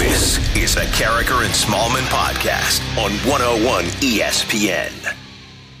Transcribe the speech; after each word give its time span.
This 0.00 0.38
is 0.56 0.76
a 0.76 0.86
Karraker 0.96 1.44
and 1.44 1.52
Smallman 1.52 2.06
podcast 2.08 2.80
on 2.96 3.12
101 3.28 3.84
ESPN. 4.00 4.88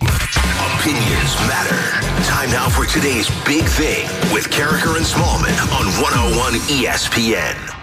Opinions 0.02 1.34
matter. 1.48 1.80
Time 2.28 2.50
now 2.50 2.68
for 2.68 2.84
today's 2.84 3.30
big 3.46 3.64
thing 3.64 4.04
with 4.30 4.50
Karraker 4.50 4.98
and 4.98 5.06
Smallman 5.06 5.56
on 5.72 5.86
101 6.02 6.52
ESPN. 6.68 7.79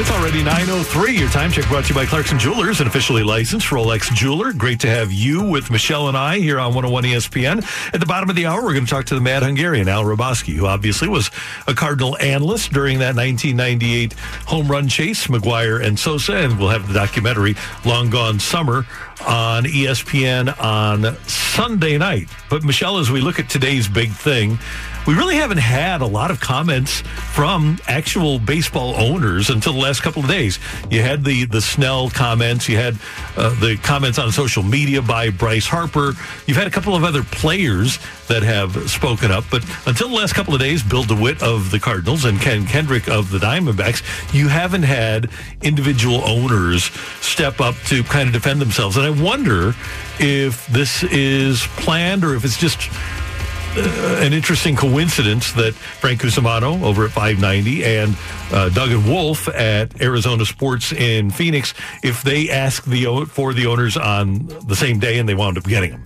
It's 0.00 0.12
already 0.12 0.44
9.03. 0.44 1.18
Your 1.18 1.28
time 1.28 1.50
check 1.50 1.66
brought 1.66 1.82
to 1.86 1.88
you 1.88 1.94
by 1.96 2.06
Clarkson 2.06 2.38
Jewelers, 2.38 2.80
an 2.80 2.86
officially 2.86 3.24
licensed 3.24 3.66
Rolex 3.66 4.14
jeweler. 4.14 4.52
Great 4.52 4.78
to 4.80 4.88
have 4.88 5.10
you 5.10 5.42
with 5.42 5.72
Michelle 5.72 6.06
and 6.06 6.16
I 6.16 6.38
here 6.38 6.60
on 6.60 6.72
101 6.72 7.02
ESPN. 7.02 7.92
At 7.92 7.98
the 7.98 8.06
bottom 8.06 8.30
of 8.30 8.36
the 8.36 8.46
hour, 8.46 8.62
we're 8.62 8.74
going 8.74 8.84
to 8.84 8.90
talk 8.90 9.06
to 9.06 9.16
the 9.16 9.20
mad 9.20 9.42
Hungarian, 9.42 9.88
Al 9.88 10.04
Hrabosky, 10.04 10.54
who 10.54 10.66
obviously 10.66 11.08
was 11.08 11.32
a 11.66 11.74
Cardinal 11.74 12.16
analyst 12.18 12.70
during 12.72 13.00
that 13.00 13.16
1998 13.16 14.12
home 14.46 14.68
run 14.68 14.86
chase, 14.86 15.26
McGwire 15.26 15.84
and 15.84 15.98
Sosa. 15.98 16.36
And 16.36 16.60
we'll 16.60 16.68
have 16.68 16.86
the 16.86 16.94
documentary 16.94 17.56
Long 17.84 18.08
Gone 18.08 18.38
Summer 18.38 18.86
on 19.26 19.64
ESPN 19.64 20.60
on 20.60 21.16
Sunday 21.58 21.98
night. 21.98 22.28
But 22.48 22.62
Michelle, 22.62 22.98
as 22.98 23.10
we 23.10 23.20
look 23.20 23.40
at 23.40 23.50
today's 23.50 23.88
big 23.88 24.12
thing, 24.12 24.60
we 25.08 25.14
really 25.14 25.34
haven't 25.34 25.58
had 25.58 26.02
a 26.02 26.06
lot 26.06 26.30
of 26.30 26.38
comments 26.38 27.00
from 27.00 27.80
actual 27.88 28.38
baseball 28.38 28.94
owners 28.94 29.50
until 29.50 29.72
the 29.72 29.80
last 29.80 30.00
couple 30.00 30.22
of 30.22 30.28
days. 30.28 30.60
You 30.88 31.02
had 31.02 31.24
the 31.24 31.46
the 31.46 31.60
Snell 31.60 32.10
comments, 32.10 32.68
you 32.68 32.76
had 32.76 32.96
uh, 33.36 33.58
the 33.58 33.76
comments 33.82 34.20
on 34.20 34.30
social 34.30 34.62
media 34.62 35.02
by 35.02 35.30
Bryce 35.30 35.66
Harper. 35.66 36.12
You've 36.46 36.56
had 36.56 36.68
a 36.68 36.70
couple 36.70 36.94
of 36.94 37.02
other 37.02 37.24
players 37.24 37.98
that 38.28 38.42
have 38.42 38.90
spoken 38.90 39.30
up, 39.30 39.44
but 39.50 39.64
until 39.86 40.08
the 40.08 40.14
last 40.14 40.34
couple 40.34 40.54
of 40.54 40.60
days, 40.60 40.82
Bill 40.82 41.02
DeWitt 41.02 41.42
of 41.42 41.70
the 41.70 41.80
Cardinals 41.80 42.24
and 42.24 42.40
Ken 42.40 42.66
Kendrick 42.66 43.08
of 43.08 43.30
the 43.30 43.38
Diamondbacks, 43.38 44.02
you 44.32 44.48
haven't 44.48 44.84
had 44.84 45.30
individual 45.62 46.22
owners 46.24 46.84
step 47.20 47.60
up 47.60 47.74
to 47.86 48.02
kind 48.04 48.28
of 48.28 48.32
defend 48.32 48.60
themselves. 48.60 48.96
And 48.96 49.06
I 49.06 49.10
wonder 49.10 49.74
if 50.18 50.66
this 50.68 51.02
is 51.04 51.66
planned 51.76 52.24
or 52.24 52.34
if 52.34 52.44
it's 52.44 52.58
just 52.58 52.90
uh, 53.76 54.20
an 54.20 54.32
interesting 54.32 54.74
coincidence 54.74 55.52
that 55.52 55.74
Frank 55.74 56.20
Cusumano 56.20 56.82
over 56.82 57.04
at 57.04 57.10
590 57.10 57.84
and 57.84 58.16
uh, 58.50 58.70
and 58.74 59.06
Wolf 59.06 59.46
at 59.48 60.00
Arizona 60.00 60.44
Sports 60.44 60.92
in 60.92 61.30
Phoenix, 61.30 61.74
if 62.02 62.22
they 62.22 62.50
ask 62.50 62.84
the 62.84 63.26
for 63.26 63.52
the 63.52 63.66
owners 63.66 63.96
on 63.96 64.46
the 64.66 64.74
same 64.74 64.98
day 64.98 65.18
and 65.18 65.28
they 65.28 65.34
wound 65.34 65.58
up 65.58 65.64
getting 65.64 65.90
them. 65.90 66.02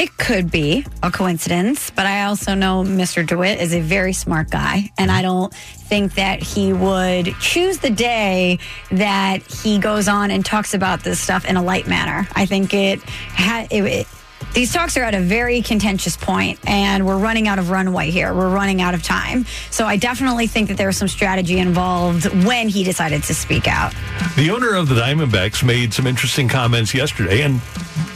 It 0.00 0.16
could 0.16 0.50
be 0.50 0.86
a 1.02 1.10
coincidence, 1.10 1.90
but 1.90 2.06
I 2.06 2.22
also 2.24 2.54
know 2.54 2.82
Mr. 2.82 3.26
DeWitt 3.26 3.60
is 3.60 3.74
a 3.74 3.82
very 3.82 4.14
smart 4.14 4.48
guy, 4.48 4.90
and 4.96 5.10
I 5.10 5.20
don't 5.20 5.52
think 5.52 6.14
that 6.14 6.42
he 6.42 6.72
would 6.72 7.34
choose 7.38 7.80
the 7.80 7.90
day 7.90 8.58
that 8.90 9.42
he 9.42 9.78
goes 9.78 10.08
on 10.08 10.30
and 10.30 10.42
talks 10.42 10.72
about 10.72 11.04
this 11.04 11.20
stuff 11.20 11.44
in 11.44 11.58
a 11.58 11.62
light 11.62 11.86
manner. 11.86 12.26
I 12.34 12.46
think 12.46 12.72
it 12.72 13.02
had 13.02 13.70
it, 13.70 13.84
it 13.84 14.06
these 14.54 14.72
talks 14.72 14.96
are 14.96 15.02
at 15.02 15.14
a 15.14 15.20
very 15.20 15.62
contentious 15.62 16.16
point, 16.16 16.58
and 16.66 17.06
we're 17.06 17.18
running 17.18 17.46
out 17.46 17.58
of 17.58 17.70
runway 17.70 18.10
here. 18.10 18.34
We're 18.34 18.50
running 18.50 18.80
out 18.82 18.94
of 18.94 19.02
time. 19.02 19.46
So 19.70 19.84
I 19.84 19.96
definitely 19.96 20.46
think 20.46 20.68
that 20.68 20.76
there 20.76 20.88
was 20.88 20.96
some 20.96 21.08
strategy 21.08 21.58
involved 21.58 22.26
when 22.44 22.68
he 22.68 22.82
decided 22.82 23.22
to 23.24 23.34
speak 23.34 23.68
out. 23.68 23.94
The 24.36 24.50
owner 24.50 24.74
of 24.74 24.88
the 24.88 24.96
Diamondbacks 24.96 25.64
made 25.64 25.94
some 25.94 26.06
interesting 26.06 26.48
comments 26.48 26.92
yesterday, 26.94 27.42
and 27.42 27.60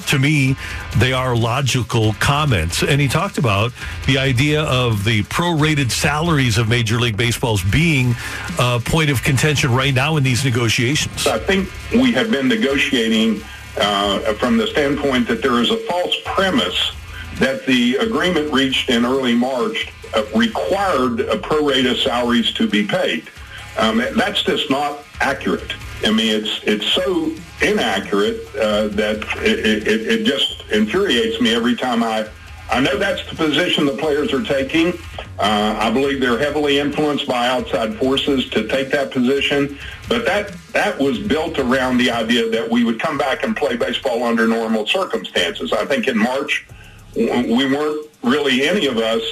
to 0.09 0.19
me, 0.19 0.57
they 0.99 1.13
are 1.13 1.37
logical 1.37 2.15
comments. 2.15 2.83
And 2.83 3.01
he 3.01 3.09
talked 3.09 3.39
about 3.39 3.73
the 4.07 4.19
idea 4.19 4.63
of 4.63 5.05
the 5.05 5.23
prorated 5.25 5.91
salaries 5.91 6.59
of 6.59 6.69
Major 6.69 6.99
League 6.99 7.17
Baseball's 7.17 7.63
being 7.63 8.15
a 8.59 8.81
point 8.81 9.11
of 9.11 9.23
contention 9.23 9.73
right 9.73 9.95
now 9.95 10.17
in 10.17 10.23
these 10.23 10.45
negotiations. 10.45 11.27
I 11.27 11.39
think 11.39 11.71
we 11.93 12.13
have 12.13 12.31
been 12.31 12.49
negotiating 12.49 13.43
uh, 13.77 14.35
from 14.35 14.57
the 14.57 14.67
standpoint 14.67 15.27
that 15.29 15.43
there 15.43 15.61
is 15.61 15.71
a 15.71 15.77
false 15.89 16.17
premise 16.25 16.93
that 17.39 17.67
the 17.67 17.97
agreement 17.97 18.53
reached 18.53 18.91
in 18.91 19.05
early 19.05 19.35
March 19.35 19.93
uh, 20.15 20.25
required 20.35 21.21
uh, 21.23 21.95
salaries 21.97 22.53
to 22.53 22.69
be 22.69 22.87
paid. 22.87 23.29
Um, 23.77 24.05
that's 24.17 24.43
just 24.43 24.71
not 24.71 25.01
accurate. 25.21 25.75
I 26.05 26.13
mean, 26.13 26.43
it's 26.43 26.61
it's 26.65 26.87
so 26.93 27.33
inaccurate 27.63 28.41
uh, 28.57 28.89
that 28.89 29.17
it, 29.39 29.87
it, 29.89 30.07
it 30.07 30.25
just 30.25 30.63
infuriates 30.71 31.41
me 31.41 31.55
every 31.55 31.75
time 31.75 32.03
I 32.03 32.29
I 32.75 32.81
know 32.81 32.99
that's 32.99 33.25
the 33.31 33.37
position 33.37 33.87
the 33.87 33.97
players 33.97 34.33
are 34.33 34.43
taking. 34.43 34.95
Uh, 35.39 35.77
I 35.79 35.93
believe 35.93 36.21
they're 36.21 36.41
heavily 36.41 36.81
influenced 36.81 37.25
by 37.25 37.47
outside 37.47 37.97
forces 37.99 38.51
to 38.51 38.67
take 38.67 38.91
that 38.91 39.13
position. 39.13 39.79
But 40.09 40.25
that 40.25 40.53
that 40.73 40.99
was 40.99 41.21
built 41.21 41.61
around 41.61 41.99
the 41.99 42.11
idea 42.11 42.51
that 42.51 42.69
we 42.69 42.83
would 42.83 42.99
come 42.99 43.17
back 43.17 43.45
and 43.45 43.57
play 43.57 43.77
baseball 43.77 44.25
under 44.25 44.49
normal 44.49 44.89
circumstances. 44.89 45.73
I 45.73 45.85
think 45.87 46.09
in 46.09 46.19
March 46.19 46.67
we 47.15 47.65
weren't 47.73 48.11
really 48.25 48.67
any 48.67 48.87
of 48.87 48.99
us 48.99 49.23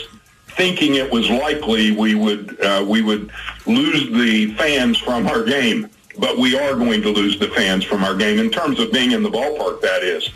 thinking 0.50 0.94
it 0.94 1.10
was 1.10 1.28
likely 1.28 1.90
we 1.90 2.14
would 2.14 2.60
uh, 2.60 2.86
we 2.88 3.02
would 3.02 3.32
lose 3.66 4.08
the 4.12 4.54
fans 4.54 4.98
from 4.98 5.26
our 5.26 5.42
game. 5.42 5.90
But 6.16 6.38
we 6.38 6.56
are 6.56 6.76
going 6.76 7.02
to 7.02 7.08
lose 7.08 7.40
the 7.40 7.48
fans 7.48 7.82
from 7.82 8.04
our 8.04 8.14
game 8.14 8.38
in 8.38 8.50
terms 8.50 8.78
of 8.78 8.92
being 8.92 9.10
in 9.10 9.24
the 9.24 9.30
ballpark. 9.30 9.80
That 9.80 10.04
is. 10.04 10.30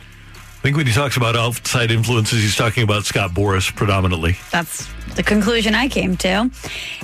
I 0.59 0.69
think 0.69 0.77
when 0.77 0.87
he 0.87 0.93
talks 0.93 1.17
about 1.17 1.37
outside 1.37 1.91
influences, 1.91 2.43
he's 2.43 2.57
talking 2.57 2.83
about 2.83 3.05
Scott 3.05 3.31
Boras 3.31 3.73
predominantly. 3.75 4.37
That's 4.51 4.89
the 5.15 5.23
conclusion 5.23 5.75
I 5.75 5.89
came 5.89 6.17
to. 6.19 6.51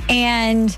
And 0.08 0.76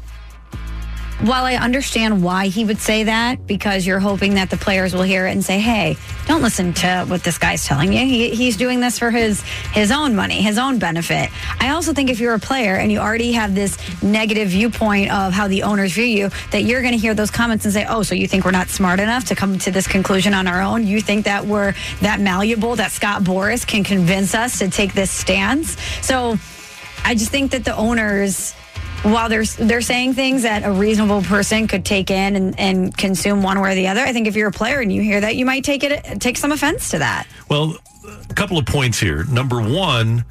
while 1.21 1.45
I 1.45 1.55
understand 1.55 2.23
why 2.23 2.49
he 2.49 2.65
would 2.65 2.79
say 2.79 3.05
that, 3.05 3.47
because 3.47 3.87
you're 3.87 4.01
hoping 4.01 4.35
that 4.35 4.51
the 4.51 4.57
players 4.57 4.95
will 4.95 5.03
hear 5.03 5.27
it 5.27 5.33
and 5.33 5.45
say, 5.45 5.59
"Hey, 5.61 5.97
don't 6.27 6.43
listen 6.43 6.73
to 6.75 7.05
what 7.07 7.23
this 7.23 7.39
guy's 7.39 7.65
telling 7.65 7.93
you. 7.93 8.01
He, 8.01 8.31
he's 8.31 8.57
doing 8.57 8.81
this 8.81 8.99
for 8.99 9.11
his 9.11 9.43
his 9.73 9.91
own 9.91 10.17
money, 10.17 10.43
his 10.43 10.59
own 10.59 10.79
benefit." 10.79 11.31
I 11.61 11.71
also 11.71 11.93
think 11.93 12.11
if 12.11 12.19
you're 12.21 12.35
a 12.35 12.41
player 12.41 12.75
and 12.75 12.91
you 12.91 12.99
already 12.99 13.33
have 13.33 13.55
this 13.55 13.79
negative 14.03 14.49
viewpoint 14.49 15.13
of 15.13 15.33
how 15.33 15.47
the 15.47 15.63
owners 15.63 15.93
view 15.93 16.05
you, 16.05 16.31
that 16.51 16.65
you're 16.65 16.83
going 16.83 16.95
to 16.95 16.99
hear 16.99 17.15
those 17.15 17.31
comments 17.31 17.65
and 17.65 17.73
say, 17.73 17.87
"Oh, 17.89 18.03
so 18.03 18.15
you 18.15 18.27
think 18.27 18.45
we're 18.45 18.51
not 18.51 18.69
smart 18.69 18.99
enough 19.01 19.25
to 19.27 19.35
come 19.35 19.59
to 19.59 19.71
this 19.71 19.87
conclusion 19.87 20.35
on 20.35 20.47
our 20.47 20.61
own? 20.61 20.87
You 20.87 21.01
think 21.01 21.25
that 21.27 21.47
we're 21.47 21.75
that 22.01 22.21
malleable 22.21 22.77
that 22.77 22.91
Scott 22.91 23.23
Boras 23.23 23.67
can 23.67 23.85
convince 23.85 24.35
us 24.35 24.59
to 24.59 24.69
take 24.69 24.95
this 24.95 25.11
stance?" 25.11 25.77
So, 26.03 26.39
I 27.05 27.15
just 27.15 27.31
think 27.31 27.53
that 27.53 27.65
the 27.65 27.77
owners 27.77 28.55
while 29.05 29.29
they're 29.29 29.45
they're 29.45 29.81
saying 29.81 30.15
things 30.15 30.43
that 30.43 30.65
a 30.65 30.73
reasonable 30.73 31.23
person 31.23 31.67
could 31.69 31.85
take 31.85 32.11
in 32.11 32.37
and, 32.37 32.59
and 32.59 32.97
consume 32.97 33.43
one 33.43 33.61
way 33.61 33.73
or 33.73 33.75
the 33.75 33.89
other, 33.89 34.01
I 34.01 34.13
think 34.13 34.27
if 34.27 34.35
you're 34.35 34.49
a 34.49 34.53
player 34.53 34.81
and 34.81 34.93
you 34.93 35.03
hear 35.03 35.21
that, 35.21 35.37
you 35.37 35.45
might 35.45 35.63
take 35.63 35.85
it 35.85 36.21
take 36.21 36.37
some 36.37 36.53
offense 36.53 36.91
to 36.91 36.99
that. 36.99 37.27
Well, 37.49 37.77
a 38.29 38.35
couple 38.35 38.59
of 38.59 38.67
points 38.67 38.99
here. 38.99 39.25
Number 39.25 39.61
one, 39.61 40.25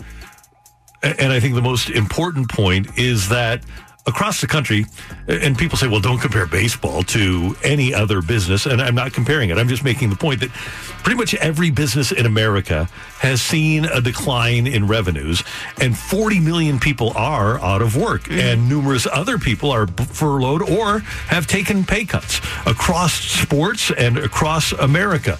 and 1.04 1.32
I 1.32 1.40
think 1.40 1.56
the 1.56 1.62
most 1.62 1.90
important 1.90 2.50
point 2.50 2.98
is 2.98 3.30
that 3.30 3.64
across 4.06 4.42
the 4.42 4.48
country, 4.48 4.86
and 5.28 5.58
people 5.58 5.78
say, 5.78 5.88
well, 5.88 6.02
don't 6.02 6.20
compare 6.20 6.46
baseball 6.46 7.04
to 7.04 7.56
any 7.64 7.94
other 7.94 8.22
business. 8.22 8.66
And 8.66 8.82
I'm 8.82 8.96
not 8.96 9.14
comparing 9.14 9.50
it. 9.50 9.58
I'm 9.58 9.70
just 9.70 9.84
making 9.84 10.10
the 10.10 10.16
point 10.18 10.42
that 10.42 10.50
pretty 10.50 11.18
much 11.18 11.34
every 11.36 11.70
business 11.72 12.12
in 12.12 12.26
America 12.26 12.90
has 13.20 13.42
seen 13.42 13.86
a 13.86 14.02
decline 14.02 14.68
in 14.68 14.88
revenues, 14.88 15.44
and 15.80 15.98
40 15.98 16.40
million 16.42 16.80
people 16.80 17.14
are 17.16 17.60
out 17.60 17.82
of 17.82 17.96
work, 17.96 18.24
mm-hmm. 18.24 18.40
and 18.40 18.70
numerous 18.70 19.08
other 19.08 19.38
people 19.38 19.72
are 19.72 19.88
furloughed 19.88 20.62
or 20.62 21.00
have 21.28 21.48
taken 21.48 21.86
pay 21.86 22.04
cuts 22.04 22.40
across 22.66 23.14
sports 23.14 23.92
and 23.92 24.18
across 24.18 24.74
America. 24.74 25.40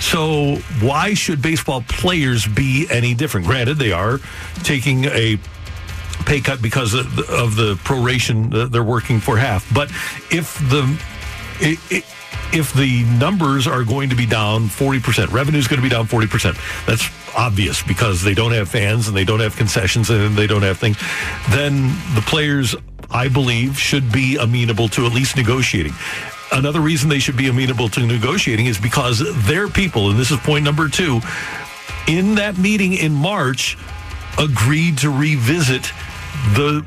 So, 0.00 0.56
why 0.80 1.14
should 1.14 1.40
baseball 1.40 1.82
players 1.88 2.46
be 2.46 2.86
any 2.90 3.14
different? 3.14 3.46
Granted, 3.46 3.78
they 3.78 3.92
are 3.92 4.20
taking 4.62 5.06
a 5.06 5.38
pay 6.24 6.40
cut 6.40 6.62
because 6.62 6.94
of 6.94 7.16
the, 7.16 7.26
of 7.30 7.56
the 7.56 7.74
proration 7.76 8.50
that 8.50 8.72
they're 8.72 8.82
working 8.82 9.20
for 9.20 9.36
half. 9.36 9.72
But 9.74 9.90
if 10.30 10.58
the 10.70 11.00
it, 11.60 11.78
it, 11.90 12.04
if 12.52 12.72
the 12.72 13.04
numbers 13.18 13.66
are 13.66 13.84
going 13.84 14.10
to 14.10 14.16
be 14.16 14.26
down 14.26 14.68
40%, 14.68 15.32
revenue 15.32 15.58
is 15.58 15.66
going 15.66 15.78
to 15.78 15.82
be 15.82 15.88
down 15.88 16.06
40%. 16.06 16.86
That's 16.86 17.08
obvious 17.36 17.82
because 17.82 18.22
they 18.22 18.34
don't 18.34 18.52
have 18.52 18.68
fans 18.68 19.08
and 19.08 19.16
they 19.16 19.24
don't 19.24 19.40
have 19.40 19.56
concessions 19.56 20.10
and 20.10 20.36
they 20.36 20.46
don't 20.46 20.62
have 20.62 20.78
things. 20.78 20.96
Then 21.50 21.88
the 22.14 22.22
players, 22.26 22.74
I 23.10 23.28
believe, 23.28 23.78
should 23.78 24.12
be 24.12 24.36
amenable 24.36 24.88
to 24.90 25.06
at 25.06 25.12
least 25.12 25.36
negotiating. 25.36 25.92
Another 26.52 26.80
reason 26.80 27.08
they 27.08 27.18
should 27.18 27.36
be 27.36 27.48
amenable 27.48 27.88
to 27.88 28.06
negotiating 28.06 28.66
is 28.66 28.78
because 28.78 29.22
their 29.46 29.68
people, 29.68 30.10
and 30.10 30.18
this 30.18 30.30
is 30.30 30.38
point 30.38 30.64
number 30.64 30.88
two, 30.88 31.20
in 32.06 32.36
that 32.36 32.56
meeting 32.58 32.92
in 32.92 33.12
March, 33.12 33.76
agreed 34.38 34.98
to 34.98 35.10
revisit 35.10 35.90
the 36.52 36.84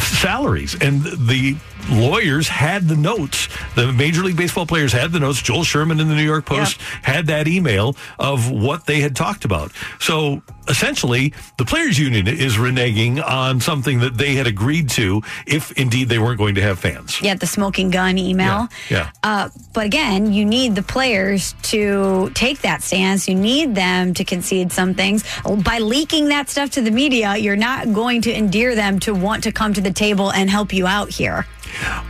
salaries 0.00 0.74
and 0.80 1.02
the 1.02 1.56
lawyers 1.90 2.48
had 2.48 2.88
the 2.88 2.96
notes. 2.96 3.48
The 3.74 3.92
Major 3.92 4.22
League 4.22 4.36
Baseball 4.36 4.66
players 4.66 4.92
had 4.92 5.12
the 5.12 5.20
notes. 5.20 5.42
Joel 5.42 5.64
Sherman 5.64 6.00
in 6.00 6.08
the 6.08 6.14
New 6.14 6.24
York 6.24 6.44
Post 6.46 6.80
had 7.02 7.26
that 7.26 7.48
email 7.48 7.96
of 8.18 8.50
what 8.50 8.86
they 8.86 9.00
had 9.00 9.16
talked 9.16 9.44
about. 9.44 9.72
So 10.00 10.42
essentially, 10.68 11.32
the 11.58 11.64
players' 11.64 11.98
union 11.98 12.28
is 12.28 12.56
reneging 12.56 13.22
on 13.22 13.60
something 13.60 14.00
that 14.00 14.16
they 14.16 14.34
had 14.34 14.46
agreed 14.46 14.88
to 14.90 15.22
if 15.46 15.72
indeed 15.72 16.08
they 16.08 16.18
weren't 16.18 16.38
going 16.38 16.54
to 16.54 16.62
have 16.62 16.78
fans. 16.78 17.20
Yeah, 17.20 17.34
the 17.34 17.46
smoking 17.46 17.90
gun 17.90 18.18
email. 18.18 18.68
Yeah, 18.88 18.98
yeah. 18.98 19.10
Uh, 19.22 19.48
but 19.72 19.86
again, 19.86 20.32
you 20.32 20.44
need 20.44 20.74
the 20.74 20.82
players 20.82 21.54
to 21.62 22.30
take 22.34 22.60
that 22.60 22.82
stance. 22.82 23.28
You 23.28 23.34
need 23.34 23.74
them 23.74 24.14
to 24.14 24.24
concede 24.24 24.72
some 24.72 24.94
things. 24.94 25.24
By 25.64 25.78
leaking 25.78 26.28
that 26.28 26.48
stuff 26.48 26.70
to 26.70 26.80
the 26.80 26.90
media, 26.90 27.36
you're 27.36 27.56
not 27.56 27.92
going 27.92 28.22
to 28.22 28.32
endear 28.32 28.74
them 28.74 28.98
to 29.00 29.14
want 29.14 29.44
to 29.44 29.52
come 29.52 29.74
to 29.74 29.80
the 29.80 29.92
table 29.92 30.30
and 30.32 30.48
help 30.48 30.72
you 30.72 30.86
out 30.86 31.10
here. 31.10 31.46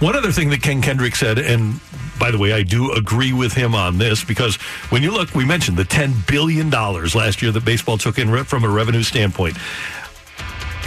One 0.00 0.16
other 0.16 0.32
thing 0.32 0.50
that 0.50 0.62
Ken 0.62 0.82
Kendrick 0.82 1.16
said, 1.16 1.38
and 1.38 1.80
by 2.18 2.30
the 2.30 2.38
way, 2.38 2.52
I 2.52 2.62
do 2.62 2.92
agree 2.92 3.32
with 3.32 3.52
him 3.52 3.74
on 3.74 3.98
this 3.98 4.24
because 4.24 4.56
when 4.90 5.02
you 5.02 5.10
look, 5.10 5.34
we 5.34 5.44
mentioned 5.44 5.76
the 5.76 5.84
$10 5.84 6.26
billion 6.26 6.70
last 6.70 7.42
year 7.42 7.50
that 7.52 7.64
baseball 7.64 7.98
took 7.98 8.18
in 8.18 8.44
from 8.44 8.64
a 8.64 8.68
revenue 8.68 9.02
standpoint. 9.02 9.56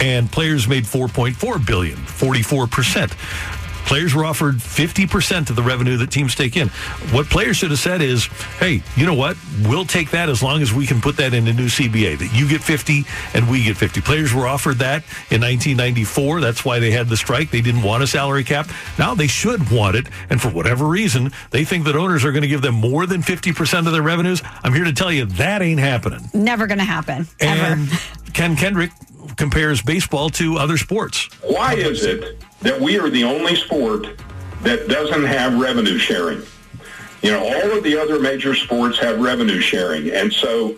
And 0.00 0.30
players 0.30 0.68
made 0.68 0.84
4.4 0.84 1.66
billion, 1.66 1.96
44%. 1.96 3.55
Players 3.86 4.14
were 4.14 4.24
offered 4.24 4.56
50% 4.56 5.48
of 5.48 5.56
the 5.56 5.62
revenue 5.62 5.96
that 5.98 6.10
teams 6.10 6.34
take 6.34 6.56
in. 6.56 6.68
What 7.12 7.26
players 7.26 7.56
should 7.56 7.70
have 7.70 7.78
said 7.78 8.02
is, 8.02 8.26
hey, 8.58 8.82
you 8.96 9.06
know 9.06 9.14
what? 9.14 9.36
We'll 9.62 9.84
take 9.84 10.10
that 10.10 10.28
as 10.28 10.42
long 10.42 10.60
as 10.60 10.72
we 10.72 10.86
can 10.86 11.00
put 11.00 11.16
that 11.18 11.32
in 11.32 11.46
a 11.46 11.52
new 11.52 11.66
CBA, 11.66 12.18
that 12.18 12.34
you 12.34 12.48
get 12.48 12.62
50 12.62 13.04
and 13.34 13.48
we 13.48 13.62
get 13.62 13.76
50. 13.76 14.00
Players 14.00 14.34
were 14.34 14.46
offered 14.46 14.78
that 14.78 15.04
in 15.30 15.40
1994. 15.40 16.40
That's 16.40 16.64
why 16.64 16.80
they 16.80 16.90
had 16.90 17.08
the 17.08 17.16
strike. 17.16 17.50
They 17.52 17.60
didn't 17.60 17.82
want 17.82 18.02
a 18.02 18.08
salary 18.08 18.42
cap. 18.42 18.68
Now 18.98 19.14
they 19.14 19.28
should 19.28 19.70
want 19.70 19.94
it. 19.94 20.08
And 20.30 20.42
for 20.42 20.48
whatever 20.48 20.84
reason, 20.86 21.30
they 21.50 21.64
think 21.64 21.84
that 21.84 21.94
owners 21.94 22.24
are 22.24 22.32
going 22.32 22.42
to 22.42 22.48
give 22.48 22.62
them 22.62 22.74
more 22.74 23.06
than 23.06 23.22
50% 23.22 23.86
of 23.86 23.92
their 23.92 24.02
revenues. 24.02 24.42
I'm 24.64 24.74
here 24.74 24.84
to 24.84 24.92
tell 24.92 25.12
you 25.12 25.26
that 25.26 25.62
ain't 25.62 25.80
happening. 25.80 26.28
Never 26.34 26.66
going 26.66 26.78
to 26.78 26.84
happen. 26.84 27.28
And 27.40 27.88
ever. 27.88 28.00
Ken 28.32 28.56
Kendrick 28.56 28.90
compares 29.36 29.82
baseball 29.82 30.30
to 30.30 30.56
other 30.56 30.76
sports. 30.76 31.28
Why 31.42 31.74
is 31.74 32.04
it 32.04 32.42
that 32.60 32.80
we 32.80 32.98
are 32.98 33.10
the 33.10 33.24
only 33.24 33.56
sport 33.56 34.06
that 34.62 34.88
doesn't 34.88 35.24
have 35.24 35.60
revenue 35.60 35.98
sharing? 35.98 36.42
You 37.22 37.32
know, 37.32 37.44
all 37.44 37.76
of 37.76 37.82
the 37.82 37.98
other 38.00 38.18
major 38.18 38.54
sports 38.54 38.98
have 38.98 39.20
revenue 39.20 39.60
sharing. 39.60 40.10
And 40.10 40.32
so 40.32 40.76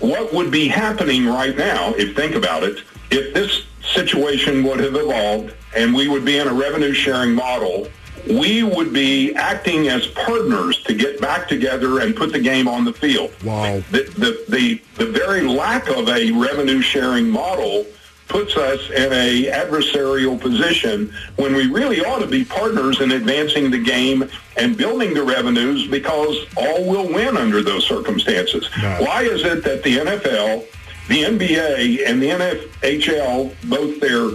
what 0.00 0.32
would 0.32 0.50
be 0.50 0.68
happening 0.68 1.26
right 1.26 1.56
now, 1.56 1.92
if 1.94 2.16
think 2.16 2.34
about 2.34 2.62
it, 2.62 2.82
if 3.10 3.34
this 3.34 3.64
situation 3.82 4.62
would 4.64 4.80
have 4.80 4.94
evolved 4.94 5.54
and 5.74 5.94
we 5.94 6.08
would 6.08 6.24
be 6.24 6.38
in 6.38 6.48
a 6.48 6.52
revenue 6.52 6.92
sharing 6.92 7.34
model 7.34 7.88
we 8.26 8.62
would 8.62 8.92
be 8.92 9.34
acting 9.34 9.88
as 9.88 10.06
partners 10.08 10.82
to 10.84 10.94
get 10.94 11.20
back 11.20 11.48
together 11.48 12.00
and 12.00 12.14
put 12.14 12.32
the 12.32 12.40
game 12.40 12.68
on 12.68 12.84
the 12.84 12.92
field. 12.92 13.32
Wow. 13.44 13.82
The, 13.90 14.02
the, 14.16 14.44
the, 14.48 14.82
the 14.96 15.06
very 15.10 15.42
lack 15.42 15.88
of 15.88 16.08
a 16.08 16.30
revenue 16.32 16.80
sharing 16.80 17.28
model 17.28 17.86
puts 18.30 18.56
us 18.56 18.88
in 18.90 19.12
a 19.12 19.46
adversarial 19.46 20.40
position 20.40 21.12
when 21.36 21.54
we 21.54 21.66
really 21.66 22.00
ought 22.04 22.20
to 22.20 22.28
be 22.28 22.44
partners 22.44 23.00
in 23.00 23.10
advancing 23.10 23.70
the 23.70 23.82
game 23.82 24.30
and 24.56 24.76
building 24.76 25.12
the 25.12 25.22
revenues 25.22 25.88
because 25.88 26.36
all 26.56 26.88
will 26.88 27.12
win 27.12 27.36
under 27.36 27.60
those 27.60 27.84
circumstances. 27.84 28.70
No. 28.80 28.98
Why 29.00 29.22
is 29.22 29.42
it 29.42 29.64
that 29.64 29.82
the 29.82 29.98
NFL, 29.98 30.64
the 31.08 31.22
NBA, 31.24 32.06
and 32.06 32.22
the 32.22 32.28
NHL, 32.28 33.52
both 33.68 34.00
their 34.00 34.30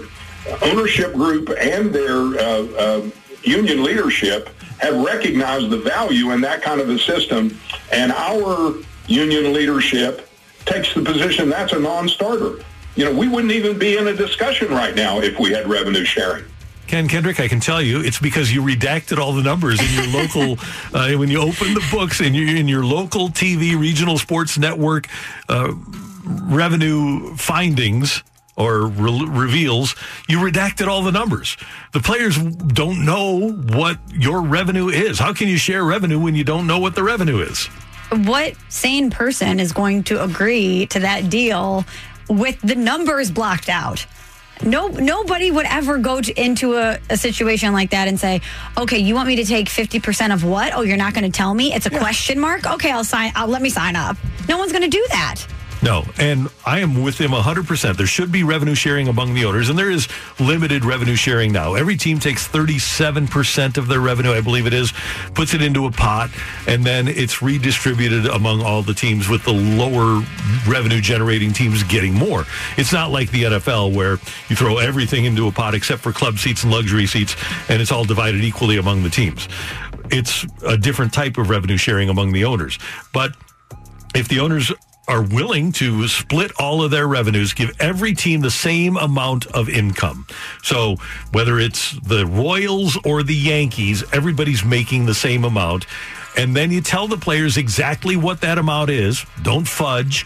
ownership 0.62 1.14
group 1.14 1.50
and 1.58 1.94
their 1.94 2.18
uh, 2.18 2.68
uh, 2.78 3.10
union 3.48 3.84
leadership 3.84 4.50
have 4.80 4.96
recognized 5.04 5.70
the 5.70 5.78
value 5.78 6.32
in 6.32 6.42
that 6.42 6.62
kind 6.62 6.82
of 6.82 6.90
a 6.90 7.00
system, 7.00 7.58
and 7.92 8.12
our 8.12 8.76
union 9.08 9.54
leadership 9.54 10.30
takes 10.66 10.94
the 10.94 11.02
position 11.02 11.50
that's 11.50 11.74
a 11.74 11.80
non-starter. 11.80 12.64
You 12.96 13.06
know, 13.06 13.14
we 13.14 13.28
wouldn't 13.28 13.54
even 13.54 13.78
be 13.78 13.98
in 13.98 14.08
a 14.08 14.14
discussion 14.14 14.70
right 14.70 14.96
now 14.96 15.20
if 15.20 15.40
we 15.40 15.52
had 15.52 15.68
revenue 15.68 16.06
sharing. 16.06 16.46
Ken 16.88 17.08
Kendrick, 17.08 17.40
I 17.40 17.48
can 17.48 17.60
tell 17.60 17.82
you, 17.82 18.02
it's 18.02 18.20
because 18.20 18.54
you 18.54 18.62
redacted 18.62 19.18
all 19.18 19.34
the 19.34 19.42
numbers 19.42 19.80
in 19.80 20.04
your 20.04 20.22
local, 20.22 20.58
uh, 20.94 21.12
when 21.14 21.30
you 21.30 21.40
open 21.40 21.74
the 21.74 21.86
books 21.92 22.22
in 22.22 22.34
your, 22.34 22.56
in 22.56 22.68
your 22.68 22.86
local 22.86 23.30
TV 23.30 23.78
regional 23.78 24.18
sports 24.18 24.58
network 24.58 25.08
uh, 25.50 25.74
revenue 26.26 27.36
findings 27.36 28.24
or 28.58 28.88
re- 28.88 29.26
reveals, 29.28 29.96
you 30.28 30.38
redacted 30.38 30.88
all 30.88 31.02
the 31.04 31.12
numbers. 31.12 31.58
The 31.92 32.00
players 32.00 32.38
don't 32.38 33.06
know 33.06 33.52
what 33.52 34.00
your 34.14 34.42
revenue 34.42 34.90
is. 34.90 35.20
How 35.20 35.34
can 35.34 35.48
you 35.48 35.58
share 35.58 35.84
revenue 35.84 36.20
when 36.20 36.36
you 36.36 36.44
don't 36.44 36.68
know 36.68 36.80
what 36.80 36.96
the 36.96 37.04
revenue 37.04 37.40
is? 37.40 37.66
What 38.12 38.54
sane 38.70 39.10
person 39.10 39.60
is 39.60 39.72
going 39.72 40.04
to 40.04 40.24
agree 40.24 40.86
to 40.88 41.00
that 41.00 41.30
deal 41.30 41.86
with 42.30 42.60
the 42.62 42.76
numbers 42.76 43.32
blocked 43.32 43.70
out? 43.70 44.06
No, 44.64 44.88
nobody 44.88 45.52
would 45.52 45.66
ever 45.66 45.98
go 45.98 46.22
to, 46.22 46.42
into 46.42 46.76
a, 46.76 46.98
a, 47.10 47.18
situation 47.18 47.74
like 47.74 47.90
that 47.90 48.08
and 48.08 48.18
say, 48.18 48.40
"Okay, 48.78 49.00
you 49.00 49.14
want 49.14 49.28
me 49.28 49.36
to 49.36 49.44
take 49.44 49.68
fifty 49.68 50.00
percent 50.00 50.32
of 50.32 50.46
what? 50.46 50.74
Oh, 50.74 50.82
you're 50.82 50.96
not 50.96 51.14
going 51.14 51.30
to 51.30 51.38
tell 51.38 51.54
me? 51.54 51.74
It's 51.74 51.88
a 51.88 51.92
yeah. 51.92 52.00
question 52.00 52.40
mark. 52.40 52.66
Okay, 52.66 52.90
I'll 52.90 53.04
sign. 53.04 53.34
I'll 53.36 53.50
let 53.50 53.62
me 53.62 53.70
sign 53.70 53.98
up." 53.98 54.16
No 54.48 54.58
one's 54.58 54.72
going 54.72 54.84
to 54.84 54.90
do 54.90 55.06
that. 55.10 55.46
No, 55.86 56.04
and 56.18 56.50
I 56.66 56.80
am 56.80 57.04
with 57.04 57.22
him 57.22 57.30
100%. 57.30 57.96
There 57.96 58.08
should 58.08 58.32
be 58.32 58.44
revenue 58.44 58.74
sharing 58.74 59.08
among 59.08 59.36
the 59.36 59.46
owners, 59.46 59.70
and 59.70 59.78
there 59.78 59.92
is 59.92 60.08
limited 60.40 60.84
revenue 60.84 61.16
sharing 61.16 61.52
now. 61.52 61.76
Every 61.76 61.96
team 61.96 62.18
takes 62.18 62.48
37% 62.48 63.78
of 63.78 63.88
their 63.88 64.00
revenue, 64.00 64.32
I 64.32 64.42
believe 64.42 64.66
it 64.66 64.74
is, 64.74 64.94
puts 65.36 65.54
it 65.54 65.62
into 65.62 65.86
a 65.86 65.92
pot, 65.92 66.32
and 66.66 66.84
then 66.84 67.08
it's 67.08 67.44
redistributed 67.44 68.26
among 68.26 68.64
all 68.64 68.82
the 68.82 68.96
teams 68.96 69.30
with 69.30 69.44
the 69.44 69.54
lower 69.54 70.26
revenue 70.68 71.02
generating 71.02 71.54
teams 71.54 71.84
getting 71.84 72.16
more. 72.16 72.46
It's 72.78 72.92
not 72.92 73.12
like 73.12 73.30
the 73.30 73.44
NFL 73.44 73.94
where 73.94 74.18
you 74.50 74.56
throw 74.56 74.80
everything 74.80 75.26
into 75.26 75.48
a 75.48 75.52
pot 75.52 75.76
except 75.76 76.02
for 76.02 76.12
club 76.12 76.40
seats 76.40 76.64
and 76.64 76.74
luxury 76.74 77.06
seats, 77.06 77.36
and 77.70 77.80
it's 77.80 77.92
all 77.92 78.06
divided 78.06 78.44
equally 78.44 78.78
among 78.78 79.04
the 79.04 79.12
teams. 79.12 79.48
It's 80.10 80.48
a 80.66 80.80
different 80.80 81.14
type 81.14 81.38
of 81.38 81.52
revenue 81.52 81.78
sharing 81.78 82.10
among 82.10 82.32
the 82.32 82.46
owners. 82.46 82.80
But 83.14 83.36
if 84.16 84.30
the 84.30 84.40
owners 84.40 84.72
are 85.08 85.22
willing 85.22 85.72
to 85.74 86.08
split 86.08 86.52
all 86.60 86.84
of 86.84 86.92
their 86.92 87.08
revenues, 87.08 87.54
give 87.54 87.72
every 87.80 88.14
team 88.14 88.42
the 88.42 88.52
same 88.52 88.98
amount 88.98 89.46
of 89.48 89.70
income. 89.70 90.26
So 90.64 90.98
whether 91.32 91.60
it's 91.60 91.92
the 92.02 92.26
Royals 92.26 92.98
or 93.06 93.24
the 93.24 93.36
Yankees, 93.36 94.04
everybody's 94.14 94.66
making 94.66 95.06
the 95.06 95.14
same 95.14 95.44
amount. 95.44 95.86
And 96.38 96.56
then 96.56 96.72
you 96.72 96.82
tell 96.82 97.08
the 97.08 97.18
players 97.18 97.58
exactly 97.58 98.16
what 98.16 98.42
that 98.42 98.58
amount 98.58 98.90
is. 98.90 99.26
Don't 99.42 99.68
fudge. 99.68 100.26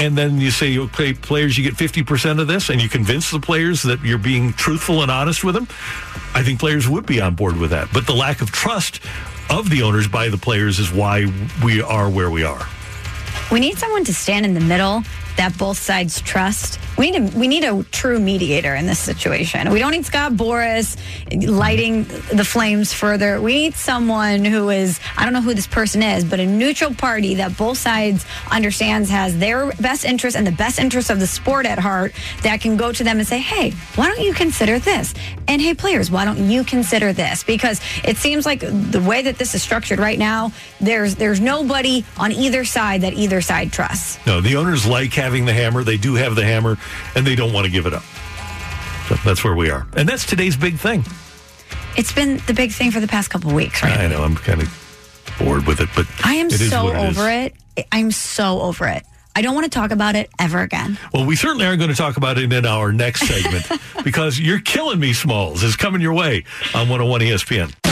And 0.00 0.18
then 0.18 0.38
you 0.38 0.50
say, 0.50 0.76
okay, 0.76 1.12
players, 1.12 1.56
you 1.56 1.62
get 1.62 1.74
50% 1.74 2.40
of 2.40 2.48
this, 2.48 2.68
and 2.68 2.82
you 2.82 2.88
convince 2.88 3.30
the 3.30 3.38
players 3.38 3.84
that 3.84 4.02
you're 4.02 4.18
being 4.18 4.52
truthful 4.52 5.02
and 5.02 5.10
honest 5.10 5.44
with 5.44 5.54
them. 5.54 5.68
I 6.34 6.42
think 6.42 6.58
players 6.58 6.88
would 6.88 7.06
be 7.06 7.20
on 7.20 7.36
board 7.36 7.56
with 7.56 7.70
that. 7.70 7.88
But 7.92 8.06
the 8.06 8.12
lack 8.12 8.42
of 8.42 8.50
trust 8.50 9.00
of 9.48 9.70
the 9.70 9.82
owners 9.82 10.08
by 10.08 10.30
the 10.30 10.38
players 10.38 10.80
is 10.80 10.92
why 10.92 11.32
we 11.64 11.80
are 11.80 12.10
where 12.10 12.30
we 12.30 12.42
are. 12.42 12.66
We 13.52 13.60
need 13.60 13.78
someone 13.78 14.04
to 14.04 14.14
stand 14.14 14.46
in 14.46 14.54
the 14.54 14.60
middle 14.60 15.02
that 15.36 15.56
both 15.58 15.78
sides 15.78 16.20
trust. 16.20 16.78
We 16.96 17.10
need 17.10 17.34
a, 17.34 17.38
we 17.38 17.48
need 17.48 17.64
a 17.64 17.82
true 17.90 18.20
mediator 18.20 18.74
in 18.74 18.86
this 18.86 18.98
situation. 18.98 19.70
We 19.70 19.78
don't 19.78 19.92
need 19.92 20.06
Scott 20.06 20.32
Boras 20.32 20.96
lighting 21.46 22.04
the 22.04 22.44
flames 22.44 22.92
further. 22.92 23.40
We 23.40 23.54
need 23.54 23.74
someone 23.74 24.44
who 24.44 24.70
is 24.70 25.00
I 25.16 25.24
don't 25.24 25.32
know 25.32 25.40
who 25.40 25.54
this 25.54 25.66
person 25.66 26.02
is, 26.02 26.24
but 26.24 26.40
a 26.40 26.46
neutral 26.46 26.94
party 26.94 27.34
that 27.36 27.56
both 27.56 27.78
sides 27.78 28.24
understands 28.50 29.10
has 29.10 29.38
their 29.38 29.72
best 29.74 30.04
interest 30.04 30.36
and 30.36 30.46
the 30.46 30.52
best 30.52 30.78
interest 30.78 31.10
of 31.10 31.20
the 31.20 31.26
sport 31.26 31.66
at 31.66 31.78
heart 31.78 32.12
that 32.42 32.60
can 32.60 32.76
go 32.76 32.92
to 32.92 33.02
them 33.02 33.18
and 33.18 33.26
say, 33.26 33.38
"Hey, 33.38 33.70
why 33.96 34.06
don't 34.06 34.20
you 34.22 34.32
consider 34.32 34.78
this?" 34.78 35.14
And 35.48 35.60
"Hey, 35.60 35.74
players, 35.74 36.10
why 36.10 36.24
don't 36.24 36.48
you 36.48 36.64
consider 36.64 37.12
this?" 37.12 37.42
Because 37.42 37.80
it 38.04 38.16
seems 38.16 38.46
like 38.46 38.60
the 38.60 39.00
way 39.00 39.22
that 39.22 39.38
this 39.38 39.54
is 39.54 39.62
structured 39.62 39.98
right 39.98 40.18
now, 40.18 40.52
there's 40.80 41.16
there's 41.16 41.40
nobody 41.40 42.04
on 42.18 42.32
either 42.32 42.64
side 42.64 43.00
that 43.00 43.14
either 43.14 43.40
side 43.40 43.72
trusts. 43.72 44.18
No, 44.26 44.40
the 44.40 44.56
owners 44.56 44.86
like 44.86 45.12
having 45.12 45.44
the 45.44 45.52
hammer. 45.52 45.82
They 45.84 45.96
do 45.96 46.14
have 46.14 46.34
the 46.34 46.44
hammer, 46.44 46.76
and 47.14 47.26
they 47.26 47.34
don't 47.34 47.52
want 47.52 47.66
to 47.66 47.70
give 47.70 47.86
it 47.86 47.92
up. 47.92 48.04
So 49.08 49.16
that's 49.16 49.44
where 49.44 49.54
we 49.54 49.70
are. 49.70 49.86
And 49.96 50.08
that's 50.08 50.24
today's 50.24 50.56
big 50.56 50.76
thing. 50.76 51.04
It's 51.96 52.12
been 52.12 52.38
the 52.46 52.54
big 52.54 52.72
thing 52.72 52.90
for 52.90 53.00
the 53.00 53.06
past 53.06 53.30
couple 53.30 53.50
of 53.50 53.56
weeks, 53.56 53.82
right? 53.82 53.98
I 53.98 54.06
know 54.08 54.22
I'm 54.22 54.34
kind 54.34 54.62
of 54.62 55.36
bored 55.38 55.66
with 55.66 55.80
it, 55.80 55.88
but 55.94 56.06
I 56.24 56.34
am 56.34 56.50
so 56.50 56.84
what 56.84 56.96
it 56.96 57.08
over 57.08 57.30
it. 57.30 57.54
I'm 57.92 58.10
so 58.10 58.60
over 58.60 58.88
it. 58.88 59.04
I 59.36 59.42
don't 59.42 59.54
want 59.54 59.64
to 59.64 59.70
talk 59.70 59.90
about 59.90 60.14
it 60.14 60.30
ever 60.38 60.60
again. 60.60 60.96
Well, 61.12 61.26
we 61.26 61.34
certainly 61.34 61.66
aren't 61.66 61.80
going 61.80 61.90
to 61.90 61.96
talk 61.96 62.16
about 62.16 62.38
it 62.38 62.52
in 62.52 62.66
our 62.66 62.92
next 62.92 63.26
segment 63.26 63.68
because 64.04 64.38
you're 64.38 64.60
killing 64.60 65.00
me, 65.00 65.12
Smalls, 65.12 65.62
is 65.64 65.76
coming 65.76 66.00
your 66.00 66.14
way 66.14 66.44
on 66.74 66.88
101 66.88 67.20
ESPN. 67.20 67.83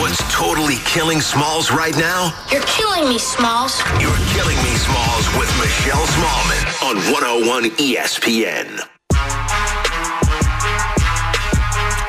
What's 0.00 0.34
totally 0.34 0.76
killing 0.86 1.20
Smalls 1.20 1.70
right 1.70 1.94
now? 1.94 2.32
You're 2.50 2.62
killing 2.62 3.06
me, 3.06 3.18
Smalls. 3.18 3.78
You're 4.00 4.16
killing 4.32 4.56
me, 4.56 4.74
Smalls, 4.76 5.26
with 5.36 5.52
Michelle 5.58 6.06
Smallman 6.06 6.88
on 6.88 6.96
101 7.12 7.64
ESPN. 7.76 8.80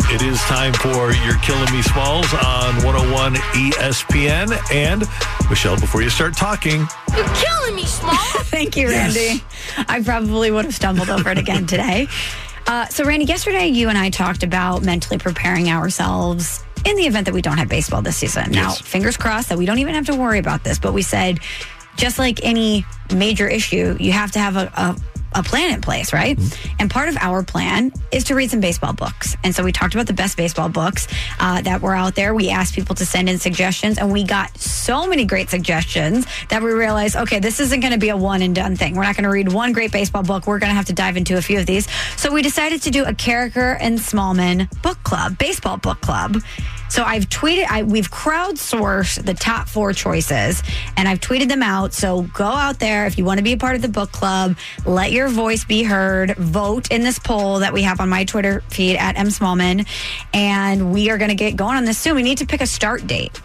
It 0.09 0.21
is 0.21 0.39
time 0.43 0.71
for 0.71 1.11
You're 1.11 1.37
Killing 1.39 1.69
Me 1.73 1.81
Smalls 1.81 2.33
on 2.33 2.75
101 2.85 3.35
ESPN. 3.35 4.57
And 4.73 5.03
Michelle, 5.49 5.77
before 5.77 6.01
you 6.01 6.09
start 6.09 6.37
talking, 6.37 6.87
You're 7.13 7.27
killing 7.35 7.75
me, 7.75 7.83
Smalls. 7.85 8.17
Thank 8.47 8.77
you, 8.77 8.87
Randy. 8.87 9.43
I 9.89 10.01
probably 10.01 10.49
would 10.49 10.63
have 10.63 10.73
stumbled 10.73 11.09
over 11.09 11.29
it 11.29 11.37
again 11.37 11.65
today. 11.67 12.07
Uh, 12.67 12.85
so, 12.85 13.03
Randy, 13.03 13.25
yesterday 13.25 13.67
you 13.67 13.89
and 13.89 13.97
I 13.97 14.09
talked 14.09 14.43
about 14.43 14.81
mentally 14.81 15.17
preparing 15.17 15.69
ourselves 15.69 16.63
in 16.85 16.95
the 16.95 17.05
event 17.05 17.25
that 17.25 17.33
we 17.33 17.41
don't 17.41 17.57
have 17.57 17.69
baseball 17.69 18.01
this 18.01 18.17
season. 18.17 18.51
Now, 18.51 18.71
fingers 18.71 19.17
crossed 19.17 19.49
that 19.49 19.57
we 19.57 19.65
don't 19.65 19.79
even 19.79 19.95
have 19.95 20.05
to 20.07 20.15
worry 20.15 20.39
about 20.39 20.63
this, 20.63 20.79
but 20.79 20.93
we 20.93 21.01
said 21.01 21.39
just 21.95 22.19
like 22.19 22.43
any 22.43 22.85
major 23.13 23.47
issue, 23.47 23.97
you 23.99 24.11
have 24.11 24.31
to 24.31 24.39
have 24.39 24.55
a, 24.55 24.71
a 24.75 24.95
a 25.33 25.43
plan 25.43 25.73
in 25.73 25.81
place, 25.81 26.13
right? 26.13 26.39
And 26.79 26.89
part 26.89 27.09
of 27.09 27.17
our 27.17 27.43
plan 27.43 27.91
is 28.11 28.25
to 28.25 28.35
read 28.35 28.51
some 28.51 28.59
baseball 28.59 28.93
books. 28.93 29.35
And 29.43 29.55
so 29.55 29.63
we 29.63 29.71
talked 29.71 29.93
about 29.93 30.07
the 30.07 30.13
best 30.13 30.37
baseball 30.37 30.69
books 30.69 31.07
uh, 31.39 31.61
that 31.61 31.81
were 31.81 31.95
out 31.95 32.15
there. 32.15 32.33
We 32.33 32.49
asked 32.49 32.75
people 32.75 32.95
to 32.95 33.05
send 33.05 33.29
in 33.29 33.39
suggestions, 33.39 33.97
and 33.97 34.11
we 34.11 34.23
got 34.23 34.57
so 34.57 35.07
many 35.07 35.25
great 35.25 35.49
suggestions 35.49 36.25
that 36.49 36.61
we 36.61 36.71
realized, 36.71 37.15
okay, 37.15 37.39
this 37.39 37.59
isn't 37.59 37.79
going 37.79 37.93
to 37.93 37.99
be 37.99 38.09
a 38.09 38.17
one 38.17 38.41
and 38.41 38.53
done 38.55 38.75
thing. 38.75 38.95
We're 38.95 39.03
not 39.03 39.15
going 39.15 39.23
to 39.23 39.29
read 39.29 39.51
one 39.51 39.71
great 39.71 39.91
baseball 39.91 40.23
book. 40.23 40.47
We're 40.47 40.59
going 40.59 40.71
to 40.71 40.75
have 40.75 40.85
to 40.87 40.93
dive 40.93 41.17
into 41.17 41.37
a 41.37 41.41
few 41.41 41.59
of 41.59 41.65
these. 41.65 41.87
So 42.17 42.31
we 42.31 42.41
decided 42.41 42.81
to 42.83 42.91
do 42.91 43.05
a 43.05 43.13
Karraker 43.13 43.77
and 43.79 43.99
Smallman 43.99 44.69
book 44.81 45.01
club, 45.03 45.37
baseball 45.37 45.77
book 45.77 46.01
club. 46.01 46.41
So 46.91 47.03
I've 47.03 47.29
tweeted, 47.29 47.67
I, 47.69 47.83
we've 47.83 48.11
crowdsourced 48.11 49.23
the 49.23 49.33
top 49.33 49.69
four 49.69 49.93
choices 49.93 50.61
and 50.97 51.07
I've 51.07 51.21
tweeted 51.21 51.47
them 51.47 51.63
out. 51.63 51.93
So 51.93 52.23
go 52.23 52.43
out 52.43 52.79
there 52.79 53.05
if 53.05 53.17
you 53.17 53.23
want 53.23 53.37
to 53.37 53.43
be 53.45 53.53
a 53.53 53.57
part 53.57 53.77
of 53.77 53.81
the 53.81 53.87
book 53.87 54.11
club, 54.11 54.57
let 54.85 55.13
your 55.13 55.29
voice 55.29 55.63
be 55.63 55.83
heard, 55.83 56.35
vote 56.35 56.91
in 56.91 57.01
this 57.03 57.17
poll 57.17 57.59
that 57.59 57.71
we 57.71 57.81
have 57.83 58.01
on 58.01 58.09
my 58.09 58.25
Twitter 58.25 58.61
feed 58.67 58.97
at 58.97 59.15
M 59.17 59.27
Smallman. 59.27 59.87
And 60.33 60.91
we 60.91 61.09
are 61.09 61.17
going 61.17 61.29
to 61.29 61.35
get 61.35 61.55
going 61.55 61.77
on 61.77 61.85
this 61.85 61.97
soon. 61.97 62.13
We 62.15 62.23
need 62.23 62.39
to 62.39 62.45
pick 62.45 62.59
a 62.59 62.67
start 62.67 63.07
date. 63.07 63.39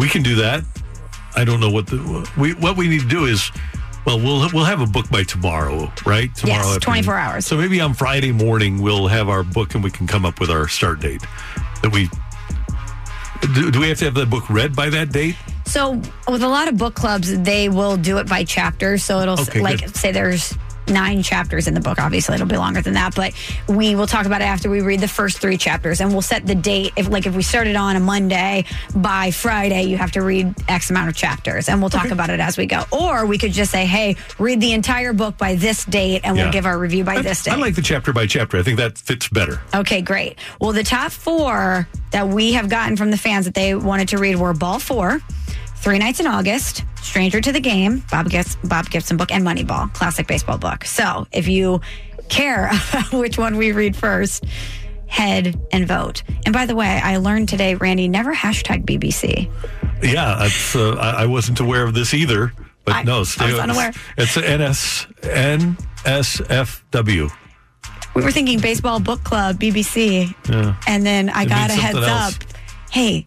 we 0.00 0.08
can 0.08 0.22
do 0.22 0.34
that. 0.36 0.64
I 1.36 1.44
don't 1.44 1.60
know 1.60 1.70
what 1.70 1.88
the 1.88 2.28
we 2.38 2.54
what 2.54 2.78
we 2.78 2.88
need 2.88 3.02
to 3.02 3.06
do 3.08 3.26
is 3.26 3.52
well 4.06 4.18
we'll 4.18 4.48
we'll 4.54 4.64
have 4.64 4.80
a 4.80 4.86
book 4.86 5.10
by 5.10 5.24
tomorrow, 5.24 5.92
right? 6.06 6.34
Tomorrow 6.34 6.72
Yes, 6.72 6.78
24 6.78 7.14
hours. 7.14 7.46
So 7.46 7.58
maybe 7.58 7.82
on 7.82 7.92
Friday 7.92 8.32
morning 8.32 8.80
we'll 8.80 9.08
have 9.08 9.28
our 9.28 9.42
book 9.42 9.74
and 9.74 9.84
we 9.84 9.90
can 9.90 10.06
come 10.06 10.24
up 10.24 10.40
with 10.40 10.50
our 10.50 10.68
start 10.68 11.00
date. 11.00 11.22
That 11.82 11.92
we 11.92 12.08
do, 13.54 13.70
do 13.70 13.80
we 13.80 13.88
have 13.88 13.98
to 13.98 14.04
have 14.06 14.14
the 14.14 14.26
book 14.26 14.50
read 14.50 14.74
by 14.74 14.90
that 14.90 15.12
date? 15.12 15.36
So 15.66 16.00
with 16.28 16.42
a 16.42 16.48
lot 16.48 16.68
of 16.68 16.76
book 16.78 16.94
clubs, 16.94 17.36
they 17.42 17.68
will 17.68 17.96
do 17.96 18.18
it 18.18 18.28
by 18.28 18.44
chapter. 18.44 18.98
So 18.98 19.20
it'll 19.20 19.40
Okay, 19.40 19.60
like 19.60 19.80
good. 19.80 19.96
say 19.96 20.12
there's 20.12 20.56
nine 20.90 21.22
chapters 21.22 21.66
in 21.68 21.74
the 21.74 21.80
book. 21.80 21.98
Obviously, 22.00 22.34
it'll 22.34 22.46
be 22.46 22.56
longer 22.56 22.80
than 22.82 22.94
that, 22.94 23.14
but 23.14 23.32
we 23.68 23.94
will 23.94 24.06
talk 24.06 24.26
about 24.26 24.40
it 24.40 24.44
after 24.44 24.70
we 24.70 24.80
read 24.80 25.00
the 25.00 25.08
first 25.08 25.38
three 25.38 25.56
chapters, 25.56 26.00
and 26.00 26.12
we'll 26.12 26.22
set 26.22 26.46
the 26.46 26.54
date. 26.54 26.92
If 26.96 27.08
like 27.08 27.26
if 27.26 27.34
we 27.36 27.42
started 27.42 27.76
on 27.76 27.96
a 27.96 28.00
Monday, 28.00 28.64
by 28.94 29.30
Friday 29.30 29.82
you 29.84 29.96
have 29.96 30.12
to 30.12 30.22
read 30.22 30.54
X 30.68 30.90
amount 30.90 31.08
of 31.08 31.16
chapters, 31.16 31.68
and 31.68 31.80
we'll 31.80 31.90
talk 31.90 32.10
about 32.10 32.30
it 32.30 32.40
as 32.40 32.56
we 32.56 32.66
go. 32.66 32.84
Or 32.92 33.26
we 33.26 33.38
could 33.38 33.52
just 33.52 33.70
say, 33.70 33.86
hey, 33.86 34.16
read 34.38 34.60
the 34.60 34.72
entire 34.72 35.12
book 35.12 35.36
by 35.38 35.54
this 35.54 35.84
date, 35.84 36.22
and 36.24 36.36
Yeah. 36.36 36.44
we'll 36.44 36.52
give 36.52 36.66
our 36.66 36.78
review 36.78 37.04
by 37.04 37.16
I, 37.16 37.22
this 37.22 37.42
date. 37.42 37.52
I 37.52 37.56
like 37.56 37.74
the 37.74 37.82
chapter 37.82 38.12
by 38.12 38.26
chapter. 38.26 38.58
I 38.58 38.62
think 38.62 38.78
that 38.78 38.98
fits 38.98 39.28
better. 39.28 39.60
Okay, 39.74 40.00
great. 40.02 40.38
Well, 40.60 40.72
the 40.72 40.82
top 40.84 41.12
four 41.12 41.88
that 42.10 42.28
we 42.28 42.52
have 42.52 42.68
gotten 42.68 42.96
from 42.96 43.10
the 43.10 43.18
fans 43.18 43.44
that 43.44 43.54
they 43.54 43.74
wanted 43.74 44.08
to 44.08 44.18
read 44.18 44.36
were 44.36 44.52
Ball 44.54 44.78
Four, 44.78 45.20
Three 45.80 45.98
Nights 45.98 46.20
in 46.20 46.26
August, 46.26 46.84
Stranger 47.02 47.40
to 47.40 47.52
the 47.52 47.60
Game, 47.60 48.02
Bob, 48.10 48.28
Gibs- 48.28 48.56
Bob 48.64 48.90
Gibson 48.90 49.16
book, 49.16 49.30
and 49.30 49.44
Moneyball, 49.46 49.92
classic 49.94 50.26
baseball 50.26 50.58
book. 50.58 50.84
So 50.84 51.26
if 51.32 51.48
you 51.48 51.80
care 52.28 52.70
which 53.12 53.38
one 53.38 53.56
we 53.56 53.72
read 53.72 53.96
first, 53.96 54.44
head 55.06 55.58
and 55.72 55.86
vote. 55.88 56.22
And 56.44 56.52
by 56.52 56.66
the 56.66 56.74
way, 56.74 57.00
I 57.02 57.16
learned 57.18 57.48
today, 57.48 57.74
Randy, 57.76 58.08
never 58.08 58.34
hashtag 58.34 58.84
BBC. 58.84 59.50
Yeah, 60.02 60.36
that's, 60.38 60.76
uh, 60.76 60.92
I, 60.96 61.22
I 61.22 61.26
wasn't 61.26 61.60
aware 61.60 61.84
of 61.84 61.94
this 61.94 62.12
either. 62.12 62.52
But 62.84 62.94
I- 62.96 63.02
no, 63.04 63.16
I 63.16 63.18
was 63.20 63.38
unaware. 63.58 63.92
It's 64.18 64.36
NS 64.36 65.06
NSFW. 66.04 67.30
We 68.14 68.24
were 68.24 68.32
thinking 68.32 68.58
baseball 68.58 69.00
book 69.00 69.22
club, 69.24 69.58
BBC. 69.60 70.34
Yeah. 70.48 70.74
And 70.86 71.06
then 71.06 71.30
I 71.30 71.42
It 71.42 71.48
got 71.48 71.70
a 71.70 71.74
heads 71.74 71.94
something 71.98 72.10
up. 72.10 72.32
Hey, 72.90 73.26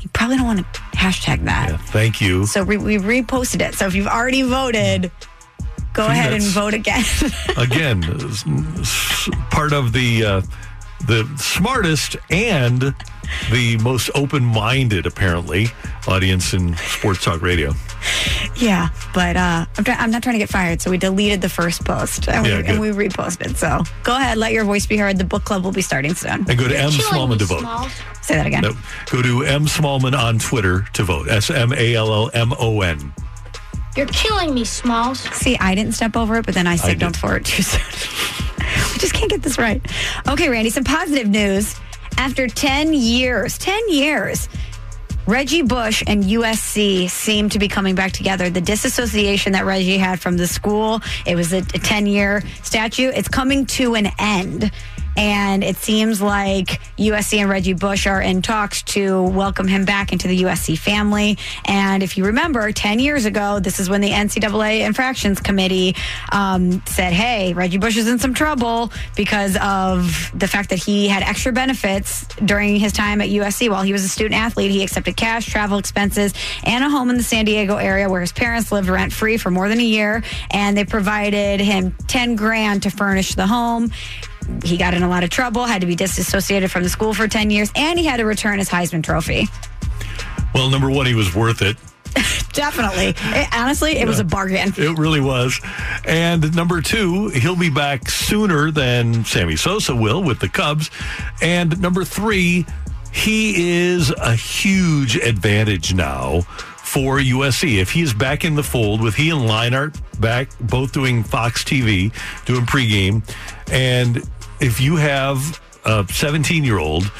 you 0.00 0.08
probably 0.12 0.36
don't 0.36 0.46
want 0.46 0.60
to 0.60 0.64
hashtag 0.98 1.44
that. 1.44 1.70
Yeah, 1.70 1.76
thank 1.76 2.20
you. 2.20 2.46
So 2.46 2.64
we, 2.64 2.76
we 2.76 2.98
reposted 2.98 3.66
it. 3.66 3.74
So 3.74 3.86
if 3.86 3.94
you've 3.94 4.06
already 4.06 4.42
voted, 4.42 5.10
go 5.92 6.06
See, 6.06 6.12
ahead 6.12 6.32
and 6.32 6.42
vote 6.42 6.74
again. 6.74 7.04
again 7.56 8.02
part 9.50 9.72
of 9.72 9.92
the 9.92 10.24
uh, 10.24 10.42
the 11.06 11.24
smartest 11.36 12.16
and 12.30 12.94
the 13.50 13.76
most 13.78 14.10
open-minded 14.14 15.06
apparently 15.06 15.66
audience 16.06 16.54
in 16.54 16.76
sports 16.76 17.24
talk 17.24 17.42
radio 17.42 17.72
yeah, 18.56 18.88
but 19.14 19.36
uh, 19.36 19.66
I'm, 19.76 19.84
try- 19.84 19.94
I'm 19.96 20.10
not 20.10 20.22
trying 20.22 20.34
to 20.34 20.38
get 20.38 20.48
fired. 20.48 20.80
So 20.80 20.90
we 20.90 20.98
deleted 20.98 21.40
the 21.40 21.48
first 21.48 21.84
post 21.84 22.28
and, 22.28 22.46
Yeah, 22.46 22.60
we, 22.62 22.66
and 22.66 22.80
we 22.80 22.88
reposted. 23.08 23.56
So 23.56 23.82
go 24.02 24.16
ahead, 24.16 24.36
let 24.38 24.52
your 24.52 24.64
voice 24.64 24.86
be 24.86 24.96
heard. 24.96 25.16
The 25.18 25.24
book 25.24 25.44
club 25.44 25.64
will 25.64 25.72
be 25.72 25.82
starting 25.82 26.14
soon. 26.14 26.44
and 26.48 26.58
go 26.58 26.66
to 26.68 26.74
You're 26.74 26.82
m 26.82 26.90
smallman 26.90 27.38
to 27.38 27.44
vote 27.44 27.60
Smalls. 27.60 27.92
Say 28.22 28.34
that 28.36 28.46
again. 28.46 28.62
no, 28.62 28.72
go 29.10 29.22
to 29.22 29.42
m 29.44 29.66
smallman 29.66 30.16
on 30.16 30.38
twitter 30.38 30.86
to 30.94 31.02
vote 31.04 31.28
s-m-a-l-l-m-o-n 31.28 33.12
You're 33.96 34.06
killing 34.06 34.54
me, 34.54 34.64
Smalls. 34.64 35.20
See, 35.20 35.56
I 35.58 35.74
didn't 35.74 35.92
step 35.92 36.16
over 36.16 36.36
it, 36.38 36.46
but 36.46 36.54
then 36.54 36.66
I 36.66 36.76
signaled 36.76 37.14
did. 37.14 37.20
for 37.20 37.36
it 37.36 37.44
too 37.44 37.62
soon. 37.62 37.80
we 38.92 38.98
just 38.98 39.12
can't 39.14 39.30
get 39.30 39.42
this 39.42 39.58
right. 39.58 39.80
Okay, 40.28 40.48
Randy, 40.48 40.70
some 40.70 40.84
positive 40.84 41.28
news. 41.28 41.74
After 42.18 42.48
10 42.48 42.94
years, 42.94 43.56
10 43.58 43.90
years, 43.90 44.48
Reggie 45.28 45.62
Bush 45.62 46.02
and 46.04 46.24
USC 46.24 47.08
seem 47.08 47.48
to 47.50 47.60
be 47.60 47.68
coming 47.68 47.94
back 47.94 48.10
together. 48.10 48.50
The 48.50 48.60
disassociation 48.60 49.52
that 49.52 49.64
Reggie 49.64 49.98
had 49.98 50.20
from 50.20 50.36
the 50.36 50.48
school, 50.48 51.00
it 51.26 51.36
was 51.36 51.52
a 51.52 51.62
10 51.62 52.06
year 52.06 52.42
statute. 52.64 53.14
It's 53.14 53.28
coming 53.28 53.66
to 53.66 53.94
an 53.94 54.08
end. 54.18 54.72
And 55.18 55.64
it 55.64 55.76
seems 55.78 56.22
like 56.22 56.80
USC 56.96 57.38
and 57.38 57.50
Reggie 57.50 57.72
Bush 57.72 58.06
are 58.06 58.22
in 58.22 58.40
talks 58.40 58.82
to 58.82 59.24
welcome 59.24 59.66
him 59.66 59.84
back 59.84 60.12
into 60.12 60.28
the 60.28 60.42
USC 60.42 60.78
family. 60.78 61.36
And 61.64 62.04
if 62.04 62.16
you 62.16 62.26
remember, 62.26 62.70
10 62.70 63.00
years 63.00 63.24
ago, 63.24 63.58
this 63.58 63.80
is 63.80 63.90
when 63.90 64.00
the 64.00 64.10
NCAA 64.10 64.86
Infractions 64.86 65.40
Committee 65.40 65.96
um, 66.30 66.80
said, 66.86 67.12
hey, 67.12 67.52
Reggie 67.52 67.78
Bush 67.78 67.96
is 67.96 68.06
in 68.06 68.20
some 68.20 68.32
trouble 68.32 68.92
because 69.16 69.56
of 69.60 70.30
the 70.38 70.46
fact 70.46 70.70
that 70.70 70.78
he 70.78 71.08
had 71.08 71.24
extra 71.24 71.50
benefits 71.50 72.24
during 72.44 72.76
his 72.76 72.92
time 72.92 73.20
at 73.20 73.28
USC. 73.28 73.68
While 73.68 73.82
he 73.82 73.92
was 73.92 74.04
a 74.04 74.08
student 74.08 74.40
athlete, 74.40 74.70
he 74.70 74.84
accepted 74.84 75.16
cash, 75.16 75.46
travel 75.46 75.78
expenses, 75.78 76.32
and 76.62 76.84
a 76.84 76.88
home 76.88 77.10
in 77.10 77.16
the 77.16 77.24
San 77.24 77.44
Diego 77.44 77.74
area 77.74 78.08
where 78.08 78.20
his 78.20 78.30
parents 78.30 78.70
lived 78.70 78.88
rent 78.88 79.12
free 79.12 79.36
for 79.36 79.50
more 79.50 79.68
than 79.68 79.80
a 79.80 79.84
year. 79.84 80.22
And 80.52 80.76
they 80.76 80.84
provided 80.84 81.58
him 81.58 81.96
10 82.06 82.36
grand 82.36 82.84
to 82.84 82.90
furnish 82.90 83.34
the 83.34 83.48
home. 83.48 83.90
He 84.64 84.76
got 84.76 84.94
in 84.94 85.02
a 85.02 85.08
lot 85.08 85.24
of 85.24 85.30
trouble, 85.30 85.64
had 85.66 85.80
to 85.82 85.86
be 85.86 85.94
disassociated 85.94 86.70
from 86.70 86.82
the 86.82 86.88
school 86.88 87.14
for 87.14 87.28
10 87.28 87.50
years, 87.50 87.70
and 87.74 87.98
he 87.98 88.04
had 88.06 88.16
to 88.18 88.24
return 88.24 88.58
his 88.58 88.68
Heisman 88.68 89.02
Trophy. 89.02 89.46
well 90.54 90.70
number 90.70 90.90
one 90.90 91.06
he 91.06 91.14
was 91.14 91.34
worth 91.34 91.62
it 91.62 91.76
Definitely. 92.54 93.14
It- 93.16 93.48
honestly, 93.54 93.98
it 93.98 94.08
was 94.08 94.18
a 94.18 94.24
bargain. 94.24 94.72
It 94.76 94.98
really 94.98 95.20
was. 95.20 95.60
And 96.04 96.56
number 96.56 96.80
two, 96.80 97.28
he'll 97.28 97.54
be 97.54 97.68
back 97.70 98.08
sooner 98.08 98.70
than 98.72 99.24
Sammy 99.24 99.54
Sosa 99.56 99.94
will 99.94 100.24
with 100.24 100.40
the 100.40 100.48
Cubs. 100.48 100.90
And 101.40 101.80
number 101.80 102.04
three, 102.04 102.66
he 103.12 103.78
is 103.78 104.10
a 104.10 104.34
huge 104.34 105.16
advantage 105.16 105.94
now 105.94 106.40
for 106.78 107.18
USC. 107.18 107.78
If 107.78 107.92
he 107.92 108.02
is 108.02 108.14
back 108.14 108.44
in 108.44 108.56
the 108.56 108.64
fold 108.64 109.02
with 109.02 109.14
he 109.14 109.30
and 109.30 109.42
Leinart 109.42 110.00
back, 110.18 110.48
both 110.60 110.92
doing 110.92 111.22
Fox 111.22 111.62
TV, 111.62 112.10
doing 112.46 112.64
pregame, 112.66 113.22
and 113.70 114.22
if 114.60 114.80
you 114.80 114.96
have 114.96 115.60
a 115.84 116.06
17 116.08 116.64
year 116.64 116.78
old 116.78 117.10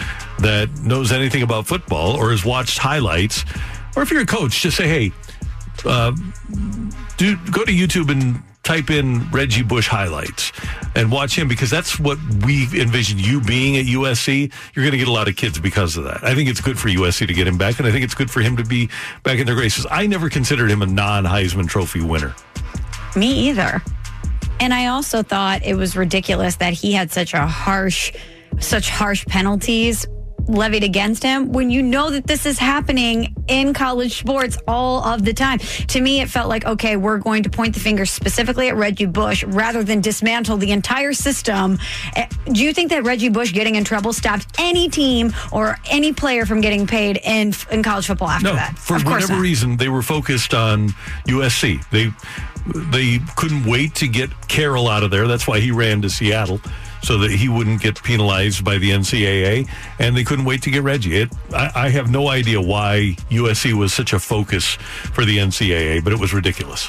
that 0.41 0.71
knows 0.81 1.13
anything 1.13 1.43
about 1.43 1.67
football 1.67 2.17
or 2.17 2.31
has 2.31 2.45
watched 2.45 2.79
highlights, 2.79 3.45
or 3.97 4.03
if 4.03 4.11
you're 4.11 4.23
a 4.23 4.27
coach, 4.27 4.61
just 4.61 4.77
say, 4.77 4.89
hey, 4.89 5.13
uh, 5.85 6.13
do 7.17 7.37
go 7.51 7.65
to 7.65 7.73
YouTube 7.73 8.11
and 8.11 8.43
type 8.69 8.91
in 8.91 9.29
Reggie 9.31 9.63
Bush 9.63 9.89
highlights 9.89 10.53
and 10.95 11.11
watch 11.11 11.39
him 11.39 11.49
because 11.49 11.71
that's 11.71 11.99
what 11.99 12.19
we 12.45 12.65
envision 12.79 13.19
you 13.19 13.41
being 13.41 13.79
at 13.79 13.87
USC. 13.87 14.53
You're 14.75 14.85
going 14.85 14.93
to 14.93 14.99
get 14.99 15.09
a 15.09 15.13
lot 15.13 15.27
of 15.27 15.37
kids 15.37 15.59
because 15.59 15.97
of 15.97 16.05
that. 16.05 16.23
I 16.23 16.35
think 16.35 16.51
it's 16.51 16.61
good 16.61 16.79
for 16.79 16.89
USC 16.89 17.27
to 17.27 17.33
get 17.33 17.47
him 17.47 17.57
back, 17.57 17.79
and 17.79 17.89
I 17.89 17.91
think 17.91 18.05
it's 18.05 18.15
good 18.15 18.31
for 18.31 18.41
him 18.41 18.57
to 18.59 18.65
be 18.65 18.91
back 19.23 19.39
in 19.39 19.47
their 19.47 19.55
graces. 19.55 19.87
I 19.91 20.07
never 20.07 20.29
considered 20.29 20.71
him 20.71 20.83
a 20.83 20.87
non 20.87 21.25
Heisman 21.25 21.67
Trophy 21.67 22.03
winner. 22.03 22.35
Me 23.17 23.49
either. 23.49 23.83
And 24.61 24.75
I 24.75 24.87
also 24.87 25.23
thought 25.23 25.65
it 25.65 25.75
was 25.75 25.97
ridiculous 25.97 26.57
that 26.57 26.73
he 26.73 26.93
had 26.93 27.11
such 27.13 27.35
a 27.35 27.47
harsh, 27.47 28.13
such 28.61 28.91
harsh 28.91 29.25
penalties 29.27 30.07
levied 30.47 30.83
against 30.83 31.23
him 31.23 31.53
when 31.53 31.69
you 31.69 31.83
know 31.83 32.09
that 32.09 32.27
this 32.27 32.47
is 32.47 32.59
happening 32.59 33.35
in 33.49 33.75
college 33.75 34.19
sports 34.19 34.57
all 34.67 35.05
of 35.05 35.23
the 35.23 35.35
time. 35.35 35.59
To 35.59 36.01
me, 36.01 36.23
it 36.23 36.31
felt 36.31 36.49
like, 36.49 36.65
okay, 36.65 36.97
we're 36.97 37.19
going 37.19 37.43
to 37.43 37.51
point 37.51 37.75
the 37.75 37.81
finger 37.81 38.07
specifically 38.07 38.69
at 38.71 38.75
Reggie 38.77 39.05
Bush 39.05 39.45
rather 39.45 39.85
than 39.85 40.01
dismantle 40.01 40.57
the 40.57 40.71
entire 40.73 41.13
system. 41.13 41.79
Eh, 42.17 42.27
Do 42.51 42.65
you 42.65 42.73
think 42.73 42.89
that 42.91 43.05
Reggie 43.05 43.29
Bush 43.29 43.53
getting 43.53 43.75
in 43.75 43.85
trouble 43.85 44.15
stopped 44.15 44.47
any 44.59 44.89
team 44.89 45.35
or 45.53 45.77
any 45.91 46.15
player 46.15 46.47
from 46.47 46.63
getting 46.63 46.87
paid 46.87 47.21
in 47.23 47.53
in 47.71 47.83
college 47.83 48.07
football 48.07 48.31
after 48.31 48.49
No, 48.49 48.55
that? 48.55 48.79
for 48.79 48.97
of 48.97 49.05
whatever 49.05 49.35
not. 49.35 49.43
reason, 49.43 49.77
they 49.77 49.91
were 49.91 50.03
focused 50.03 50.55
on 50.55 50.89
USC. 51.27 51.79
They 51.91 52.11
they 52.75 53.21
couldn't 53.37 53.65
wait 53.65 53.95
to 53.97 54.09
get 54.09 54.31
Carroll 54.49 54.89
out 54.89 55.03
of 55.03 55.11
there. 55.11 55.27
That's 55.27 55.47
why 55.47 55.61
he 55.61 55.71
ran 55.71 56.03
to 56.03 56.11
Seattle 56.11 56.61
so 57.03 57.19
that 57.19 57.31
he 57.31 57.49
wouldn't 57.49 57.81
get 57.81 58.03
penalized 58.03 58.65
by 58.65 58.79
the 58.79 58.91
NCAA, 58.91 59.69
and 59.99 60.17
they 60.17 60.25
couldn't 60.25 60.45
wait 60.45 60.63
to 60.63 60.71
get 60.71 60.83
Reggie. 60.83 61.17
It, 61.17 61.33
I, 61.55 61.71
I 61.75 61.89
have 61.91 62.11
no 62.11 62.29
idea 62.29 62.61
why 62.61 63.17
USC 63.31 63.73
was 63.73 63.93
such 63.93 64.13
a 64.13 64.19
focus 64.19 64.75
for 65.13 65.25
the 65.25 65.39
NCAA, 65.39 66.03
but 66.03 66.13
it 66.13 66.19
was 66.19 66.35
ridiculous. 66.35 66.89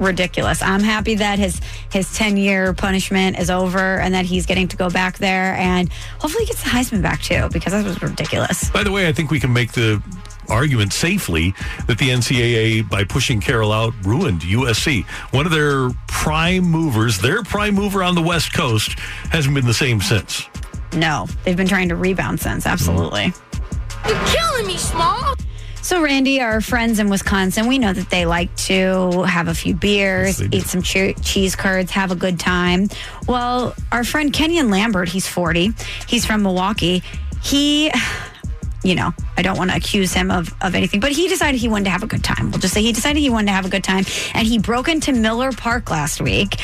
ridiculous. 0.00 0.62
I'm 0.62 0.82
happy 0.82 1.14
that 1.16 1.38
his 1.38 1.60
his 1.92 2.12
10 2.14 2.36
year 2.36 2.72
punishment 2.72 3.38
is 3.38 3.50
over 3.50 3.98
and 3.98 4.14
that 4.14 4.24
he's 4.24 4.46
getting 4.46 4.68
to 4.68 4.76
go 4.76 4.90
back 4.90 5.18
there 5.18 5.54
and 5.54 5.90
hopefully 6.20 6.44
he 6.44 6.48
gets 6.48 6.62
the 6.62 6.70
Heisman 6.70 7.02
back 7.02 7.22
too 7.22 7.48
because 7.52 7.72
that 7.72 7.84
was 7.84 8.00
ridiculous. 8.02 8.70
By 8.70 8.82
the 8.82 8.92
way, 8.92 9.08
I 9.08 9.12
think 9.12 9.30
we 9.30 9.40
can 9.40 9.52
make 9.52 9.72
the 9.72 10.02
argument 10.48 10.92
safely 10.92 11.54
that 11.86 11.98
the 11.98 12.08
NCAA, 12.10 12.88
by 12.88 13.04
pushing 13.04 13.40
Carroll 13.40 13.72
out, 13.72 13.94
ruined 14.04 14.42
USC. 14.42 15.04
One 15.32 15.46
of 15.46 15.52
their 15.52 15.90
prime 16.06 16.64
movers, 16.64 17.18
their 17.18 17.42
prime 17.42 17.74
mover 17.74 18.02
on 18.02 18.14
the 18.14 18.22
West 18.22 18.52
Coast, 18.52 18.98
hasn't 19.30 19.54
been 19.54 19.66
the 19.66 19.74
same 19.74 20.00
since. 20.00 20.46
No, 20.94 21.26
they've 21.44 21.56
been 21.56 21.68
trying 21.68 21.88
to 21.90 21.96
rebound 21.96 22.40
since. 22.40 22.66
Absolutely. 22.66 23.32
You're 24.06 24.24
killing 24.26 24.66
me, 24.66 24.76
Small. 24.76 25.34
So, 25.82 26.02
Randy, 26.02 26.40
our 26.40 26.60
friends 26.60 26.98
in 26.98 27.08
Wisconsin, 27.08 27.66
we 27.66 27.78
know 27.78 27.92
that 27.94 28.10
they 28.10 28.26
like 28.26 28.54
to 28.56 29.22
have 29.22 29.48
a 29.48 29.54
few 29.54 29.74
beers, 29.74 30.40
Yes, 30.40 30.48
eat 30.52 30.64
some 30.64 30.82
che- 30.82 31.14
cheese 31.22 31.56
curds, 31.56 31.90
have 31.92 32.10
a 32.10 32.14
good 32.16 32.38
time. 32.38 32.88
Well, 33.26 33.74
our 33.92 34.04
friend 34.04 34.30
Kenyon 34.32 34.70
Lambert, 34.70 35.08
he's 35.08 35.26
40, 35.26 35.70
he's 36.06 36.26
from 36.26 36.42
Milwaukee. 36.42 37.02
He, 37.42 37.90
you 38.82 38.94
know, 38.94 39.12
I 39.36 39.42
don't 39.42 39.58
want 39.58 39.70
to 39.70 39.76
accuse 39.76 40.12
him 40.12 40.30
of, 40.30 40.54
of 40.60 40.74
anything, 40.74 41.00
but 41.00 41.12
he 41.12 41.28
decided 41.28 41.60
he 41.60 41.68
wanted 41.68 41.84
to 41.84 41.90
have 41.90 42.02
a 42.02 42.06
good 42.06 42.24
time. 42.24 42.50
We'll 42.50 42.60
just 42.60 42.74
say 42.74 42.82
he 42.82 42.92
decided 42.92 43.20
he 43.20 43.30
wanted 43.30 43.46
to 43.46 43.52
have 43.52 43.66
a 43.66 43.70
good 43.70 43.84
time. 43.84 44.04
And 44.34 44.46
he 44.46 44.58
broke 44.58 44.88
into 44.88 45.12
Miller 45.12 45.52
Park 45.52 45.90
last 45.90 46.20
week. 46.20 46.60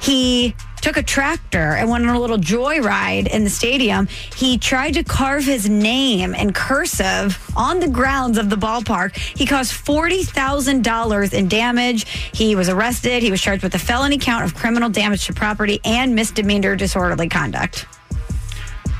He 0.00 0.54
took 0.80 0.96
a 0.96 1.02
tractor 1.02 1.74
and 1.76 1.88
went 1.88 2.06
on 2.06 2.14
a 2.14 2.20
little 2.20 2.36
joyride 2.36 3.28
in 3.28 3.44
the 3.44 3.50
stadium. 3.50 4.08
He 4.34 4.58
tried 4.58 4.94
to 4.94 5.04
carve 5.04 5.44
his 5.44 5.68
name 5.68 6.34
in 6.34 6.52
cursive 6.52 7.38
on 7.56 7.78
the 7.78 7.88
grounds 7.88 8.36
of 8.36 8.50
the 8.50 8.56
ballpark. 8.56 9.16
He 9.16 9.46
caused 9.46 9.72
$40,000 9.72 11.32
in 11.32 11.48
damage. 11.48 12.06
He 12.34 12.56
was 12.56 12.68
arrested. 12.68 13.22
He 13.22 13.30
was 13.30 13.40
charged 13.40 13.62
with 13.62 13.74
a 13.76 13.78
felony 13.78 14.18
count 14.18 14.44
of 14.44 14.56
criminal 14.56 14.90
damage 14.90 15.26
to 15.26 15.32
property 15.32 15.80
and 15.84 16.16
misdemeanor 16.16 16.74
disorderly 16.74 17.28
conduct. 17.28 17.86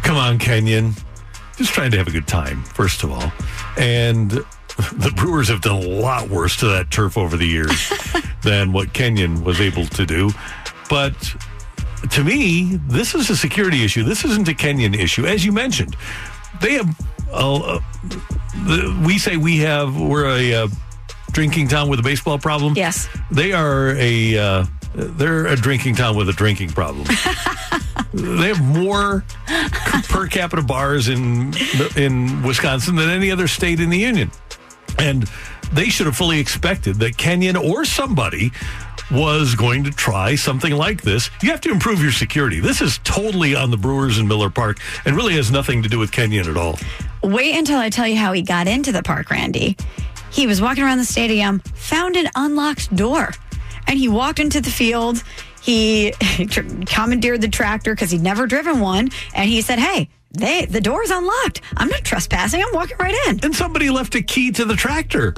Come 0.04 0.16
on, 0.16 0.38
Kenyon. 0.38 0.94
Just 1.56 1.72
trying 1.72 1.90
to 1.90 1.98
have 1.98 2.08
a 2.08 2.10
good 2.10 2.26
time, 2.26 2.62
first 2.64 3.02
of 3.02 3.12
all. 3.12 3.32
And 3.76 4.30
the 4.30 5.12
Brewers 5.14 5.48
have 5.48 5.60
done 5.60 5.82
a 5.82 5.86
lot 5.86 6.28
worse 6.28 6.56
to 6.58 6.66
that 6.68 6.90
turf 6.90 7.18
over 7.18 7.36
the 7.36 7.46
years 7.46 7.92
than 8.42 8.72
what 8.72 8.92
Kenyon 8.92 9.44
was 9.44 9.60
able 9.60 9.86
to 9.86 10.06
do. 10.06 10.30
But 10.88 11.14
to 12.10 12.24
me, 12.24 12.76
this 12.88 13.14
is 13.14 13.30
a 13.30 13.36
security 13.36 13.84
issue. 13.84 14.02
This 14.02 14.24
isn't 14.24 14.48
a 14.48 14.54
Kenyon 14.54 14.94
issue. 14.94 15.26
As 15.26 15.44
you 15.44 15.52
mentioned, 15.52 15.96
they 16.60 16.74
have, 16.74 16.88
uh, 17.32 17.80
the, 18.64 19.02
we 19.06 19.18
say 19.18 19.36
we 19.36 19.58
have, 19.58 19.98
we're 20.00 20.26
a 20.26 20.54
uh, 20.54 20.68
drinking 21.32 21.68
town 21.68 21.88
with 21.88 22.00
a 22.00 22.02
baseball 22.02 22.38
problem. 22.38 22.74
Yes. 22.76 23.08
They 23.30 23.52
are 23.52 23.90
a, 23.96 24.38
uh, 24.38 24.64
they're 24.94 25.46
a 25.46 25.56
drinking 25.56 25.96
town 25.96 26.16
with 26.16 26.28
a 26.28 26.32
drinking 26.32 26.70
problem. 26.70 27.06
they 28.14 28.48
have 28.48 28.62
more 28.62 29.24
per 30.08 30.26
capita 30.26 30.62
bars 30.62 31.08
in 31.08 31.54
in 31.96 32.42
Wisconsin 32.42 32.96
than 32.96 33.08
any 33.08 33.30
other 33.30 33.48
state 33.48 33.80
in 33.80 33.90
the 33.90 33.98
union, 33.98 34.30
and 34.98 35.30
they 35.72 35.88
should 35.88 36.06
have 36.06 36.16
fully 36.16 36.38
expected 36.38 36.96
that 36.96 37.16
Kenyon 37.16 37.56
or 37.56 37.84
somebody 37.84 38.52
was 39.10 39.54
going 39.54 39.84
to 39.84 39.90
try 39.90 40.34
something 40.34 40.72
like 40.72 41.02
this. 41.02 41.30
You 41.42 41.50
have 41.50 41.60
to 41.62 41.70
improve 41.70 42.02
your 42.02 42.12
security. 42.12 42.60
This 42.60 42.80
is 42.80 42.98
totally 43.04 43.54
on 43.54 43.70
the 43.70 43.76
Brewers 43.76 44.18
in 44.18 44.26
Miller 44.26 44.50
Park, 44.50 44.78
and 45.04 45.16
really 45.16 45.34
has 45.34 45.50
nothing 45.50 45.82
to 45.82 45.88
do 45.88 45.98
with 45.98 46.12
Kenyon 46.12 46.48
at 46.48 46.56
all. 46.56 46.78
Wait 47.22 47.56
until 47.56 47.78
I 47.78 47.90
tell 47.90 48.06
you 48.06 48.16
how 48.16 48.32
he 48.32 48.42
got 48.42 48.66
into 48.66 48.90
the 48.92 49.02
park, 49.02 49.30
Randy. 49.30 49.76
He 50.30 50.46
was 50.46 50.62
walking 50.62 50.82
around 50.82 50.98
the 50.98 51.04
stadium, 51.04 51.60
found 51.74 52.16
an 52.16 52.28
unlocked 52.34 52.94
door, 52.96 53.32
and 53.86 53.98
he 53.98 54.08
walked 54.08 54.38
into 54.38 54.60
the 54.60 54.70
field. 54.70 55.22
He 55.60 56.12
commandeered 56.86 57.40
the 57.40 57.48
tractor 57.48 57.94
because 57.94 58.10
he'd 58.10 58.22
never 58.22 58.46
driven 58.46 58.80
one, 58.80 59.10
and 59.34 59.48
he 59.48 59.60
said, 59.60 59.78
"Hey, 59.78 60.08
they 60.32 60.66
the 60.66 60.80
door's 60.80 61.10
unlocked. 61.10 61.60
I'm 61.76 61.88
not 61.88 62.04
trespassing. 62.04 62.62
I'm 62.62 62.72
walking 62.74 62.96
right 62.98 63.14
in." 63.28 63.40
And 63.44 63.54
somebody 63.54 63.90
left 63.90 64.14
a 64.14 64.22
key 64.22 64.50
to 64.52 64.64
the 64.64 64.76
tractor. 64.76 65.34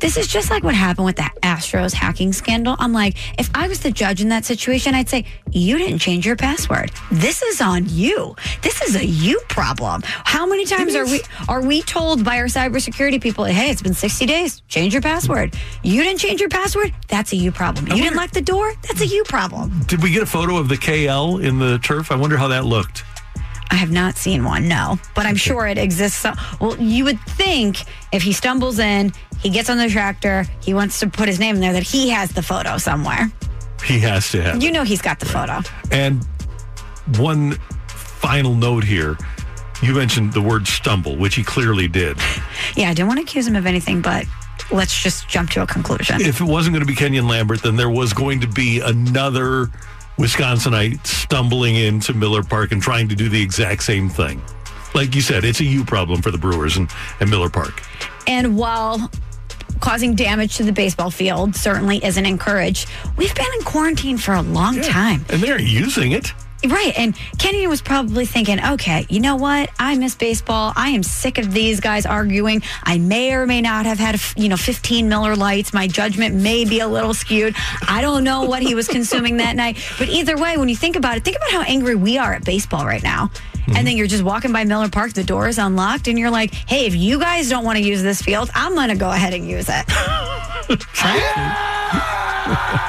This 0.00 0.16
is 0.16 0.26
just 0.26 0.50
like 0.50 0.64
what 0.64 0.74
happened 0.74 1.06
with 1.06 1.16
the 1.16 1.30
Astros 1.42 1.92
hacking 1.92 2.32
scandal. 2.32 2.76
I'm 2.78 2.92
like, 2.92 3.16
if 3.38 3.50
I 3.54 3.68
was 3.68 3.80
the 3.80 3.90
judge 3.90 4.20
in 4.20 4.28
that 4.30 4.44
situation, 4.44 4.94
I'd 4.94 5.08
say, 5.08 5.24
you 5.50 5.78
didn't 5.78 5.98
change 5.98 6.26
your 6.26 6.36
password. 6.36 6.90
This 7.10 7.42
is 7.42 7.60
on 7.60 7.86
you. 7.88 8.34
This 8.62 8.82
is 8.82 8.96
a 8.96 9.04
you 9.04 9.40
problem. 9.48 10.02
How 10.04 10.46
many 10.46 10.64
times 10.64 10.94
are 10.94 11.04
we 11.04 11.20
are 11.48 11.62
we 11.62 11.82
told 11.82 12.24
by 12.24 12.38
our 12.38 12.46
cybersecurity 12.46 13.20
people, 13.20 13.44
hey, 13.44 13.70
it's 13.70 13.82
been 13.82 13.94
60 13.94 14.26
days, 14.26 14.62
change 14.68 14.92
your 14.92 15.02
password. 15.02 15.54
You 15.82 16.02
didn't 16.02 16.20
change 16.20 16.40
your 16.40 16.50
password? 16.50 16.92
That's 17.08 17.32
a 17.32 17.36
you 17.36 17.52
problem. 17.52 17.86
You 17.88 18.02
didn't 18.02 18.16
lock 18.16 18.30
the 18.30 18.40
door? 18.40 18.72
That's 18.82 19.00
a 19.00 19.06
you 19.06 19.24
problem. 19.24 19.80
Did 19.86 20.02
we 20.02 20.10
get 20.10 20.22
a 20.22 20.26
photo 20.26 20.56
of 20.56 20.68
the 20.68 20.76
KL 20.76 21.42
in 21.42 21.58
the 21.58 21.78
turf? 21.78 22.10
I 22.10 22.16
wonder 22.16 22.36
how 22.36 22.48
that 22.48 22.64
looked. 22.64 23.04
I 23.70 23.74
have 23.74 23.90
not 23.90 24.16
seen 24.16 24.44
one, 24.44 24.66
no, 24.68 24.98
but 25.14 25.26
I'm 25.26 25.36
sure 25.36 25.66
it 25.66 25.78
exists. 25.78 26.20
So, 26.20 26.32
well, 26.60 26.76
you 26.78 27.04
would 27.04 27.20
think 27.20 27.84
if 28.12 28.22
he 28.22 28.32
stumbles 28.32 28.78
in, 28.78 29.12
he 29.40 29.50
gets 29.50 29.68
on 29.68 29.78
the 29.78 29.88
tractor, 29.88 30.46
he 30.60 30.74
wants 30.74 31.00
to 31.00 31.08
put 31.08 31.28
his 31.28 31.38
name 31.38 31.56
in 31.56 31.60
there, 31.60 31.72
that 31.74 31.82
he 31.82 32.08
has 32.08 32.30
the 32.30 32.42
photo 32.42 32.78
somewhere. 32.78 33.30
He 33.84 33.98
has 34.00 34.30
to 34.32 34.42
have. 34.42 34.62
You 34.62 34.72
know 34.72 34.82
he's 34.84 35.02
got 35.02 35.20
the 35.20 35.26
photo. 35.26 35.60
And 35.90 36.24
one 37.18 37.52
final 37.88 38.54
note 38.54 38.84
here. 38.84 39.16
You 39.82 39.94
mentioned 39.94 40.32
the 40.32 40.42
word 40.42 40.66
stumble, 40.66 41.16
which 41.16 41.36
he 41.36 41.44
clearly 41.44 41.88
did. 41.88 42.18
Yeah, 42.76 42.90
I 42.90 42.94
didn't 42.94 43.08
want 43.08 43.18
to 43.18 43.22
accuse 43.22 43.46
him 43.46 43.56
of 43.56 43.66
anything, 43.66 44.02
but 44.02 44.24
let's 44.70 45.02
just 45.02 45.28
jump 45.28 45.50
to 45.50 45.62
a 45.62 45.66
conclusion. 45.66 46.20
If 46.20 46.40
it 46.40 46.44
wasn't 46.44 46.74
going 46.74 46.86
to 46.86 46.86
be 46.86 46.94
Kenyon 46.94 47.26
Lambert, 47.26 47.62
then 47.62 47.76
there 47.76 47.90
was 47.90 48.12
going 48.12 48.40
to 48.40 48.46
be 48.46 48.80
another 48.80 49.70
Wisconsinite 50.18 51.06
stumbling 51.06 51.76
into 51.76 52.12
Miller 52.12 52.42
Park 52.42 52.72
and 52.72 52.82
trying 52.82 53.08
to 53.08 53.14
do 53.14 53.28
the 53.28 53.40
exact 53.40 53.84
same 53.84 54.08
thing. 54.08 54.42
Like 54.94 55.14
you 55.14 55.20
said, 55.20 55.44
it's 55.44 55.60
a 55.60 55.64
you 55.64 55.84
problem 55.84 56.22
for 56.22 56.30
the 56.30 56.38
Brewers 56.38 56.76
and, 56.76 56.90
and 57.20 57.30
Miller 57.30 57.48
Park. 57.48 57.82
And 58.26 58.56
while 58.56 59.10
causing 59.80 60.16
damage 60.16 60.56
to 60.56 60.64
the 60.64 60.72
baseball 60.72 61.10
field 61.10 61.54
certainly 61.54 62.04
isn't 62.04 62.26
encouraged, 62.26 62.88
we've 63.16 63.34
been 63.34 63.46
in 63.58 63.64
quarantine 63.64 64.18
for 64.18 64.34
a 64.34 64.42
long 64.42 64.80
time. 64.80 65.24
And 65.28 65.40
they're 65.40 65.60
using 65.60 66.12
it. 66.12 66.32
Right. 66.66 66.92
And 66.98 67.16
Kenny 67.38 67.66
was 67.68 67.80
probably 67.80 68.26
thinking, 68.26 68.58
okay, 68.60 69.06
you 69.08 69.20
know 69.20 69.36
what? 69.36 69.70
I 69.78 69.94
miss 69.96 70.16
baseball. 70.16 70.72
I 70.74 70.90
am 70.90 71.04
sick 71.04 71.38
of 71.38 71.52
these 71.52 71.78
guys 71.78 72.04
arguing. 72.04 72.62
I 72.82 72.98
may 72.98 73.32
or 73.32 73.46
may 73.46 73.60
not 73.60 73.86
have 73.86 73.98
had, 73.98 74.20
you 74.36 74.48
know, 74.48 74.56
15 74.56 75.08
Miller 75.08 75.36
Lites. 75.36 75.72
My 75.72 75.86
judgment 75.86 76.34
may 76.34 76.64
be 76.64 76.80
a 76.80 76.88
little 76.88 77.14
skewed. 77.14 77.54
I 77.86 78.00
don't 78.02 78.24
know 78.24 78.42
what 78.42 78.62
he 78.62 78.74
was 78.74 78.88
consuming 78.88 79.36
that 79.36 79.54
night. 79.54 79.78
But 79.98 80.08
either 80.08 80.36
way, 80.36 80.56
when 80.56 80.68
you 80.68 80.74
think 80.74 80.96
about 80.96 81.16
it, 81.16 81.24
think 81.24 81.36
about 81.36 81.50
how 81.50 81.62
angry 81.62 81.94
we 81.94 82.18
are 82.18 82.34
at 82.34 82.44
baseball 82.44 82.84
right 82.84 83.02
now. 83.02 83.30
And 83.68 83.86
then 83.86 83.96
you're 83.96 84.06
just 84.06 84.24
walking 84.24 84.52
by 84.52 84.64
Miller 84.64 84.88
Park, 84.88 85.12
the 85.12 85.22
door 85.22 85.46
is 85.46 85.58
unlocked, 85.58 86.08
and 86.08 86.18
you're 86.18 86.30
like, 86.30 86.54
hey, 86.54 86.86
if 86.86 86.96
you 86.96 87.20
guys 87.20 87.50
don't 87.50 87.64
want 87.64 87.76
to 87.76 87.84
use 87.84 88.02
this 88.02 88.22
field, 88.22 88.50
I'm 88.54 88.74
going 88.74 88.88
to 88.88 88.96
go 88.96 89.10
ahead 89.10 89.34
and 89.34 89.46
use 89.46 89.68
it. 89.68 89.84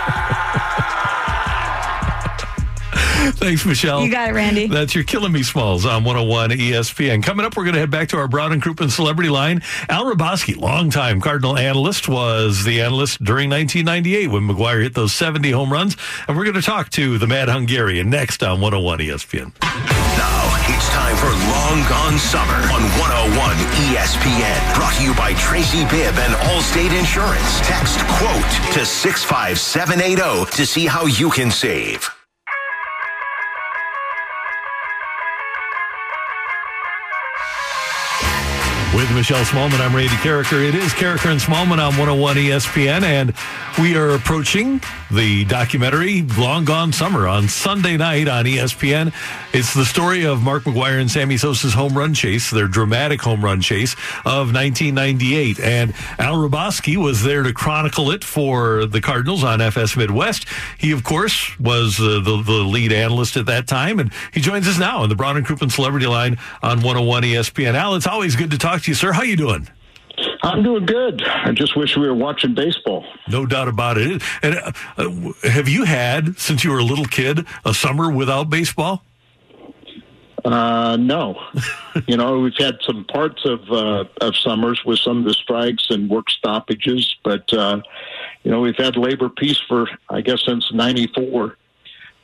Thanks, 3.31 3.65
Michelle. 3.65 4.03
You 4.03 4.11
got 4.11 4.29
it, 4.29 4.33
Randy. 4.33 4.67
That's 4.67 4.95
your 4.95 5.03
Killing 5.03 5.31
Me 5.31 5.43
Smalls 5.43 5.85
on 5.85 6.03
101 6.03 6.51
ESPN. 6.51 7.23
Coming 7.23 7.45
up, 7.45 7.55
we're 7.55 7.63
going 7.63 7.73
to 7.73 7.79
head 7.79 7.91
back 7.91 8.09
to 8.09 8.17
our 8.17 8.27
Brown 8.27 8.51
and 8.51 8.61
Crouppen 8.61 8.89
celebrity 8.89 9.29
line. 9.29 9.61
Al 9.89 10.05
Hrabosky, 10.05 10.57
longtime 10.57 11.21
Cardinal 11.21 11.57
analyst, 11.57 12.07
was 12.07 12.63
the 12.63 12.81
analyst 12.81 13.23
during 13.23 13.49
1998 13.49 14.27
when 14.27 14.43
McGwire 14.43 14.83
hit 14.83 14.93
those 14.93 15.13
70 15.13 15.51
home 15.51 15.71
runs. 15.71 15.95
And 16.27 16.37
we're 16.37 16.43
going 16.43 16.55
to 16.55 16.61
talk 16.61 16.89
to 16.91 17.17
the 17.17 17.27
Mad 17.27 17.49
Hungarian 17.49 18.09
next 18.09 18.43
on 18.43 18.61
101 18.61 18.99
ESPN. 18.99 19.53
Now 19.61 20.39
it's 20.67 20.89
time 20.89 21.15
for 21.15 21.31
Long 21.31 21.87
Gone 21.87 22.19
Summer 22.19 22.59
on 22.73 22.83
101 22.99 23.55
ESPN. 23.89 24.75
Brought 24.75 24.95
to 24.95 25.03
you 25.03 25.13
by 25.15 25.33
Tracy 25.35 25.83
Bibb 25.85 26.15
and 26.17 26.33
Allstate 26.51 26.97
Insurance. 26.97 27.59
Text 27.61 27.99
quote 28.19 28.73
to 28.73 28.85
65780 28.85 30.51
to 30.57 30.65
see 30.65 30.85
how 30.85 31.05
you 31.05 31.29
can 31.29 31.51
save. 31.51 32.18
Michelle 39.19 39.43
Smallman, 39.43 39.81
I'm 39.81 39.93
Randy 39.93 40.15
Karraker. 40.15 40.65
It 40.65 40.75
is 40.75 40.93
Karraker 40.93 41.29
and 41.29 41.41
Smallman 41.41 41.73
on 41.73 41.97
101 41.97 42.37
ESPN, 42.37 43.01
and 43.01 43.33
we 43.77 43.97
are 43.97 44.11
approaching 44.11 44.81
the 45.11 45.43
documentary 45.43 46.21
Long 46.21 46.63
Gone 46.63 46.93
Summer 46.93 47.27
on 47.27 47.49
Sunday 47.49 47.97
night 47.97 48.29
on 48.29 48.45
ESPN. 48.45 49.11
It's 49.51 49.73
the 49.73 49.83
story 49.83 50.25
of 50.25 50.41
Mark 50.41 50.63
McGwire 50.63 51.01
and 51.01 51.11
Sammy 51.11 51.35
Sosa's 51.35 51.73
home 51.73 51.97
run 51.97 52.13
chase, 52.13 52.49
their 52.49 52.69
dramatic 52.69 53.19
home 53.19 53.43
run 53.43 53.59
chase 53.59 53.93
of 54.23 54.53
1998. 54.53 55.59
And 55.59 55.93
Al 56.17 56.35
Hrabosky 56.35 56.95
was 56.95 57.21
there 57.21 57.43
to 57.43 57.51
chronicle 57.51 58.11
it 58.11 58.23
for 58.23 58.85
the 58.85 59.01
Cardinals 59.01 59.43
on 59.43 59.59
FS 59.59 59.97
Midwest. 59.97 60.47
He, 60.77 60.91
of 60.91 61.03
course, 61.03 61.59
was 61.59 61.99
uh, 61.99 62.21
the, 62.23 62.41
the 62.41 62.63
lead 62.63 62.93
analyst 62.93 63.35
at 63.35 63.47
that 63.47 63.67
time, 63.67 63.99
and 63.99 64.13
he 64.31 64.39
joins 64.39 64.65
us 64.65 64.79
now 64.79 64.99
on 64.99 65.09
the 65.09 65.15
Brown 65.15 65.35
and 65.35 65.45
Crouppen 65.45 65.71
Celebrity 65.71 66.07
Line 66.07 66.37
on 66.61 66.77
101 66.77 67.23
ESPN. 67.23 67.73
Al, 67.73 67.95
it's 67.95 68.07
always 68.07 68.37
good 68.37 68.51
to 68.51 68.57
talk 68.57 68.83
to 68.83 68.91
you, 68.91 68.95
sir. 68.95 69.08
How 69.13 69.23
you 69.23 69.35
doing? 69.35 69.67
I'm 70.41 70.63
doing 70.63 70.85
good. 70.85 71.21
I 71.23 71.51
just 71.51 71.75
wish 71.75 71.95
we 71.95 72.07
were 72.07 72.13
watching 72.13 72.53
baseball. 72.53 73.05
No 73.27 73.45
doubt 73.45 73.67
about 73.67 73.97
it. 73.97 74.21
And 74.41 74.55
uh, 74.55 74.71
uh, 74.97 75.09
have 75.43 75.69
you 75.69 75.83
had, 75.83 76.37
since 76.37 76.63
you 76.63 76.71
were 76.71 76.79
a 76.79 76.83
little 76.83 77.05
kid, 77.05 77.45
a 77.65 77.73
summer 77.73 78.11
without 78.11 78.49
baseball? 78.49 79.03
Uh, 80.43 80.97
no. 80.97 81.39
you 82.07 82.17
know, 82.17 82.39
we've 82.39 82.57
had 82.57 82.77
some 82.81 83.05
parts 83.05 83.43
of 83.45 83.59
uh, 83.69 84.05
of 84.21 84.35
summers 84.37 84.81
with 84.85 84.99
some 84.99 85.19
of 85.19 85.23
the 85.25 85.33
strikes 85.33 85.87
and 85.89 86.09
work 86.09 86.29
stoppages, 86.29 87.15
but 87.23 87.51
uh, 87.53 87.81
you 88.43 88.51
know, 88.51 88.61
we've 88.61 88.77
had 88.77 88.95
labor 88.95 89.29
peace 89.29 89.59
for 89.67 89.89
I 90.09 90.21
guess 90.21 90.43
since 90.45 90.71
'94. 90.71 91.57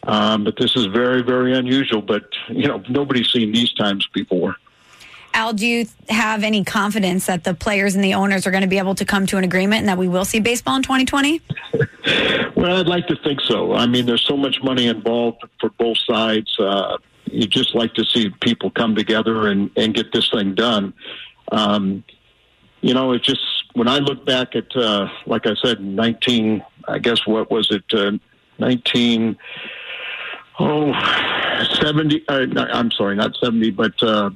Um, 0.07 0.43
but 0.43 0.55
this 0.57 0.75
is 0.75 0.85
very, 0.85 1.23
very 1.23 1.57
unusual. 1.57 2.01
But 2.01 2.25
you 2.49 2.67
know, 2.67 2.81
nobody's 2.89 3.31
seen 3.31 3.51
these 3.51 3.73
times 3.73 4.07
before. 4.13 4.55
Al, 5.35 5.51
do 5.51 5.67
you 5.67 5.85
have 6.07 6.43
any 6.43 6.63
confidence 6.63 7.25
that 7.25 7.43
the 7.43 7.53
players 7.53 7.93
and 7.93 8.01
the 8.01 8.13
owners 8.13 8.47
are 8.47 8.51
going 8.51 8.63
to 8.63 8.69
be 8.69 8.77
able 8.77 8.95
to 8.95 9.03
come 9.03 9.25
to 9.25 9.37
an 9.37 9.43
agreement 9.43 9.79
and 9.79 9.89
that 9.89 9.97
we 9.97 10.07
will 10.07 10.23
see 10.23 10.39
baseball 10.39 10.77
in 10.77 10.81
2020? 10.81 11.41
Well, 12.55 12.77
I'd 12.77 12.87
like 12.87 13.05
to 13.07 13.17
think 13.17 13.41
so. 13.41 13.73
I 13.73 13.85
mean, 13.85 14.05
there's 14.05 14.25
so 14.25 14.37
much 14.37 14.63
money 14.63 14.87
involved 14.87 15.43
for 15.59 15.69
both 15.71 15.97
sides. 15.97 16.57
Uh, 16.57 16.97
you 17.25 17.47
just 17.47 17.75
like 17.75 17.93
to 17.95 18.05
see 18.05 18.29
people 18.39 18.71
come 18.71 18.95
together 18.95 19.47
and, 19.49 19.69
and 19.75 19.93
get 19.93 20.13
this 20.13 20.29
thing 20.29 20.55
done. 20.55 20.93
Um, 21.51 22.05
you 22.79 22.93
know, 22.93 23.11
it 23.11 23.21
just 23.21 23.41
when 23.73 23.89
I 23.89 23.97
look 23.97 24.25
back 24.25 24.55
at, 24.55 24.73
uh, 24.75 25.09
like 25.25 25.47
I 25.47 25.55
said, 25.55 25.81
19, 25.81 26.63
I 26.87 26.97
guess 26.99 27.27
what 27.27 27.51
was 27.51 27.69
it, 27.71 27.83
uh, 27.93 28.13
19, 28.59 29.35
oh, 30.59 30.93
70, 31.81 32.23
uh, 32.29 32.45
I'm 32.71 32.89
sorry, 32.91 33.15
not 33.17 33.35
70, 33.35 33.71
but 33.71 34.01
uh, 34.01 34.29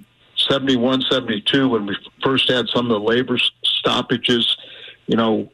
71, 0.49 1.03
72, 1.09 1.69
when 1.69 1.85
we 1.85 1.95
first 2.23 2.49
had 2.49 2.67
some 2.69 2.85
of 2.85 2.91
the 2.91 2.99
labor 2.99 3.37
stoppages, 3.63 4.57
you 5.07 5.15
know, 5.15 5.49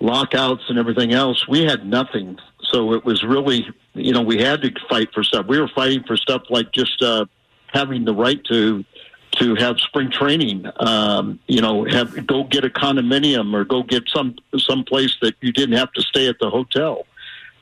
lockouts 0.00 0.64
and 0.68 0.78
everything 0.78 1.12
else, 1.12 1.48
we 1.48 1.64
had 1.64 1.86
nothing. 1.86 2.38
So 2.62 2.92
it 2.92 3.04
was 3.04 3.22
really, 3.22 3.66
you 3.94 4.12
know, 4.12 4.22
we 4.22 4.40
had 4.40 4.62
to 4.62 4.72
fight 4.88 5.12
for 5.12 5.22
stuff. 5.22 5.46
We 5.46 5.58
were 5.58 5.68
fighting 5.68 6.04
for 6.04 6.16
stuff 6.16 6.42
like 6.50 6.72
just 6.72 7.02
uh, 7.02 7.26
having 7.68 8.04
the 8.04 8.14
right 8.14 8.42
to 8.44 8.84
to 9.36 9.54
have 9.56 9.80
spring 9.80 10.10
training. 10.10 10.64
Um, 10.76 11.40
you 11.48 11.60
know, 11.60 11.84
have 11.84 12.26
go 12.26 12.44
get 12.44 12.64
a 12.64 12.70
condominium 12.70 13.54
or 13.54 13.64
go 13.64 13.82
get 13.82 14.04
some 14.08 14.36
some 14.56 14.84
place 14.84 15.16
that 15.22 15.34
you 15.40 15.52
didn't 15.52 15.76
have 15.76 15.92
to 15.92 16.02
stay 16.02 16.28
at 16.28 16.36
the 16.40 16.50
hotel. 16.50 17.06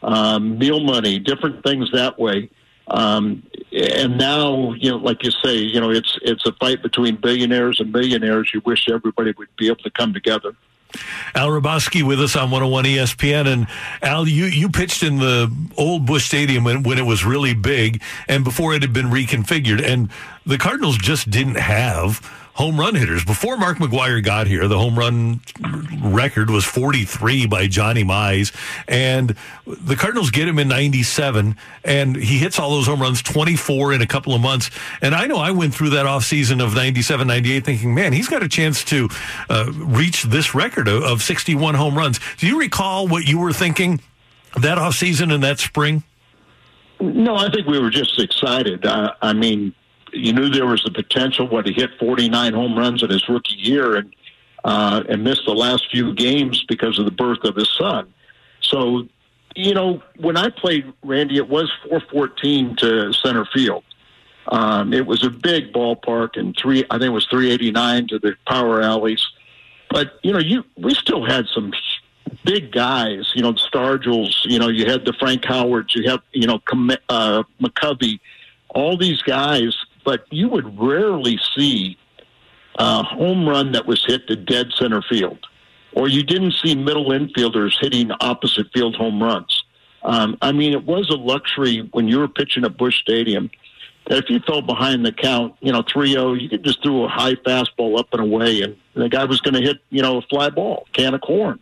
Um, 0.03 0.59
meal 0.59 0.81
money, 0.81 1.19
different 1.19 1.63
things 1.63 1.91
that 1.93 2.19
way. 2.19 2.51
Um, 2.89 3.43
and 3.73 4.19
now, 4.19 4.73
you 4.75 4.91
know, 4.91 4.99
like 4.99 5.23
you 5.23 5.31
say, 5.31 5.57
you 5.57 5.81
know, 5.81 5.91
it's 5.91 6.19
it's 6.23 6.45
a 6.47 6.53
fight 6.53 6.83
between 6.83 7.17
billionaires 7.17 7.81
and 7.81 7.93
millionaires. 7.93 8.51
You 8.53 8.61
wish 8.65 8.89
everybody 8.89 9.33
would 9.39 9.49
be 9.57 9.67
able 9.69 9.83
to 9.83 9.91
come 9.91 10.13
together. 10.13 10.55
Al 11.35 11.49
Hrabosky 11.49 12.03
with 12.03 12.21
us 12.21 12.37
on 12.37 12.51
101 12.51 12.85
ESPN. 12.85 13.47
And 13.47 13.67
Al, 14.03 14.29
you, 14.29 14.45
you 14.45 14.69
pitched 14.69 15.03
in 15.03 15.19
the 15.19 15.51
old 15.77 16.07
Busch 16.07 16.27
Stadium 16.27 16.65
when, 16.65 16.83
when 16.83 16.99
it 16.99 17.07
was 17.07 17.25
really 17.25 17.55
big 17.55 18.03
and 18.29 18.45
before 18.45 18.75
it 18.75 18.83
had 18.83 18.93
been 18.93 19.07
reconfigured. 19.07 19.83
And 19.83 20.11
the 20.45 20.59
Cardinals 20.59 20.99
just 20.99 21.31
didn't 21.31 21.57
have 21.57 22.21
home 22.55 22.79
run 22.79 22.95
hitters. 22.95 23.25
Before 23.25 23.57
Mark 23.57 23.79
McGwire 23.79 24.23
got 24.23 24.47
here, 24.47 24.69
the 24.69 24.79
home 24.79 24.99
run 24.99 25.41
record 26.03 26.51
was 26.51 26.65
43 26.65 27.47
by 27.47 27.67
Johnny 27.67 28.05
Mize. 28.05 28.55
And 28.87 29.35
the 29.67 29.97
Cardinals 29.97 30.31
get 30.31 30.49
him 30.49 30.59
in 30.59 30.69
97, 30.69 31.57
and 31.85 32.17
he 32.17 32.39
hits 32.39 32.59
all 32.59 32.71
those 32.71 32.87
home 32.87 33.01
runs, 33.01 33.23
24 33.23 33.95
in 33.95 34.03
a 34.03 34.07
couple 34.07 34.35
of 34.35 34.41
months. 34.41 34.71
And 35.01 35.15
I 35.15 35.27
know 35.27 35.37
I 35.37 35.51
went 35.51 35.75
through 35.75 35.91
that 35.91 36.07
offseason 36.07 36.63
of 36.63 36.75
97, 36.75 37.27
98 37.27 37.65
thinking, 37.65 37.95
man, 37.95 38.13
he's 38.13 38.29
got 38.29 38.43
a 38.43 38.49
chance 38.49 38.85
to 38.85 39.09
uh, 39.49 39.71
reach 39.75 40.25
this 40.25 40.55
record 40.55 40.89
of, 40.89 41.03
of 41.03 41.23
61 41.23 41.75
home 41.75 41.97
runs. 41.97 42.21
Do 42.39 42.47
you 42.47 42.59
recall 42.59 43.09
what 43.09 43.27
you 43.27 43.39
were 43.39 43.53
thinking 43.53 44.01
that 44.61 44.77
offseason 44.77 45.33
and 45.33 45.43
that 45.43 45.59
spring? 45.59 46.05
No, 47.01 47.35
I 47.35 47.51
think 47.51 47.67
we 47.67 47.81
were 47.81 47.91
just 47.91 48.21
excited. 48.21 48.87
I 48.87 49.33
mean, 49.33 49.75
you 50.13 50.33
knew 50.33 50.49
there 50.49 50.67
was 50.67 50.83
the 50.83 50.91
potential. 50.91 51.49
What 51.49 51.67
he 51.67 51.73
hit 51.73 51.91
49 51.99 52.53
home 52.55 52.79
runs 52.79 53.03
in 53.03 53.11
his 53.11 53.29
rookie 53.29 53.55
year, 53.55 53.97
and 53.97 54.15
uh, 54.65 55.03
and 55.09 55.25
missed 55.25 55.45
the 55.47 55.55
last 55.55 55.91
few 55.91 56.15
games 56.15 56.65
because 56.69 56.99
of 56.99 57.05
the 57.05 57.11
birth 57.11 57.45
of 57.45 57.57
his 57.57 57.69
son. 57.77 58.13
So, 58.61 59.09
you 59.57 59.75
know, 59.75 60.03
when 60.19 60.37
I 60.37 60.51
played 60.51 60.93
Randy, 61.03 61.37
it 61.37 61.49
was 61.49 61.71
414 61.89 62.77
to 62.77 63.13
center 63.13 63.45
field. 63.47 63.85
Um, 64.49 64.93
it 64.93 65.07
was 65.07 65.25
a 65.25 65.31
big 65.31 65.73
ballpark, 65.73 66.37
and 66.37 66.57
three 66.57 66.85
I 66.91 66.99
think 66.99 67.09
it 67.09 67.11
was 67.11 67.27
389 67.27 68.09
to 68.09 68.19
the 68.19 68.35
power 68.47 68.81
alleys. 68.83 69.25
But 69.91 70.19
you 70.23 70.33
know, 70.33 70.39
you 70.39 70.65
we 70.77 70.95
still 70.95 71.25
had 71.25 71.47
some 71.49 71.73
big 72.45 72.73
guys. 72.73 73.31
You 73.35 73.43
know, 73.43 73.53
the 73.53 73.61
Stargells. 73.61 74.45
You 74.45 74.59
know, 74.59 74.69
you 74.69 74.87
had 74.87 75.05
the 75.05 75.13
Frank 75.13 75.45
Howards. 75.45 75.95
You 75.95 76.11
have 76.11 76.23
you 76.33 76.47
know 76.47 76.61
uh, 77.09 77.45
McCovey. 77.61 78.19
All 78.71 78.97
these 78.97 79.21
guys 79.23 79.77
but 80.05 80.27
you 80.31 80.49
would 80.49 80.79
rarely 80.79 81.39
see 81.57 81.97
a 82.77 83.03
home 83.03 83.49
run 83.49 83.73
that 83.73 83.87
was 83.87 84.05
hit 84.05 84.27
to 84.29 84.37
dead 84.37 84.73
center 84.77 85.03
field, 85.03 85.39
or 85.93 86.09
you 86.09 86.23
didn't 86.23 86.53
see 86.53 86.75
middle 86.75 87.11
infielders 87.11 87.75
hitting 87.81 88.11
opposite 88.21 88.67
field 88.73 88.97
home 88.97 89.23
runs. 89.23 89.65
Um, 90.03 90.37
I 90.43 90.53
mean, 90.53 90.73
it 90.73 90.85
was 90.85 91.11
a 91.11 91.17
luxury 91.17 91.89
when 91.93 92.09
you 92.09 92.19
were 92.19 92.29
pitching 92.29 92.65
at 92.65 92.77
Busch 92.77 92.99
Stadium 93.01 93.51
that 94.07 94.19
if 94.19 94.29
you 94.29 94.41
fell 94.41 94.63
behind 94.63 95.07
the 95.07 95.13
count, 95.13 95.55
you 95.61 95.71
know, 95.71 95.83
3 95.83 96.13
0, 96.13 96.35
you 96.35 96.49
could 96.49 96.65
just 96.65 96.83
throw 96.83 97.05
a 97.05 97.09
high 97.09 97.35
fastball 97.35 97.99
up 97.99 98.09
and 98.13 98.21
away, 98.21 98.63
and 98.63 98.77
the 98.95 99.09
guy 99.09 99.25
was 99.25 99.41
going 99.41 99.55
to 99.55 99.61
hit, 99.61 99.79
you 99.91 100.03
know, 100.03 100.19
a 100.19 100.23
fly 100.23 100.51
ball, 100.51 100.87
can 100.93 101.15
of 101.15 101.21
corn. 101.21 101.61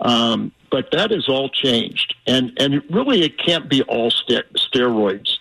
Um, 0.00 0.52
but 0.70 0.90
that 0.92 1.10
has 1.12 1.28
all 1.28 1.48
changed. 1.48 2.14
And, 2.26 2.52
and 2.58 2.82
really, 2.90 3.22
it 3.22 3.38
can't 3.38 3.68
be 3.68 3.82
all 3.82 4.10
st- 4.10 4.52
steroids 4.54 5.38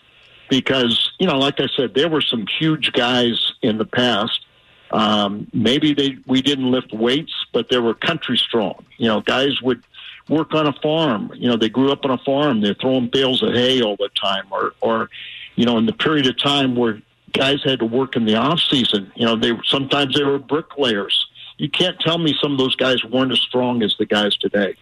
because 0.51 1.13
you 1.17 1.25
know, 1.25 1.39
like 1.39 1.61
I 1.61 1.67
said, 1.77 1.93
there 1.95 2.09
were 2.09 2.21
some 2.21 2.45
huge 2.45 2.91
guys 2.91 3.53
in 3.61 3.77
the 3.77 3.85
past. 3.85 4.45
Um, 4.91 5.47
maybe 5.53 5.93
they 5.93 6.17
we 6.27 6.41
didn't 6.41 6.69
lift 6.69 6.93
weights, 6.93 7.33
but 7.53 7.69
they 7.69 7.79
were 7.79 7.93
country 7.93 8.37
strong. 8.37 8.85
You 8.97 9.07
know, 9.07 9.21
guys 9.21 9.61
would 9.61 9.81
work 10.27 10.53
on 10.53 10.67
a 10.67 10.73
farm. 10.73 11.31
You 11.33 11.49
know, 11.49 11.55
they 11.55 11.69
grew 11.69 11.91
up 11.91 12.03
on 12.03 12.11
a 12.11 12.17
farm. 12.17 12.59
They're 12.59 12.73
throwing 12.73 13.07
bales 13.07 13.41
of 13.41 13.53
hay 13.53 13.81
all 13.81 13.95
the 13.95 14.09
time, 14.21 14.43
or 14.51 14.73
or 14.81 15.09
you 15.55 15.65
know, 15.65 15.77
in 15.77 15.85
the 15.85 15.93
period 15.93 16.27
of 16.27 16.37
time 16.37 16.75
where 16.75 17.01
guys 17.31 17.63
had 17.63 17.79
to 17.79 17.85
work 17.85 18.17
in 18.17 18.25
the 18.25 18.35
off 18.35 18.59
season. 18.59 19.09
You 19.15 19.25
know, 19.25 19.37
they 19.37 19.57
sometimes 19.63 20.15
they 20.15 20.25
were 20.25 20.37
bricklayers. 20.37 21.27
You 21.59 21.69
can't 21.69 21.97
tell 22.01 22.17
me 22.17 22.35
some 22.41 22.51
of 22.51 22.57
those 22.57 22.75
guys 22.75 23.05
weren't 23.05 23.31
as 23.31 23.39
strong 23.39 23.83
as 23.83 23.95
the 23.97 24.05
guys 24.05 24.35
today. 24.35 24.75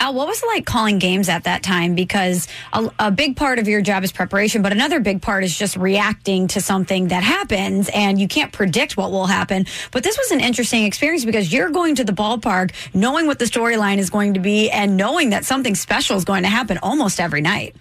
Al, 0.00 0.14
what 0.14 0.28
was 0.28 0.42
it 0.42 0.46
like 0.46 0.64
calling 0.64 0.98
games 0.98 1.28
at 1.28 1.44
that 1.44 1.62
time? 1.62 1.94
Because 1.94 2.46
a, 2.72 2.90
a, 2.98 3.10
big 3.10 3.36
part 3.36 3.58
of 3.58 3.66
your 3.66 3.82
job 3.82 4.04
is 4.04 4.12
preparation, 4.12 4.62
but 4.62 4.72
another 4.72 5.00
big 5.00 5.20
part 5.20 5.42
is 5.42 5.56
just 5.56 5.76
reacting 5.76 6.46
to 6.48 6.60
something 6.60 7.08
that 7.08 7.24
happens, 7.24 7.90
and 7.92 8.20
you 8.20 8.28
can't 8.28 8.52
predict 8.52 8.96
what 8.96 9.10
will 9.10 9.26
happen. 9.26 9.66
But 9.90 10.04
this 10.04 10.16
was 10.16 10.30
an 10.30 10.40
interesting 10.40 10.84
experience 10.84 11.24
because 11.24 11.52
you're 11.52 11.70
going 11.70 11.96
to 11.96 12.04
the 12.04 12.12
ballpark 12.12 12.72
knowing 12.94 13.26
what 13.26 13.38
the 13.40 13.44
storyline 13.44 13.98
is 13.98 14.08
going 14.08 14.34
to 14.34 14.40
be 14.40 14.70
and 14.70 14.96
knowing 14.96 15.30
that 15.30 15.44
something 15.44 15.74
special 15.74 16.16
is 16.16 16.24
going 16.24 16.44
to 16.44 16.48
happen 16.48 16.78
almost 16.82 17.18
every 17.20 17.40
night. 17.40 17.74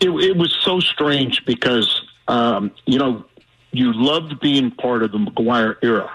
it, 0.00 0.10
it 0.10 0.36
was 0.36 0.56
so 0.60 0.80
strange 0.80 1.44
because 1.44 2.02
um, 2.28 2.70
you 2.84 2.98
know 2.98 3.24
you 3.72 3.92
loved 3.92 4.40
being 4.40 4.70
part 4.70 5.02
of 5.02 5.12
the 5.12 5.18
McGwire 5.18 5.76
era. 5.82 6.10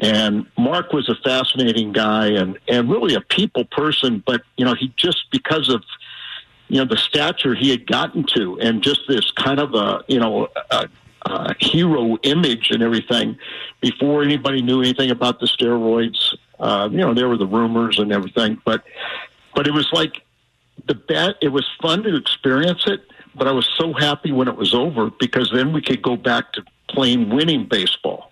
And 0.00 0.46
Mark 0.58 0.92
was 0.92 1.08
a 1.08 1.14
fascinating 1.14 1.92
guy 1.92 2.26
and, 2.28 2.58
and 2.68 2.90
really 2.90 3.14
a 3.14 3.20
people 3.20 3.64
person, 3.64 4.22
but 4.26 4.42
you 4.56 4.64
know, 4.64 4.74
he 4.74 4.92
just 4.96 5.30
because 5.30 5.68
of 5.68 5.82
you 6.68 6.78
know 6.78 6.84
the 6.84 6.96
stature 6.96 7.54
he 7.54 7.70
had 7.70 7.86
gotten 7.86 8.24
to 8.34 8.58
and 8.60 8.82
just 8.82 9.00
this 9.08 9.30
kind 9.30 9.60
of 9.60 9.74
a 9.74 10.04
you 10.08 10.18
know 10.18 10.48
a, 10.70 10.88
a 11.22 11.54
hero 11.58 12.16
image 12.22 12.70
and 12.70 12.82
everything 12.82 13.38
before 13.80 14.22
anybody 14.22 14.62
knew 14.62 14.80
anything 14.80 15.10
about 15.10 15.40
the 15.40 15.46
steroids. 15.46 16.34
Uh, 16.58 16.88
you 16.90 16.98
know, 16.98 17.14
there 17.14 17.28
were 17.28 17.36
the 17.36 17.46
rumors 17.46 17.98
and 17.98 18.12
everything, 18.12 18.60
but 18.64 18.82
but 19.54 19.66
it 19.66 19.72
was 19.72 19.88
like 19.92 20.22
the 20.86 20.94
bet. 20.94 21.36
It 21.40 21.48
was 21.48 21.66
fun 21.80 22.02
to 22.02 22.16
experience 22.16 22.84
it, 22.86 23.00
but 23.34 23.46
I 23.46 23.52
was 23.52 23.68
so 23.76 23.92
happy 23.92 24.32
when 24.32 24.48
it 24.48 24.56
was 24.56 24.74
over 24.74 25.10
because 25.10 25.50
then 25.52 25.72
we 25.72 25.80
could 25.80 26.02
go 26.02 26.16
back 26.16 26.52
to 26.54 26.64
playing 26.88 27.30
winning 27.30 27.66
baseball. 27.66 28.30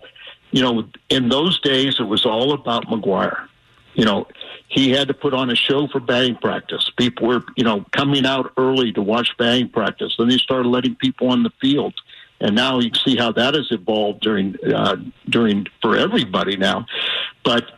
You 0.55 0.63
know, 0.63 0.89
in 1.11 1.31
those 1.31 1.59
days, 1.63 1.99
it 1.99 2.05
was 2.05 2.25
all 2.25 2.53
about 2.53 2.87
McGwire. 2.87 3.49
You 3.95 4.05
know, 4.05 4.29
he 4.69 4.91
had 4.91 5.09
to 5.09 5.15
put 5.15 5.35
on 5.35 5.51
a 5.51 5.57
show 5.57 5.89
for 5.89 5.99
batting 5.99 6.37
practice. 6.37 6.93
People 6.97 7.27
were, 7.27 7.43
you 7.57 7.65
know, 7.65 7.85
coming 7.91 8.25
out 8.25 8.53
early 8.57 8.93
to 8.93 9.03
watch 9.03 9.37
batting 9.37 9.69
practice. 9.71 10.15
Then 10.17 10.29
they 10.29 10.39
started 10.39 10.69
letting 10.69 10.95
people 10.95 11.27
on 11.27 11.43
the 11.43 11.51
field, 11.61 11.95
and 12.41 12.55
now 12.55 12.79
you 12.79 12.93
see 12.95 13.17
how 13.17 13.33
that 13.33 13.55
has 13.55 13.67
evolved 13.73 14.21
during 14.21 14.55
uh, 14.73 14.95
during 15.29 15.67
for 15.83 15.97
everybody 15.97 16.57
now. 16.57 16.87
But 17.43 17.73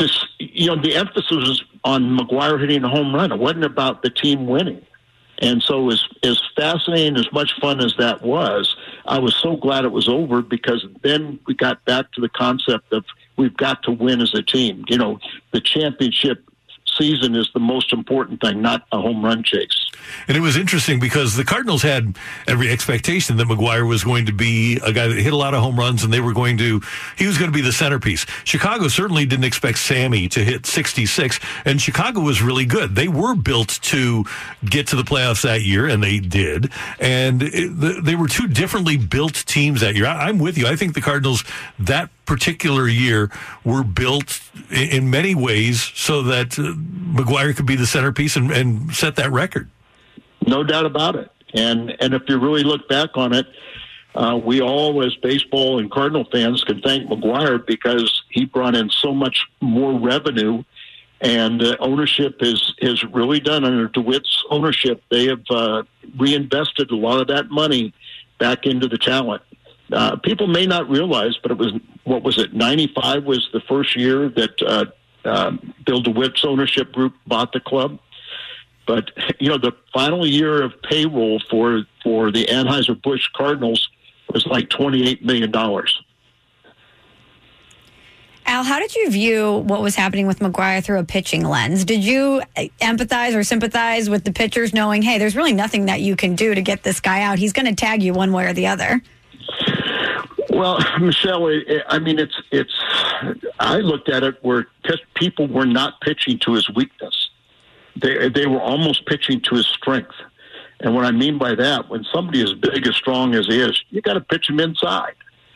this, 0.00 0.26
you 0.40 0.66
know, 0.66 0.82
the 0.82 0.96
emphasis 0.96 1.30
was 1.30 1.64
on 1.84 2.18
McGwire 2.18 2.58
hitting 2.58 2.82
a 2.82 2.88
home 2.88 3.14
run. 3.14 3.30
It 3.30 3.38
wasn't 3.38 3.66
about 3.66 4.02
the 4.02 4.10
team 4.10 4.48
winning. 4.48 4.84
And 5.40 5.62
so, 5.62 5.90
as 5.90 6.02
as 6.24 6.40
fascinating, 6.56 7.16
as 7.16 7.30
much 7.32 7.52
fun 7.60 7.80
as 7.80 7.94
that 7.98 8.22
was, 8.22 8.76
I 9.06 9.18
was 9.18 9.36
so 9.36 9.56
glad 9.56 9.84
it 9.84 9.92
was 9.92 10.08
over 10.08 10.42
because 10.42 10.84
then 11.02 11.38
we 11.46 11.54
got 11.54 11.84
back 11.84 12.10
to 12.12 12.20
the 12.20 12.28
concept 12.28 12.92
of 12.92 13.04
we've 13.36 13.56
got 13.56 13.82
to 13.84 13.92
win 13.92 14.20
as 14.20 14.34
a 14.34 14.42
team. 14.42 14.84
You 14.88 14.98
know, 14.98 15.20
the 15.52 15.60
championship 15.60 16.42
season 16.98 17.36
is 17.36 17.48
the 17.54 17.60
most 17.60 17.92
important 17.92 18.40
thing, 18.40 18.60
not 18.60 18.86
a 18.90 19.00
home 19.00 19.24
run 19.24 19.44
chase. 19.44 19.87
And 20.26 20.36
it 20.36 20.40
was 20.40 20.56
interesting 20.56 21.00
because 21.00 21.36
the 21.36 21.44
Cardinals 21.44 21.82
had 21.82 22.16
every 22.46 22.70
expectation 22.70 23.36
that 23.38 23.46
McGwire 23.46 23.88
was 23.88 24.04
going 24.04 24.26
to 24.26 24.32
be 24.32 24.78
a 24.84 24.92
guy 24.92 25.08
that 25.08 25.16
hit 25.16 25.32
a 25.32 25.36
lot 25.36 25.54
of 25.54 25.62
home 25.62 25.78
runs 25.78 26.04
and 26.04 26.12
they 26.12 26.20
were 26.20 26.32
going 26.32 26.58
to, 26.58 26.80
he 27.16 27.26
was 27.26 27.38
going 27.38 27.50
to 27.50 27.54
be 27.54 27.62
the 27.62 27.72
centerpiece. 27.72 28.26
Chicago 28.44 28.88
certainly 28.88 29.24
didn't 29.24 29.44
expect 29.44 29.78
Sammy 29.78 30.28
to 30.28 30.44
hit 30.44 30.66
66 30.66 31.40
and 31.64 31.80
Chicago 31.80 32.20
was 32.20 32.42
really 32.42 32.66
good. 32.66 32.94
They 32.94 33.08
were 33.08 33.34
built 33.34 33.78
to 33.82 34.24
get 34.64 34.88
to 34.88 34.96
the 34.96 35.02
playoffs 35.02 35.42
that 35.42 35.62
year 35.62 35.86
and 35.86 36.02
they 36.02 36.18
did. 36.18 36.70
And 36.98 37.42
it, 37.42 38.04
they 38.04 38.14
were 38.14 38.28
two 38.28 38.48
differently 38.48 38.96
built 38.96 39.34
teams 39.46 39.80
that 39.80 39.94
year. 39.94 40.06
I, 40.06 40.28
I'm 40.28 40.38
with 40.38 40.58
you. 40.58 40.66
I 40.66 40.76
think 40.76 40.94
the 40.94 41.00
Cardinals 41.00 41.44
that 41.78 42.10
particular 42.26 42.86
year 42.86 43.30
were 43.64 43.82
built 43.82 44.42
in 44.70 45.08
many 45.10 45.34
ways 45.34 45.90
so 45.94 46.22
that 46.22 46.58
uh, 46.58 46.74
McGwire 47.14 47.56
could 47.56 47.64
be 47.64 47.76
the 47.76 47.86
centerpiece 47.86 48.36
and, 48.36 48.50
and 48.50 48.94
set 48.94 49.16
that 49.16 49.32
record. 49.32 49.70
No 50.48 50.64
doubt 50.64 50.86
about 50.86 51.16
it. 51.16 51.30
And 51.54 51.94
and 52.00 52.14
if 52.14 52.22
you 52.28 52.38
really 52.38 52.62
look 52.62 52.88
back 52.88 53.10
on 53.16 53.32
it, 53.32 53.46
uh, 54.14 54.40
we 54.42 54.60
all, 54.60 55.04
as 55.04 55.14
baseball 55.16 55.78
and 55.78 55.90
Cardinal 55.90 56.24
fans, 56.32 56.64
can 56.64 56.80
thank 56.80 57.08
McGwire 57.08 57.64
because 57.64 58.22
he 58.30 58.44
brought 58.44 58.74
in 58.74 58.90
so 58.90 59.14
much 59.14 59.46
more 59.60 59.98
revenue, 59.98 60.62
and 61.20 61.62
uh, 61.62 61.76
ownership 61.80 62.40
has 62.40 62.74
has 62.80 63.04
really 63.04 63.40
done 63.40 63.64
under 63.64 63.88
DeWitt's 63.88 64.44
ownership. 64.50 65.02
They 65.10 65.26
have 65.26 65.44
uh, 65.50 65.82
reinvested 66.16 66.90
a 66.90 66.96
lot 66.96 67.20
of 67.20 67.28
that 67.28 67.50
money 67.50 67.92
back 68.38 68.66
into 68.66 68.88
the 68.88 68.98
talent. 68.98 69.42
Uh, 69.92 70.16
people 70.16 70.46
may 70.46 70.66
not 70.66 70.88
realize, 70.88 71.36
but 71.42 71.50
it 71.50 71.58
was 71.58 71.72
what 72.04 72.22
was 72.22 72.38
it? 72.38 72.54
Ninety 72.54 72.90
five 73.00 73.24
was 73.24 73.48
the 73.52 73.60
first 73.60 73.96
year 73.96 74.28
that 74.30 74.62
uh, 74.62 74.84
uh, 75.24 75.52
Bill 75.84 76.02
DeWitt's 76.02 76.44
ownership 76.44 76.92
group 76.92 77.14
bought 77.26 77.52
the 77.52 77.60
club. 77.60 77.98
But 78.88 79.10
you 79.38 79.50
know, 79.50 79.58
the 79.58 79.72
final 79.92 80.26
year 80.26 80.62
of 80.62 80.72
payroll 80.82 81.40
for 81.50 81.82
for 82.02 82.32
the 82.32 82.46
Anheuser 82.46 83.00
Busch 83.00 83.28
Cardinals 83.36 83.86
was 84.32 84.46
like 84.46 84.70
twenty 84.70 85.06
eight 85.06 85.22
million 85.22 85.52
dollars. 85.52 86.02
Al, 88.46 88.64
how 88.64 88.78
did 88.78 88.94
you 88.94 89.10
view 89.10 89.58
what 89.58 89.82
was 89.82 89.94
happening 89.94 90.26
with 90.26 90.38
McGwire 90.38 90.82
through 90.82 91.00
a 91.00 91.04
pitching 91.04 91.44
lens? 91.44 91.84
Did 91.84 92.02
you 92.02 92.40
uh, 92.56 92.64
empathize 92.80 93.36
or 93.36 93.44
sympathize 93.44 94.08
with 94.08 94.24
the 94.24 94.32
pitchers, 94.32 94.72
knowing, 94.72 95.02
hey, 95.02 95.18
there's 95.18 95.36
really 95.36 95.52
nothing 95.52 95.84
that 95.84 96.00
you 96.00 96.16
can 96.16 96.34
do 96.34 96.54
to 96.54 96.62
get 96.62 96.82
this 96.82 96.98
guy 96.98 97.20
out? 97.20 97.38
He's 97.38 97.52
going 97.52 97.66
to 97.66 97.74
tag 97.74 98.02
you 98.02 98.14
one 98.14 98.32
way 98.32 98.46
or 98.46 98.54
the 98.54 98.68
other. 98.68 99.02
Well, 100.48 100.78
Michelle, 100.98 101.46
I 101.88 101.98
mean, 101.98 102.18
it's 102.18 102.40
it's. 102.50 102.72
I 103.60 103.80
looked 103.80 104.08
at 104.08 104.22
it 104.22 104.38
where 104.40 104.66
people 105.12 105.46
were 105.46 105.66
not 105.66 106.00
pitching 106.00 106.38
to 106.38 106.54
his 106.54 106.70
weakness 106.70 107.27
they 108.00 108.28
they 108.28 108.46
were 108.46 108.60
almost 108.60 109.06
pitching 109.06 109.40
to 109.42 109.56
his 109.56 109.66
strength. 109.66 110.14
And 110.80 110.94
what 110.94 111.04
I 111.04 111.10
mean 111.10 111.38
by 111.38 111.54
that, 111.56 111.88
when 111.88 112.04
somebody 112.12 112.42
as 112.42 112.54
big 112.54 112.86
as 112.86 112.94
strong 112.94 113.34
as 113.34 113.46
he 113.46 113.60
is, 113.60 113.82
you 113.90 114.00
got 114.00 114.14
to 114.14 114.20
pitch 114.20 114.48
him 114.48 114.60
inside. 114.60 115.14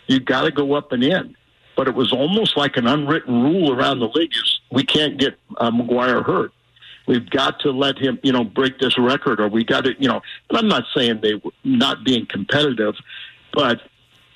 You 0.09 0.19
got 0.19 0.43
to 0.43 0.51
go 0.51 0.75
up 0.75 0.91
and 0.93 1.03
in. 1.05 1.37
But 1.77 1.89
it 1.89 1.95
was 1.95 2.13
almost 2.13 2.57
like 2.57 2.77
an 2.77 2.87
unwritten 2.87 3.43
rule 3.43 3.73
around 3.73 4.01
the 4.01 4.09
league: 4.09 4.33
is 4.35 4.61
we 4.71 4.85
can't 4.85 5.19
get 5.19 5.39
uh, 5.59 5.71
McGwire 5.71 6.25
hurt. 6.25 6.53
We've 7.07 7.29
got 7.31 7.59
to 7.61 7.71
let 7.71 7.99
him, 7.99 8.21
you 8.23 8.33
know, 8.33 8.45
break 8.45 8.79
this 8.79 8.97
record, 8.99 9.41
or 9.41 9.49
we 9.49 9.65
got 9.65 9.85
to, 9.85 9.95
you 9.99 10.09
know. 10.09 10.21
And 10.51 10.59
I'm 10.59 10.69
not 10.69 10.85
saying 10.95 11.21
they 11.21 11.35
were 11.35 11.51
not 11.65 12.05
being 12.05 12.27
competitive, 12.27 12.95
but 13.53 13.81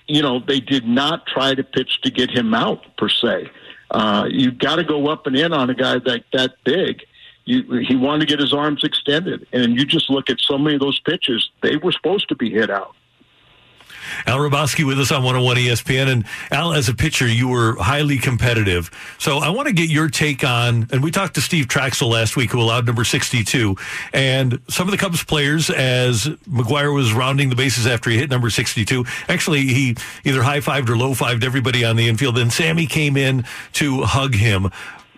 you 0.08 0.22
know, 0.22 0.38
they 0.38 0.60
did 0.60 0.86
not 0.86 1.26
try 1.26 1.54
to 1.54 1.64
pitch 1.64 2.00
to 2.02 2.10
get 2.10 2.30
him 2.30 2.54
out 2.54 2.84
per 2.96 3.08
se. 3.08 3.50
Uh, 3.90 4.26
you've 4.30 4.58
got 4.58 4.76
to 4.76 4.84
go 4.84 5.08
up 5.08 5.26
and 5.26 5.36
in 5.36 5.52
on 5.52 5.70
a 5.70 5.74
guy 5.74 5.98
that 5.98 6.24
that 6.32 6.54
big 6.64 7.04
you, 7.46 7.78
he 7.78 7.96
wanted 7.96 8.20
to 8.20 8.26
get 8.26 8.40
his 8.40 8.52
arms 8.52 8.84
extended. 8.84 9.46
And 9.52 9.76
you 9.76 9.86
just 9.86 10.10
look 10.10 10.28
at 10.28 10.40
so 10.40 10.58
many 10.58 10.74
of 10.74 10.80
those 10.80 11.00
pitches, 11.00 11.50
they 11.62 11.76
were 11.76 11.92
supposed 11.92 12.28
to 12.28 12.34
be 12.34 12.50
hit 12.50 12.70
out. 12.70 12.94
Al 14.26 14.38
Hrabosky 14.38 14.86
with 14.86 14.98
us 14.98 15.10
on 15.10 15.22
101 15.22 15.56
ESPN. 15.56 16.08
And 16.08 16.24
Al, 16.50 16.72
as 16.72 16.88
a 16.88 16.94
pitcher, 16.94 17.26
you 17.26 17.48
were 17.48 17.76
highly 17.76 18.18
competitive. 18.18 18.90
So 19.18 19.38
I 19.38 19.50
want 19.50 19.68
to 19.68 19.74
get 19.74 19.88
your 19.90 20.08
take 20.08 20.44
on, 20.44 20.88
and 20.92 21.02
we 21.02 21.10
talked 21.10 21.34
to 21.34 21.40
Steve 21.40 21.66
Trachsel 21.66 22.10
last 22.10 22.36
week, 22.36 22.50
who 22.50 22.60
allowed 22.60 22.86
number 22.86 23.04
62. 23.04 23.76
And 24.12 24.60
some 24.68 24.86
of 24.86 24.92
the 24.92 24.98
Cubs 24.98 25.24
players, 25.24 25.70
as 25.70 26.26
McGwire 26.48 26.94
was 26.94 27.12
rounding 27.12 27.50
the 27.50 27.56
bases 27.56 27.86
after 27.86 28.10
he 28.10 28.18
hit 28.18 28.30
number 28.30 28.50
62, 28.50 29.04
actually, 29.28 29.62
he 29.62 29.96
either 30.24 30.42
high 30.42 30.60
fived 30.60 30.88
or 30.88 30.96
low 30.96 31.12
fived 31.12 31.44
everybody 31.44 31.84
on 31.84 31.96
the 31.96 32.08
infield. 32.08 32.36
Then 32.36 32.50
Sammy 32.50 32.86
came 32.86 33.16
in 33.16 33.44
to 33.74 34.02
hug 34.02 34.34
him 34.34 34.70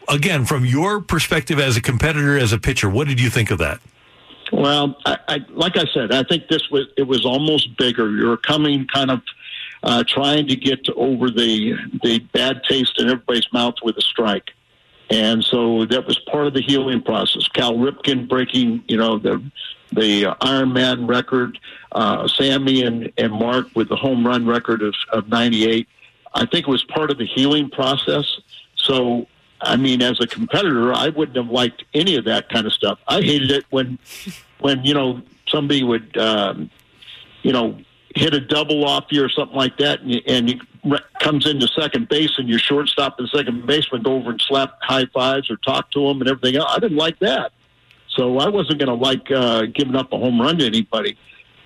again, 0.08 0.44
from 0.44 0.64
your 0.64 1.00
perspective 1.00 1.58
as 1.58 1.76
a 1.76 1.82
competitor, 1.82 2.36
as 2.38 2.52
a 2.52 2.58
pitcher, 2.58 2.88
what 2.88 3.08
did 3.08 3.20
you 3.20 3.30
think 3.30 3.50
of 3.50 3.58
that? 3.58 3.80
Well, 4.52 4.96
I, 5.04 5.18
I, 5.28 5.38
like 5.50 5.76
I 5.76 5.84
said, 5.92 6.12
I 6.12 6.22
think 6.22 6.48
this 6.48 6.70
was 6.70 6.86
it 6.96 7.02
was 7.02 7.24
almost 7.24 7.76
bigger. 7.76 8.10
You're 8.10 8.38
coming 8.38 8.86
kind 8.86 9.10
of 9.10 9.20
uh, 9.82 10.04
trying 10.06 10.48
to 10.48 10.56
get 10.56 10.88
over 10.96 11.30
the 11.30 11.76
the 12.02 12.20
bad 12.32 12.62
taste 12.68 12.98
in 12.98 13.06
everybody's 13.06 13.50
mouth 13.52 13.74
with 13.82 13.96
a 13.98 14.00
strike, 14.00 14.50
and 15.10 15.44
so 15.44 15.84
that 15.86 16.06
was 16.06 16.18
part 16.30 16.46
of 16.46 16.54
the 16.54 16.62
healing 16.62 17.02
process. 17.02 17.46
Cal 17.48 17.74
Ripken 17.74 18.26
breaking, 18.26 18.84
you 18.88 18.96
know, 18.96 19.18
the 19.18 19.42
the 19.92 20.34
Iron 20.40 20.72
Man 20.72 21.06
record, 21.06 21.58
uh, 21.92 22.26
Sammy 22.26 22.82
and 22.82 23.12
and 23.18 23.32
Mark 23.32 23.66
with 23.74 23.90
the 23.90 23.96
home 23.96 24.26
run 24.26 24.46
record 24.46 24.82
of 24.82 24.94
of 25.12 25.28
'98. 25.28 25.86
I 26.34 26.46
think 26.46 26.66
it 26.66 26.70
was 26.70 26.84
part 26.84 27.10
of 27.10 27.18
the 27.18 27.26
healing 27.26 27.68
process. 27.68 28.24
So 28.76 29.26
I 29.60 29.76
mean, 29.76 30.02
as 30.02 30.20
a 30.20 30.26
competitor, 30.26 30.92
I 30.92 31.08
wouldn't 31.08 31.36
have 31.36 31.50
liked 31.50 31.84
any 31.94 32.16
of 32.16 32.24
that 32.26 32.48
kind 32.48 32.66
of 32.66 32.72
stuff. 32.72 32.98
I 33.08 33.20
hated 33.20 33.50
it 33.50 33.64
when, 33.70 33.98
when 34.60 34.84
you 34.84 34.94
know, 34.94 35.22
somebody 35.48 35.82
would, 35.82 36.16
um, 36.16 36.70
you 37.42 37.52
know, 37.52 37.78
hit 38.14 38.34
a 38.34 38.40
double 38.40 38.84
off 38.84 39.06
you 39.10 39.24
or 39.24 39.28
something 39.28 39.56
like 39.56 39.76
that, 39.78 40.00
and, 40.00 40.22
and 40.26 40.48
he 40.48 40.60
comes 41.20 41.46
into 41.46 41.68
second 41.68 42.08
base, 42.08 42.38
and 42.38 42.48
your 42.48 42.58
shortstop 42.58 43.18
and 43.18 43.28
second 43.28 43.66
baseman 43.66 44.02
go 44.02 44.14
over 44.14 44.30
and 44.30 44.40
slap 44.40 44.78
high 44.82 45.06
fives 45.06 45.50
or 45.50 45.56
talk 45.56 45.90
to 45.92 46.06
him 46.08 46.20
and 46.20 46.28
everything 46.28 46.56
else. 46.56 46.70
I 46.74 46.78
didn't 46.78 46.96
like 46.96 47.18
that, 47.20 47.52
so 48.08 48.38
I 48.38 48.48
wasn't 48.48 48.78
going 48.78 48.88
to 48.88 48.94
like 48.94 49.30
uh, 49.30 49.66
giving 49.66 49.96
up 49.96 50.12
a 50.12 50.18
home 50.18 50.40
run 50.40 50.58
to 50.58 50.66
anybody. 50.66 51.16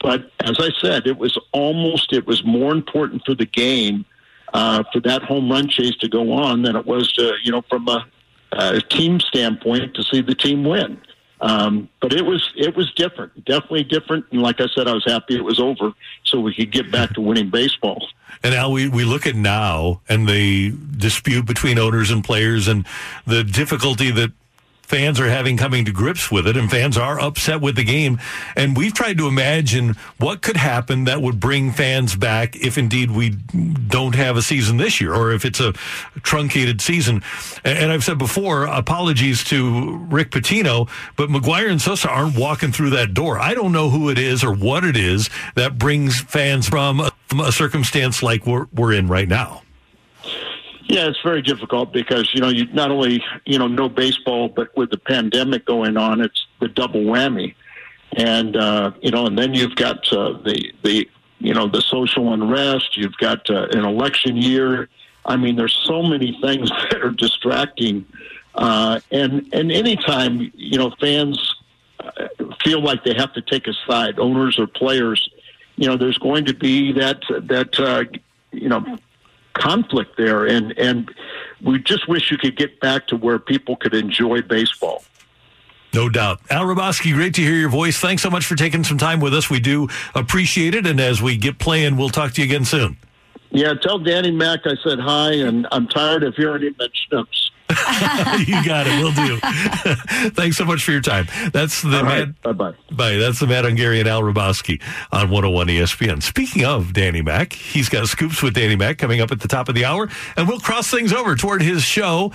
But 0.00 0.30
as 0.40 0.56
I 0.58 0.70
said, 0.80 1.06
it 1.06 1.16
was 1.16 1.38
almost 1.52 2.12
it 2.12 2.26
was 2.26 2.44
more 2.44 2.72
important 2.72 3.22
for 3.24 3.34
the 3.34 3.46
game 3.46 4.04
uh, 4.52 4.82
for 4.92 5.00
that 5.00 5.22
home 5.22 5.50
run 5.50 5.68
chase 5.68 5.96
to 5.96 6.08
go 6.08 6.32
on 6.32 6.62
than 6.62 6.76
it 6.76 6.86
was 6.86 7.12
to, 7.14 7.34
you 7.42 7.52
know, 7.52 7.62
from 7.68 7.88
a, 7.88 8.06
a 8.52 8.80
team 8.80 9.20
standpoint 9.20 9.94
to 9.94 10.02
see 10.02 10.20
the 10.20 10.34
team 10.34 10.64
win. 10.64 11.00
Um, 11.40 11.88
but 12.00 12.12
it 12.12 12.24
was 12.24 12.52
it 12.54 12.76
was 12.76 12.92
different, 12.92 13.44
definitely 13.44 13.82
different. 13.82 14.26
And 14.30 14.42
like 14.42 14.60
I 14.60 14.66
said, 14.72 14.86
I 14.86 14.92
was 14.92 15.04
happy 15.04 15.34
it 15.34 15.42
was 15.42 15.58
over, 15.58 15.92
so 16.24 16.38
we 16.38 16.54
could 16.54 16.70
get 16.70 16.92
back 16.92 17.14
to 17.14 17.20
winning 17.20 17.50
baseball. 17.50 18.06
And 18.44 18.54
now 18.54 18.70
we, 18.70 18.88
we 18.88 19.04
look 19.04 19.26
at 19.26 19.34
now 19.34 20.00
and 20.08 20.28
the 20.28 20.72
dispute 20.96 21.44
between 21.44 21.80
owners 21.80 22.12
and 22.12 22.22
players 22.22 22.68
and 22.68 22.86
the 23.26 23.42
difficulty 23.42 24.12
that 24.12 24.30
fans 24.92 25.18
are 25.18 25.28
having 25.30 25.56
coming 25.56 25.86
to 25.86 25.90
grips 25.90 26.30
with 26.30 26.46
it, 26.46 26.54
and 26.54 26.70
fans 26.70 26.98
are 26.98 27.18
upset 27.18 27.62
with 27.62 27.76
the 27.76 27.82
game. 27.82 28.18
And 28.54 28.76
we've 28.76 28.92
tried 28.92 29.16
to 29.16 29.26
imagine 29.26 29.96
what 30.18 30.42
could 30.42 30.58
happen 30.58 31.04
that 31.04 31.22
would 31.22 31.40
bring 31.40 31.72
fans 31.72 32.14
back 32.14 32.56
if 32.56 32.76
indeed 32.76 33.10
we 33.10 33.30
don't 33.30 34.14
have 34.14 34.36
a 34.36 34.42
season 34.42 34.76
this 34.76 35.00
year, 35.00 35.14
or 35.14 35.32
if 35.32 35.46
it's 35.46 35.60
a 35.60 35.72
truncated 36.22 36.82
season. 36.82 37.22
And 37.64 37.90
I've 37.90 38.04
said 38.04 38.18
before, 38.18 38.64
apologies 38.64 39.42
to 39.44 39.96
Rick 40.10 40.30
Pitino, 40.30 40.90
but 41.16 41.30
McGwire 41.30 41.70
and 41.70 41.80
Sosa 41.80 42.10
aren't 42.10 42.36
walking 42.36 42.70
through 42.70 42.90
that 42.90 43.14
door. 43.14 43.38
I 43.38 43.54
don't 43.54 43.72
know 43.72 43.88
who 43.88 44.10
it 44.10 44.18
is 44.18 44.44
or 44.44 44.52
what 44.52 44.84
it 44.84 44.98
is 44.98 45.30
that 45.54 45.78
brings 45.78 46.20
fans 46.20 46.68
from 46.68 47.00
a, 47.00 47.12
from 47.28 47.40
a 47.40 47.50
circumstance 47.50 48.22
like 48.22 48.46
we're, 48.46 48.66
we're 48.74 48.92
in 48.92 49.08
right 49.08 49.28
now. 49.28 49.62
Yeah, 50.88 51.06
it's 51.06 51.20
very 51.22 51.42
difficult 51.42 51.92
because 51.92 52.34
you 52.34 52.40
know 52.40 52.48
you 52.48 52.66
not 52.72 52.90
only 52.90 53.22
you 53.46 53.58
know 53.58 53.68
no 53.68 53.88
baseball, 53.88 54.48
but 54.48 54.76
with 54.76 54.90
the 54.90 54.98
pandemic 54.98 55.64
going 55.64 55.96
on, 55.96 56.20
it's 56.20 56.46
the 56.60 56.68
double 56.68 57.02
whammy, 57.02 57.54
and 58.16 58.56
uh, 58.56 58.92
you 59.00 59.10
know, 59.10 59.26
and 59.26 59.38
then 59.38 59.54
you've 59.54 59.76
got 59.76 60.12
uh, 60.12 60.32
the 60.44 60.72
the 60.82 61.08
you 61.38 61.54
know 61.54 61.68
the 61.68 61.80
social 61.80 62.32
unrest. 62.32 62.96
You've 62.96 63.16
got 63.18 63.48
uh, 63.48 63.68
an 63.72 63.84
election 63.84 64.36
year. 64.36 64.88
I 65.24 65.36
mean, 65.36 65.56
there's 65.56 65.78
so 65.84 66.02
many 66.02 66.36
things 66.42 66.68
that 66.90 67.02
are 67.02 67.10
distracting, 67.10 68.04
uh, 68.54 69.00
and 69.10 69.48
and 69.52 69.70
anytime 69.70 70.50
you 70.54 70.78
know 70.78 70.90
fans 71.00 71.54
uh, 72.00 72.10
feel 72.64 72.82
like 72.82 73.04
they 73.04 73.14
have 73.14 73.32
to 73.34 73.42
take 73.42 73.68
a 73.68 73.74
side, 73.86 74.18
owners 74.18 74.58
or 74.58 74.66
players, 74.66 75.30
you 75.76 75.86
know, 75.86 75.96
there's 75.96 76.18
going 76.18 76.44
to 76.46 76.54
be 76.54 76.92
that 76.92 77.22
that 77.28 77.78
uh, 77.78 78.04
you 78.50 78.68
know 78.68 78.98
conflict 79.54 80.16
there, 80.16 80.46
and 80.46 80.76
and 80.78 81.12
we 81.62 81.78
just 81.78 82.08
wish 82.08 82.30
you 82.30 82.38
could 82.38 82.56
get 82.56 82.80
back 82.80 83.06
to 83.08 83.16
where 83.16 83.38
people 83.38 83.76
could 83.76 83.94
enjoy 83.94 84.42
baseball. 84.42 85.04
No 85.94 86.08
doubt. 86.08 86.40
Al 86.50 86.64
Hrabosky, 86.64 87.12
great 87.12 87.34
to 87.34 87.42
hear 87.42 87.54
your 87.54 87.68
voice. 87.68 87.98
Thanks 87.98 88.22
so 88.22 88.30
much 88.30 88.46
for 88.46 88.54
taking 88.54 88.82
some 88.82 88.96
time 88.96 89.20
with 89.20 89.34
us. 89.34 89.50
We 89.50 89.60
do 89.60 89.88
appreciate 90.14 90.74
it. 90.74 90.86
And 90.86 90.98
as 90.98 91.20
we 91.20 91.36
get 91.36 91.58
playing, 91.58 91.98
we'll 91.98 92.08
talk 92.08 92.32
to 92.32 92.40
you 92.40 92.46
again 92.46 92.64
soon. 92.64 92.96
Yeah, 93.50 93.74
tell 93.74 93.98
Danny 93.98 94.30
Mac 94.30 94.60
I 94.64 94.76
said 94.82 94.98
hi, 94.98 95.32
and 95.32 95.68
I'm 95.70 95.86
tired 95.86 96.22
of 96.22 96.34
hearing 96.34 96.62
him 96.62 96.74
mention 96.78 97.18
ups. 97.18 97.50
you 98.46 98.64
got 98.64 98.86
it. 98.86 99.02
We'll 99.02 99.12
do. 99.12 99.38
Thanks 100.30 100.56
so 100.56 100.64
much 100.64 100.84
for 100.84 100.92
your 100.92 101.00
time. 101.00 101.26
That's 101.52 101.82
the 101.82 102.02
Right. 102.02 102.42
Bye 102.42 102.52
bye. 102.52 102.74
Bye. 102.90 103.16
That's 103.16 103.38
the 103.38 103.46
Mad 103.46 103.64
Hungarian 103.64 104.06
Al 104.06 104.22
Hrabosky 104.22 104.80
on 105.12 105.30
101 105.30 105.68
ESPN. 105.68 106.22
Speaking 106.22 106.64
of 106.64 106.92
Danny 106.92 107.22
Mac, 107.22 107.52
he's 107.52 107.88
got 107.88 108.06
scoops 108.08 108.42
with 108.42 108.54
Danny 108.54 108.76
Mac 108.76 108.98
coming 108.98 109.20
up 109.20 109.30
at 109.32 109.40
the 109.40 109.48
top 109.48 109.68
of 109.68 109.74
the 109.74 109.84
hour, 109.84 110.08
and 110.36 110.48
we'll 110.48 110.60
cross 110.60 110.90
things 110.90 111.12
over 111.12 111.36
toward 111.36 111.62
his 111.62 111.82
show 111.82 112.32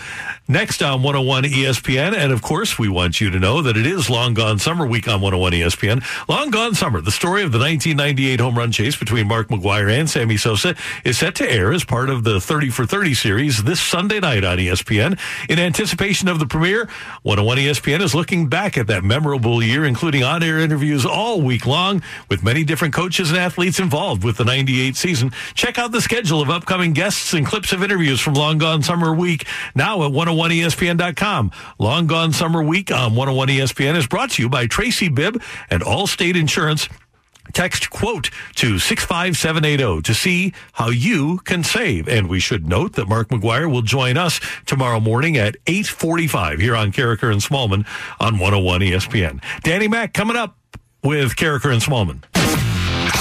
next 0.48 0.82
on 0.82 1.04
101 1.04 1.44
ESPN. 1.44 2.16
And 2.16 2.32
of 2.32 2.42
course, 2.42 2.80
we 2.80 2.88
want 2.90 3.20
you 3.22 3.30
to 3.30 3.40
know 3.40 3.62
that 3.62 3.78
it 3.78 3.86
is 3.86 4.10
Long 4.10 4.34
Gone 4.34 4.60
Summer 4.60 4.86
Week 4.88 5.08
on 5.08 5.22
101 5.22 5.52
ESPN. 5.54 6.04
Long 6.28 6.50
Gone 6.50 6.74
Summer, 6.74 7.02
the 7.02 7.12
story 7.12 7.44
of 7.44 7.52
the 7.52 7.60
1998 7.60 8.40
home 8.40 8.58
run 8.58 8.72
chase 8.72 8.96
between 8.96 9.28
Mark 9.28 9.50
McGwire 9.50 9.92
and 9.92 10.10
Sammy 10.10 10.38
Sosa, 10.38 10.76
is 11.04 11.18
set 11.18 11.36
to 11.36 11.52
air 11.52 11.74
as 11.74 11.84
part 11.84 12.10
of 12.10 12.24
the 12.24 12.40
30 12.40 12.70
for 12.70 12.86
30 12.86 13.14
series 13.14 13.64
this 13.64 13.80
Sunday 13.80 14.20
night 14.20 14.44
on 14.44 14.58
ESPN. 14.58 15.20
In 15.50 15.60
anticipation 15.60 16.28
of 16.28 16.40
the 16.40 16.46
premiere, 16.46 16.88
101 17.24 17.58
ESPN 17.58 18.02
is 18.02 18.14
looking 18.14 18.48
back 18.48 18.78
at 18.78 18.88
that 18.88 19.04
memorable 19.04 19.64
year, 19.64 19.86
including 19.86 20.24
on 20.24 20.44
air 20.44 20.60
interviews 20.60 21.06
all 21.06 21.42
week 21.42 21.66
long 21.66 22.02
with 22.30 22.44
many 22.44 22.64
different 22.64 22.94
coaches 22.94 23.30
and 23.30 23.40
athletes 23.40 23.80
involved 23.80 24.24
with 24.24 24.38
the 24.38 24.46
98 24.46 24.96
season. 24.96 25.32
Check 25.54 25.78
out 25.78 25.92
the 25.92 26.02
schedule 26.02 26.42
of 26.42 26.50
upcoming 26.50 26.94
guests 26.94 27.34
and 27.34 27.46
clips 27.46 27.72
of 27.72 27.84
interviews 27.84 28.20
from 28.20 28.34
Long 28.34 28.58
Gone 28.58 28.84
Summer 28.84 29.14
Week 29.14 29.46
now 29.76 30.04
at 30.04 30.12
101ESPN.com. 30.12 31.52
Long 31.80 32.08
Gone 32.08 32.34
Summer 32.34 32.64
Week 32.64 32.92
on 32.92 33.16
101 33.16 33.48
ESPN 33.50 33.96
is 33.96 34.08
brought 34.08 34.32
to 34.32 34.42
you 34.42 34.50
by 34.50 34.68
Tracy 34.68 35.10
Bibb 35.10 35.42
and 35.70 35.82
Allstate 35.82 36.36
Insurance. 36.36 36.90
Text 37.54 37.90
quote 37.90 38.30
to 38.56 38.80
65780 38.80 40.02
to 40.04 40.14
see 40.14 40.54
how 40.74 40.90
you 40.90 41.40
can 41.40 41.64
save. 41.64 42.08
And 42.08 42.30
we 42.30 42.40
should 42.40 42.68
note 42.68 42.94
that 42.94 43.08
Mark 43.08 43.30
McGwire 43.30 43.72
will 43.72 43.82
join 43.82 44.18
us 44.18 44.40
tomorrow 44.66 45.00
morning 45.00 45.38
at 45.38 45.58
845 45.68 46.60
here 46.60 46.76
on 46.76 46.92
Karraker 46.92 47.32
and 47.32 47.42
Smallman 47.42 47.86
on 48.20 48.40
101 48.40 48.82
ESPN. 48.82 49.42
Danny 49.64 49.88
Mack 49.88 50.14
coming 50.14 50.36
up 50.36 50.58
with 51.04 51.36
Karraker 51.36 51.72
and 51.72 51.82
Smallman. 51.82 52.24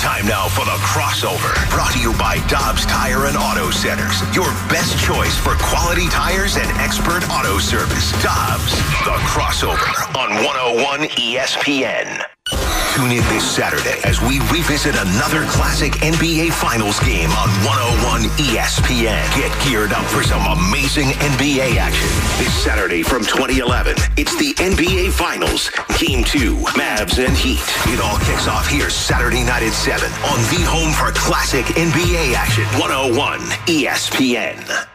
Time 0.03 0.27
now 0.27 0.49
for 0.49 0.65
the 0.65 0.77
crossover. 0.83 1.55
Brought 1.71 1.93
to 1.93 1.99
you 1.99 2.13
by 2.19 2.39
Dobbs 2.49 2.87
Tire 2.87 3.27
and 3.27 3.37
Auto 3.37 3.71
Centers. 3.71 4.21
Your 4.35 4.51
best 4.69 4.99
choice 5.05 5.37
for 5.39 5.55
quality 5.59 6.09
tires 6.09 6.57
and 6.57 6.69
expert 6.79 7.29
auto 7.31 7.59
service. 7.59 8.11
Dobbs, 8.23 8.73
the 9.05 9.17
crossover 9.27 10.07
on 10.17 10.45
101 10.45 11.09
ESPN. 11.11 12.66
Tune 12.97 13.13
in 13.13 13.25
this 13.29 13.45
Saturday 13.45 14.01
as 14.05 14.23
we 14.23 14.41
revisit 14.49 14.95
another 14.97 15.45
classic 15.45 15.93
NBA 16.01 16.51
Finals 16.51 16.99
game 17.01 17.29
on 17.33 17.51
101 17.61 18.23
ESPN. 18.41 19.21
Get 19.37 19.53
geared 19.69 19.93
up 19.93 20.07
for 20.07 20.23
some 20.23 20.41
amazing 20.47 21.09
NBA 21.09 21.77
action. 21.77 22.09
This 22.43 22.55
Saturday 22.55 23.03
from 23.03 23.21
2011, 23.21 23.97
it's 24.17 24.35
the 24.37 24.55
NBA 24.55 25.13
Finals, 25.13 25.69
Game 25.99 26.25
2, 26.25 26.57
Mavs 26.73 27.23
and 27.23 27.37
Heat. 27.37 27.61
It 27.93 28.01
all 28.01 28.17
kicks 28.21 28.49
off 28.49 28.67
here 28.67 28.89
Saturday 28.89 29.45
night 29.45 29.63
at 29.63 29.75
7 29.75 30.11
on 30.33 30.39
the 30.49 30.65
home 30.65 30.95
for 30.95 31.13
classic 31.13 31.67
NBA 31.77 32.33
action, 32.33 32.65
101 32.81 33.41
ESPN. 33.69 34.86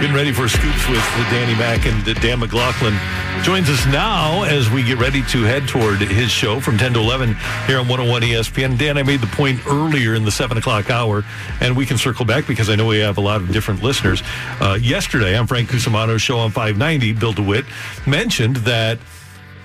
Getting 0.00 0.14
ready 0.14 0.30
for 0.30 0.48
scoops 0.48 0.88
with 0.88 1.02
Danny 1.28 1.58
Mack 1.58 1.84
and 1.84 2.04
Dan 2.22 2.38
McLaughlin 2.38 2.96
joins 3.42 3.68
us 3.68 3.84
now 3.86 4.44
as 4.44 4.70
we 4.70 4.84
get 4.84 4.96
ready 4.96 5.24
to 5.24 5.42
head 5.42 5.66
toward 5.66 5.98
his 5.98 6.30
show 6.30 6.60
from 6.60 6.78
10 6.78 6.92
to 6.92 7.00
11 7.00 7.34
here 7.66 7.80
on 7.80 7.88
101 7.88 8.22
ESPN. 8.22 8.78
Dan, 8.78 8.96
I 8.96 9.02
made 9.02 9.20
the 9.20 9.26
point 9.26 9.58
earlier 9.66 10.14
in 10.14 10.24
the 10.24 10.30
7 10.30 10.56
o'clock 10.56 10.88
hour, 10.88 11.24
and 11.60 11.76
we 11.76 11.84
can 11.84 11.98
circle 11.98 12.24
back 12.24 12.46
because 12.46 12.70
I 12.70 12.76
know 12.76 12.86
we 12.86 13.00
have 13.00 13.18
a 13.18 13.20
lot 13.20 13.40
of 13.40 13.50
different 13.50 13.82
listeners. 13.82 14.22
Uh, 14.60 14.78
yesterday 14.80 15.36
on 15.36 15.48
Frank 15.48 15.68
Cusumano's 15.68 16.22
show 16.22 16.38
on 16.38 16.52
590, 16.52 17.14
Bill 17.14 17.32
DeWitt 17.32 17.64
mentioned 18.06 18.58
that 18.58 19.00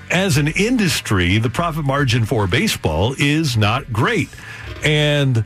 as 0.10 0.38
an 0.38 0.48
industry, 0.48 1.38
the 1.38 1.52
profit 1.52 1.86
margin 1.86 2.26
for 2.26 2.48
baseball 2.48 3.14
is 3.20 3.56
not 3.56 3.94
great. 3.94 4.30
And 4.84 5.46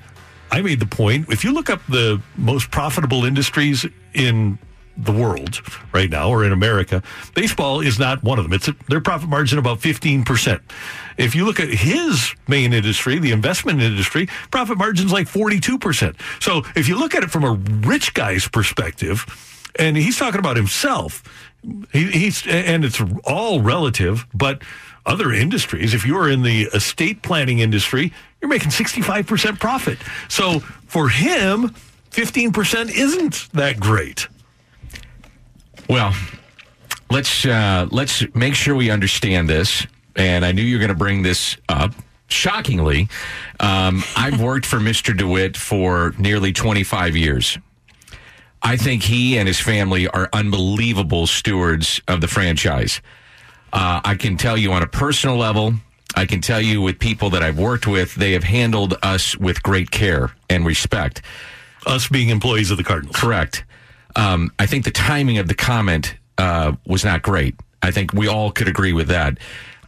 I 0.50 0.62
made 0.62 0.80
the 0.80 0.86
point 0.86 1.30
if 1.30 1.44
you 1.44 1.52
look 1.52 1.70
up 1.70 1.86
the 1.88 2.22
most 2.38 2.72
profitable 2.72 3.26
industries 3.26 3.86
in 4.14 4.58
the 4.98 5.12
world 5.12 5.62
right 5.94 6.10
now 6.10 6.30
or 6.30 6.44
in 6.44 6.52
America, 6.52 7.04
baseball 7.36 7.82
is 7.82 8.00
not 8.00 8.24
one 8.24 8.40
of 8.40 8.46
them. 8.46 8.54
It's 8.54 8.68
a, 8.68 8.76
their 8.88 9.02
profit 9.02 9.30
margin 9.30 9.60
about 9.60 9.80
15%. 9.80 10.62
If 11.18 11.36
you 11.36 11.46
look 11.46 11.60
at 11.60 11.70
his 11.70 12.34
main 12.48 12.74
industry, 12.74 13.20
the 13.20 13.32
investment 13.32 13.82
industry, 13.82 14.28
profit 14.52 14.78
margin's 14.78 15.12
like 15.12 15.28
42%. 15.28 16.16
So 16.42 16.64
if 16.76 16.88
you 16.88 16.98
look 16.98 17.16
at 17.16 17.24
it 17.24 17.32
from 17.32 17.44
a 17.44 17.54
rich 17.88 18.14
guy's 18.14 18.48
perspective, 18.48 19.26
and 19.80 19.96
he's 19.96 20.18
talking 20.18 20.40
about 20.40 20.58
himself, 20.58 21.24
he, 21.92 22.06
he's 22.12 22.46
and 22.48 22.84
it's 22.84 23.02
all 23.24 23.62
relative, 23.62 24.26
but 24.34 24.62
other 25.06 25.32
industries, 25.32 25.94
if 25.94 26.06
you're 26.06 26.30
in 26.30 26.44
the 26.44 26.64
estate 26.74 27.22
planning 27.22 27.60
industry, 27.60 28.12
you're 28.42 28.50
making 28.50 28.70
65% 28.70 29.60
profit. 29.60 29.98
So 30.28 30.60
for 30.60 31.10
him, 31.10 31.74
15% 32.12 32.90
isn't 32.90 33.50
that 33.54 33.80
great. 33.80 34.28
Well, 35.90 36.14
let's 37.10 37.46
uh, 37.46 37.88
let's 37.92 38.24
make 38.36 38.56
sure 38.56 38.76
we 38.76 38.90
understand 38.90 39.50
this. 39.50 39.86
And 40.16 40.44
I 40.44 40.52
knew 40.52 40.64
you 40.64 40.76
were 40.76 40.80
going 40.80 40.90
to 40.90 40.96
bring 40.96 41.22
this 41.22 41.58
up. 41.70 41.94
Shockingly, 42.30 43.08
um, 43.62 44.04
I've 44.18 44.42
worked 44.42 44.66
for 44.66 44.78
Mr. 44.78 45.16
DeWitt 45.16 45.56
for 45.56 46.14
nearly 46.18 46.52
25 46.52 47.16
years. 47.16 47.58
I 48.62 48.76
think 48.76 49.04
he 49.04 49.38
and 49.38 49.48
his 49.48 49.62
family 49.62 50.10
are 50.10 50.28
unbelievable 50.34 51.26
stewards 51.28 52.02
of 52.08 52.20
the 52.20 52.28
franchise. 52.28 53.02
Uh, 53.72 54.02
I 54.04 54.16
can 54.16 54.36
tell 54.36 54.58
you 54.58 54.74
on 54.74 54.84
a 54.84 54.88
personal 54.88 55.38
level, 55.38 55.76
I 56.16 56.26
can 56.26 56.42
tell 56.42 56.60
you 56.60 56.82
with 56.82 57.00
people 57.00 57.30
that 57.30 57.44
I've 57.44 57.60
worked 57.60 57.88
with, 57.88 58.16
they 58.16 58.34
have 58.34 58.44
handled 58.44 58.98
us 59.04 59.38
with 59.38 59.62
great 59.64 59.92
care 59.92 60.32
and 60.50 60.66
respect. 60.66 61.22
Us 61.86 62.10
being 62.10 62.30
employees 62.30 62.72
of 62.72 62.78
the 62.78 62.84
Cardinals. 62.84 63.16
Correct. 63.16 63.64
Um, 64.18 64.52
I 64.58 64.66
think 64.66 64.84
the 64.84 64.92
timing 64.92 65.38
of 65.38 65.48
the 65.48 65.54
comment 65.54 66.18
uh, 66.38 66.74
was 66.86 67.06
not 67.06 67.22
great. 67.22 67.56
I 67.82 67.92
think 67.92 68.14
we 68.14 68.28
all 68.28 68.52
could 68.52 68.68
agree 68.68 68.92
with 68.92 69.08
that. 69.08 69.38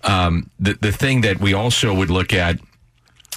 Um, 0.04 0.50
the 0.60 0.76
the 0.80 0.92
thing 0.92 1.22
that 1.22 1.42
we 1.42 1.54
also 1.54 1.94
would 1.94 2.10
look 2.10 2.32
at, 2.34 2.60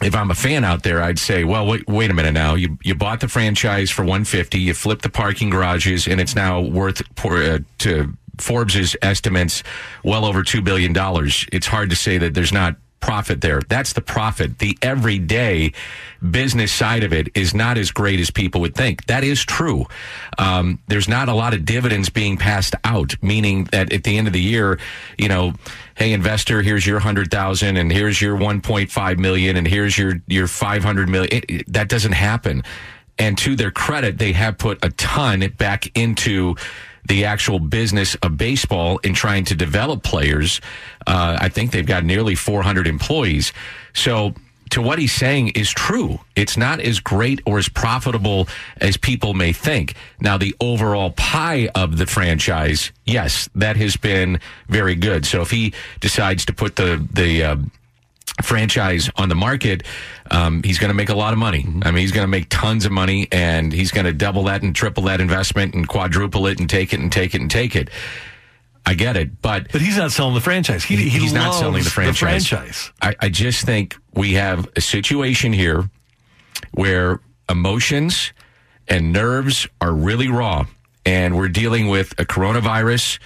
if 0.02 0.14
I'm 0.14 0.30
a 0.30 0.34
fan 0.34 0.64
out 0.64 0.82
there, 0.82 1.02
I'd 1.02 1.18
say, 1.18 1.44
well, 1.44 1.66
wait, 1.66 1.88
wait 1.88 2.10
a 2.10 2.14
minute 2.14 2.32
now. 2.32 2.54
You 2.54 2.78
you 2.84 2.94
bought 2.94 3.20
the 3.20 3.28
franchise 3.28 3.90
for 3.90 4.02
150. 4.02 4.58
You 4.60 4.74
flipped 4.74 5.02
the 5.02 5.10
parking 5.10 5.50
garages, 5.50 6.06
and 6.06 6.20
it's 6.20 6.36
now 6.36 6.60
worth 6.60 7.02
for, 7.16 7.38
uh, 7.38 7.58
to 7.78 8.12
Forbes's 8.38 8.94
estimates 9.02 9.62
well 10.04 10.24
over 10.24 10.42
two 10.42 10.60
billion 10.60 10.92
dollars. 10.92 11.46
It's 11.50 11.66
hard 11.66 11.90
to 11.90 11.96
say 11.96 12.18
that 12.18 12.34
there's 12.34 12.52
not 12.52 12.76
profit 13.02 13.40
there. 13.40 13.60
That's 13.68 13.92
the 13.92 14.00
profit. 14.00 14.58
The 14.58 14.78
everyday 14.80 15.72
business 16.30 16.72
side 16.72 17.04
of 17.04 17.12
it 17.12 17.28
is 17.36 17.52
not 17.52 17.76
as 17.76 17.90
great 17.90 18.20
as 18.20 18.30
people 18.30 18.60
would 18.62 18.74
think. 18.74 19.04
That 19.06 19.24
is 19.24 19.44
true. 19.44 19.86
Um, 20.38 20.78
there's 20.88 21.08
not 21.08 21.28
a 21.28 21.34
lot 21.34 21.52
of 21.52 21.64
dividends 21.64 22.08
being 22.08 22.36
passed 22.38 22.74
out, 22.84 23.14
meaning 23.22 23.64
that 23.72 23.92
at 23.92 24.04
the 24.04 24.16
end 24.16 24.28
of 24.28 24.32
the 24.32 24.40
year, 24.40 24.78
you 25.18 25.28
know, 25.28 25.52
hey 25.96 26.12
investor, 26.12 26.62
here's 26.62 26.86
your 26.86 27.00
hundred 27.00 27.30
thousand, 27.30 27.76
and 27.76 27.92
here's 27.92 28.22
your 28.22 28.36
one 28.36 28.60
point 28.60 28.90
five 28.90 29.18
million, 29.18 29.56
and 29.56 29.66
here's 29.66 29.98
your 29.98 30.14
your 30.26 30.46
five 30.46 30.82
hundred 30.82 31.08
million. 31.08 31.32
It, 31.32 31.44
it, 31.50 31.72
that 31.72 31.88
doesn't 31.88 32.12
happen. 32.12 32.62
And 33.18 33.36
to 33.38 33.56
their 33.56 33.70
credit, 33.70 34.18
they 34.18 34.32
have 34.32 34.56
put 34.56 34.82
a 34.84 34.88
ton 34.90 35.46
back 35.58 35.90
into 35.96 36.56
the 37.06 37.24
actual 37.24 37.58
business 37.58 38.14
of 38.16 38.36
baseball 38.36 38.98
in 38.98 39.14
trying 39.14 39.44
to 39.46 39.54
develop 39.54 40.02
players. 40.02 40.60
Uh, 41.06 41.36
I 41.40 41.48
think 41.48 41.72
they've 41.72 41.86
got 41.86 42.04
nearly 42.04 42.34
400 42.34 42.86
employees. 42.86 43.52
So, 43.94 44.34
to 44.70 44.80
what 44.80 44.98
he's 44.98 45.12
saying 45.12 45.48
is 45.48 45.70
true. 45.70 46.18
It's 46.34 46.56
not 46.56 46.80
as 46.80 46.98
great 46.98 47.42
or 47.44 47.58
as 47.58 47.68
profitable 47.68 48.48
as 48.80 48.96
people 48.96 49.34
may 49.34 49.52
think. 49.52 49.94
Now, 50.18 50.38
the 50.38 50.54
overall 50.60 51.10
pie 51.10 51.68
of 51.74 51.98
the 51.98 52.06
franchise, 52.06 52.90
yes, 53.04 53.50
that 53.54 53.76
has 53.76 53.98
been 53.98 54.40
very 54.68 54.94
good. 54.94 55.26
So, 55.26 55.42
if 55.42 55.50
he 55.50 55.74
decides 56.00 56.46
to 56.46 56.54
put 56.54 56.76
the 56.76 57.06
the 57.12 57.44
uh, 57.44 57.56
franchise 58.44 59.10
on 59.16 59.28
the 59.28 59.34
market, 59.34 59.84
um, 60.30 60.62
he's 60.62 60.78
going 60.78 60.88
to 60.88 60.94
make 60.94 61.08
a 61.08 61.14
lot 61.14 61.32
of 61.32 61.38
money. 61.38 61.66
I 61.82 61.90
mean, 61.90 62.00
he's 62.00 62.12
going 62.12 62.24
to 62.24 62.28
make 62.28 62.48
tons 62.48 62.84
of 62.84 62.92
money 62.92 63.28
and 63.32 63.72
he's 63.72 63.90
going 63.90 64.06
to 64.06 64.12
double 64.12 64.44
that 64.44 64.62
and 64.62 64.74
triple 64.74 65.04
that 65.04 65.20
investment 65.20 65.74
and 65.74 65.86
quadruple 65.88 66.46
it 66.46 66.60
and 66.60 66.68
take 66.68 66.92
it 66.92 67.00
and 67.00 67.10
take 67.10 67.34
it 67.34 67.40
and 67.40 67.50
take 67.50 67.76
it. 67.76 67.90
I 68.84 68.94
get 68.94 69.16
it, 69.16 69.40
but 69.40 69.70
but 69.70 69.80
he's 69.80 69.96
not 69.96 70.10
selling 70.10 70.34
the 70.34 70.40
franchise. 70.40 70.82
He, 70.82 70.96
he 70.96 71.08
he's 71.08 71.32
not 71.32 71.54
selling 71.54 71.84
the 71.84 71.90
franchise. 71.90 72.42
The 72.42 72.56
franchise. 72.56 72.92
I, 73.00 73.14
I 73.20 73.28
just 73.28 73.64
think 73.64 73.96
we 74.12 74.32
have 74.34 74.68
a 74.74 74.80
situation 74.80 75.52
here 75.52 75.88
where 76.72 77.20
emotions 77.48 78.32
and 78.88 79.12
nerves 79.12 79.68
are 79.80 79.92
really 79.92 80.26
raw, 80.26 80.66
and 81.06 81.36
we're 81.36 81.48
dealing 81.48 81.86
with 81.88 82.12
a 82.18 82.24
coronavirus 82.24 83.20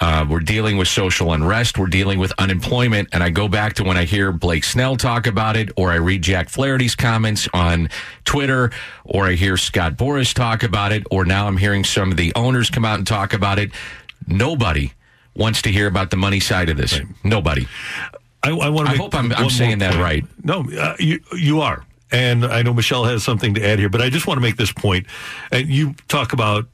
uh, 0.00 0.26
we're 0.28 0.40
dealing 0.40 0.76
with 0.76 0.88
social 0.88 1.32
unrest. 1.32 1.78
We're 1.78 1.86
dealing 1.86 2.18
with 2.18 2.32
unemployment. 2.38 3.08
And 3.12 3.22
I 3.22 3.30
go 3.30 3.48
back 3.48 3.74
to 3.74 3.84
when 3.84 3.96
I 3.96 4.04
hear 4.04 4.32
Blake 4.32 4.64
Snell 4.64 4.96
talk 4.96 5.26
about 5.26 5.56
it, 5.56 5.70
or 5.76 5.92
I 5.92 5.96
read 5.96 6.22
Jack 6.22 6.48
Flaherty's 6.48 6.94
comments 6.94 7.48
on 7.54 7.88
Twitter, 8.24 8.70
or 9.04 9.26
I 9.26 9.32
hear 9.32 9.56
Scott 9.56 9.94
Boras 9.94 10.34
talk 10.34 10.62
about 10.62 10.92
it, 10.92 11.04
or 11.10 11.24
now 11.24 11.46
I'm 11.46 11.56
hearing 11.56 11.84
some 11.84 12.10
of 12.10 12.16
the 12.16 12.32
owners 12.34 12.70
come 12.70 12.84
out 12.84 12.98
and 12.98 13.06
talk 13.06 13.32
about 13.32 13.58
it. 13.58 13.70
Nobody 14.26 14.92
wants 15.36 15.62
to 15.62 15.70
hear 15.70 15.86
about 15.86 16.10
the 16.10 16.16
money 16.16 16.40
side 16.40 16.68
of 16.68 16.76
this. 16.76 16.98
Right. 16.98 17.08
Nobody. 17.22 17.66
I, 18.42 18.50
I 18.50 18.68
want 18.68 18.88
to. 18.88 18.94
I 18.94 18.96
hope 18.96 19.14
I'm, 19.14 19.32
I'm 19.32 19.50
saying 19.50 19.78
that 19.78 19.94
right. 19.94 20.24
No, 20.42 20.68
uh, 20.78 20.96
you 20.98 21.20
you 21.32 21.60
are. 21.60 21.84
And 22.12 22.44
I 22.44 22.62
know 22.62 22.74
Michelle 22.74 23.04
has 23.04 23.24
something 23.24 23.54
to 23.54 23.66
add 23.66 23.78
here, 23.78 23.88
but 23.88 24.00
I 24.00 24.10
just 24.10 24.26
want 24.26 24.36
to 24.36 24.42
make 24.42 24.56
this 24.56 24.70
point. 24.70 25.06
And 25.50 25.68
you 25.68 25.94
talk 26.08 26.32
about 26.32 26.66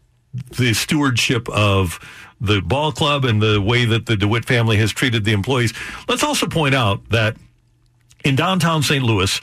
the 0.59 0.75
stewardship 0.75 1.49
of 1.49 1.99
the 2.41 2.61
ball 2.61 2.93
club 2.93 3.25
and 3.25 3.41
the 3.43 3.61
way 3.61 3.85
that 3.85 4.07
the 4.07 4.17
DeWitt 4.17 4.45
family 4.45 4.77
has 4.79 4.93
treated 4.93 5.25
the 5.25 5.33
employees. 5.33 5.75
Let's 6.09 6.25
also 6.25 6.47
point 6.47 6.75
out 6.75 7.09
that 7.11 7.37
in 8.25 8.37
downtown 8.37 8.83
St. 8.83 9.05
Louis, 9.05 9.41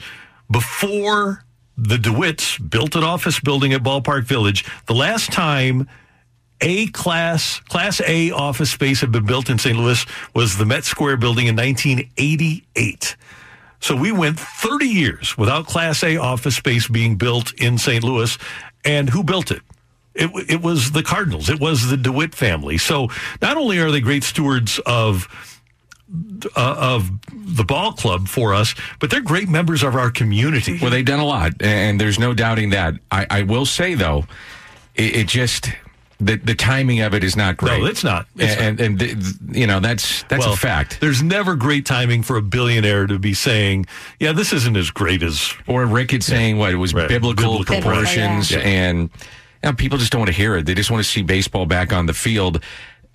before 0.50 1.44
the 1.76 1.96
DeWitts 1.96 2.68
built 2.70 2.96
an 2.96 3.04
office 3.04 3.38
building 3.40 3.72
at 3.72 3.82
Ballpark 3.82 4.24
Village, 4.24 4.64
the 4.86 4.94
last 4.94 5.32
time 5.32 5.88
a 6.60 6.88
class, 6.88 7.60
class 7.60 8.00
A 8.04 8.32
office 8.32 8.70
space 8.70 9.00
had 9.00 9.12
been 9.12 9.26
built 9.26 9.48
in 9.48 9.58
St. 9.58 9.78
Louis 9.78 10.04
was 10.34 10.58
the 10.58 10.66
Met 10.66 10.84
Square 10.84 11.18
building 11.18 11.46
in 11.46 11.54
1988. 11.54 13.16
So 13.80 13.94
we 13.94 14.10
went 14.10 14.40
30 14.40 14.86
years 14.86 15.38
without 15.38 15.66
class 15.66 16.02
A 16.02 16.16
office 16.16 16.56
space 16.56 16.88
being 16.88 17.16
built 17.16 17.52
in 17.54 17.78
St. 17.78 18.02
Louis. 18.02 18.36
And 18.84 19.08
who 19.08 19.22
built 19.22 19.52
it? 19.52 19.62
It, 20.18 20.50
it 20.50 20.62
was 20.62 20.92
the 20.92 21.02
Cardinals. 21.02 21.48
It 21.48 21.60
was 21.60 21.88
the 21.88 21.96
DeWitt 21.96 22.34
family. 22.34 22.76
So 22.76 23.08
not 23.40 23.56
only 23.56 23.78
are 23.78 23.90
they 23.90 24.00
great 24.00 24.24
stewards 24.24 24.80
of 24.84 25.28
uh, 26.56 26.76
of 26.78 27.10
the 27.30 27.64
ball 27.64 27.92
club 27.92 28.28
for 28.28 28.54
us, 28.54 28.74
but 28.98 29.10
they're 29.10 29.20
great 29.20 29.48
members 29.48 29.82
of 29.82 29.94
our 29.94 30.10
community. 30.10 30.78
Well, 30.80 30.90
they've 30.90 31.04
done 31.04 31.20
a 31.20 31.24
lot, 31.24 31.52
and 31.60 32.00
there's 32.00 32.18
no 32.18 32.34
doubting 32.34 32.70
that. 32.70 32.94
I, 33.10 33.26
I 33.30 33.42
will 33.42 33.66
say 33.66 33.94
though, 33.94 34.26
it, 34.94 35.16
it, 35.16 35.28
just 35.28 35.70
the 36.18 36.36
the 36.36 36.54
timing 36.54 37.00
of 37.00 37.14
it 37.14 37.22
is 37.22 37.36
not 37.36 37.56
great. 37.56 37.80
No, 37.80 37.86
it's 37.86 38.02
not. 38.02 38.26
It's 38.36 38.56
and, 38.56 38.80
and, 38.80 39.00
and 39.00 39.56
you 39.56 39.66
know 39.66 39.80
that's 39.80 40.22
that's 40.24 40.44
well, 40.44 40.54
a 40.54 40.56
fact. 40.56 41.00
There's 41.00 41.22
never 41.22 41.54
great 41.54 41.84
timing 41.84 42.22
for 42.22 42.36
a 42.36 42.42
billionaire 42.42 43.06
to 43.06 43.18
be 43.18 43.34
saying, 43.34 43.86
"Yeah, 44.18 44.32
this 44.32 44.52
isn't 44.52 44.76
as 44.76 44.90
great 44.90 45.22
as." 45.22 45.52
Or 45.66 45.84
Ricketts 45.86 46.26
saying 46.26 46.58
what 46.58 46.72
it 46.72 46.76
was 46.76 46.94
right. 46.94 47.08
biblical, 47.08 47.58
biblical, 47.58 47.82
proportions 47.82 48.50
yeah. 48.50 48.58
and 48.60 49.10
you 49.62 49.70
know, 49.70 49.74
people 49.74 49.98
just 49.98 50.12
don't 50.12 50.20
want 50.20 50.30
to 50.30 50.36
hear 50.36 50.56
it. 50.56 50.66
They 50.66 50.74
just 50.74 50.90
want 50.90 51.04
to 51.04 51.08
see 51.08 51.22
baseball 51.22 51.66
back 51.66 51.92
on 51.92 52.06
the 52.06 52.14
field. 52.14 52.62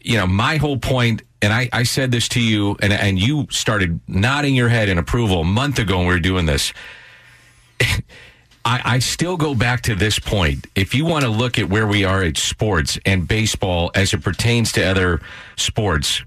You 0.01 0.17
know, 0.17 0.27
my 0.27 0.57
whole 0.57 0.77
point, 0.77 1.21
and 1.41 1.53
I, 1.53 1.69
I 1.71 1.83
said 1.83 2.11
this 2.11 2.27
to 2.29 2.41
you, 2.41 2.77
and, 2.81 2.91
and 2.91 3.19
you 3.19 3.47
started 3.49 3.99
nodding 4.07 4.55
your 4.55 4.69
head 4.69 4.89
in 4.89 4.97
approval 4.97 5.41
a 5.41 5.45
month 5.45 5.79
ago 5.79 5.97
when 5.97 6.07
we 6.07 6.13
were 6.13 6.19
doing 6.19 6.45
this. 6.45 6.73
I, 8.65 8.81
I, 8.85 8.99
still 8.99 9.35
go 9.35 9.55
back 9.55 9.81
to 9.83 9.95
this 9.95 10.19
point. 10.19 10.67
If 10.73 10.95
you 10.95 11.03
want 11.03 11.25
to 11.25 11.29
look 11.29 11.59
at 11.59 11.69
where 11.69 11.85
we 11.85 12.05
are 12.05 12.23
at 12.23 12.37
sports 12.37 12.97
and 13.05 13.27
baseball 13.27 13.91
as 13.93 14.13
it 14.13 14.23
pertains 14.23 14.71
to 14.73 14.83
other 14.83 15.19
sports, 15.57 16.23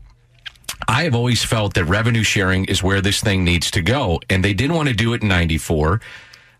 I 0.86 1.04
have 1.04 1.14
always 1.14 1.42
felt 1.42 1.74
that 1.74 1.84
revenue 1.86 2.22
sharing 2.22 2.66
is 2.66 2.82
where 2.82 3.00
this 3.00 3.22
thing 3.22 3.44
needs 3.44 3.70
to 3.72 3.80
go. 3.80 4.20
And 4.28 4.44
they 4.44 4.52
didn't 4.52 4.76
want 4.76 4.88
to 4.88 4.94
do 4.94 5.14
it 5.14 5.22
in 5.22 5.28
94. 5.28 6.00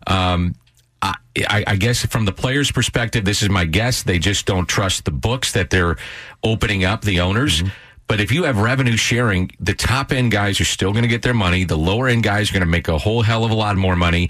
Um, 0.07 0.55
I, 1.01 1.63
I, 1.67 1.75
guess 1.75 2.05
from 2.05 2.25
the 2.25 2.31
players' 2.31 2.71
perspective, 2.71 3.23
this 3.23 3.43
is 3.43 3.49
my 3.49 3.65
guess. 3.65 4.03
They 4.03 4.17
just 4.17 4.45
don't 4.45 4.67
trust 4.67 5.05
the 5.05 5.11
books 5.11 5.51
that 5.51 5.69
they're 5.69 5.97
opening 6.43 6.83
up, 6.83 7.03
the 7.03 7.19
owners. 7.19 7.61
Mm-hmm. 7.61 7.69
But 8.07 8.21
if 8.21 8.31
you 8.31 8.43
have 8.45 8.57
revenue 8.57 8.97
sharing, 8.97 9.51
the 9.59 9.73
top 9.73 10.11
end 10.11 10.31
guys 10.31 10.61
are 10.61 10.65
still 10.65 10.91
going 10.91 11.03
to 11.03 11.09
get 11.09 11.21
their 11.21 11.33
money. 11.33 11.65
The 11.65 11.77
lower 11.77 12.07
end 12.07 12.23
guys 12.23 12.49
are 12.49 12.53
going 12.53 12.61
to 12.61 12.65
make 12.65 12.87
a 12.87 12.97
whole 12.97 13.21
hell 13.21 13.43
of 13.43 13.51
a 13.51 13.55
lot 13.55 13.75
more 13.75 13.95
money, 13.95 14.29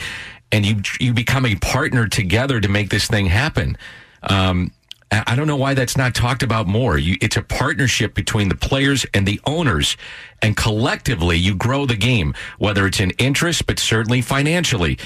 and 0.51 0.65
you 0.65 0.81
you 0.99 1.13
become 1.13 1.45
a 1.45 1.55
partner 1.55 2.07
together 2.07 2.59
to 2.59 2.67
make 2.67 2.89
this 2.89 3.07
thing 3.07 3.27
happen. 3.27 3.77
Um, 4.23 4.71
I 5.09 5.35
don't 5.35 5.47
know 5.47 5.55
why 5.55 5.73
that's 5.73 5.95
not 5.95 6.15
talked 6.15 6.43
about 6.43 6.67
more. 6.67 6.97
You, 6.97 7.15
it's 7.21 7.37
a 7.37 7.41
partnership 7.41 8.13
between 8.13 8.49
the 8.49 8.55
players 8.55 9.05
and 9.13 9.25
the 9.25 9.39
owners, 9.45 9.95
and 10.41 10.57
collectively 10.57 11.37
you 11.37 11.55
grow 11.55 11.85
the 11.85 11.95
game, 11.95 12.33
whether 12.57 12.85
it's 12.85 12.99
in 12.99 13.11
interest, 13.11 13.67
but 13.67 13.79
certainly 13.79 14.21
financially. 14.21 14.97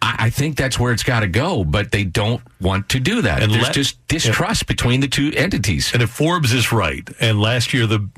I 0.00 0.30
think 0.30 0.56
that's 0.56 0.78
where 0.78 0.92
it's 0.92 1.02
got 1.02 1.20
to 1.20 1.26
go, 1.26 1.64
but 1.64 1.90
they 1.90 2.04
don't 2.04 2.42
want 2.60 2.88
to 2.90 3.00
do 3.00 3.22
that. 3.22 3.42
And 3.42 3.52
There's 3.52 3.64
let, 3.64 3.74
just 3.74 4.06
distrust 4.08 4.62
if, 4.62 4.68
between 4.68 5.00
the 5.00 5.08
two 5.08 5.32
entities. 5.36 5.92
And 5.92 6.02
if 6.02 6.10
Forbes 6.10 6.52
is 6.52 6.72
right, 6.72 7.08
and 7.20 7.40
last 7.40 7.74
year 7.74 7.86
the 7.86 8.08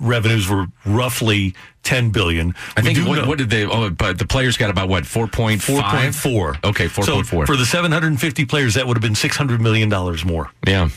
revenues 0.00 0.48
were 0.48 0.66
roughly 0.84 1.54
10 1.82 2.10
billion. 2.10 2.54
I 2.76 2.82
think 2.82 2.98
what, 3.06 3.26
what, 3.26 3.38
did 3.38 3.50
they 3.50 3.64
oh 3.64 3.90
but 3.90 4.18
the 4.18 4.26
players 4.26 4.56
got 4.56 4.70
about 4.70 4.88
what 4.88 5.04
4.5 5.04 5.58
4.4. 5.60 6.64
Okay, 6.64 6.86
4.4. 6.86 7.04
So 7.04 7.46
for 7.46 7.56
the 7.56 7.66
750 7.66 8.44
players 8.44 8.74
that 8.74 8.86
would 8.86 8.96
have 8.96 9.02
been 9.02 9.14
600 9.14 9.60
million 9.60 9.88
dollars 9.88 10.24
more. 10.24 10.50
Yeah 10.66 10.88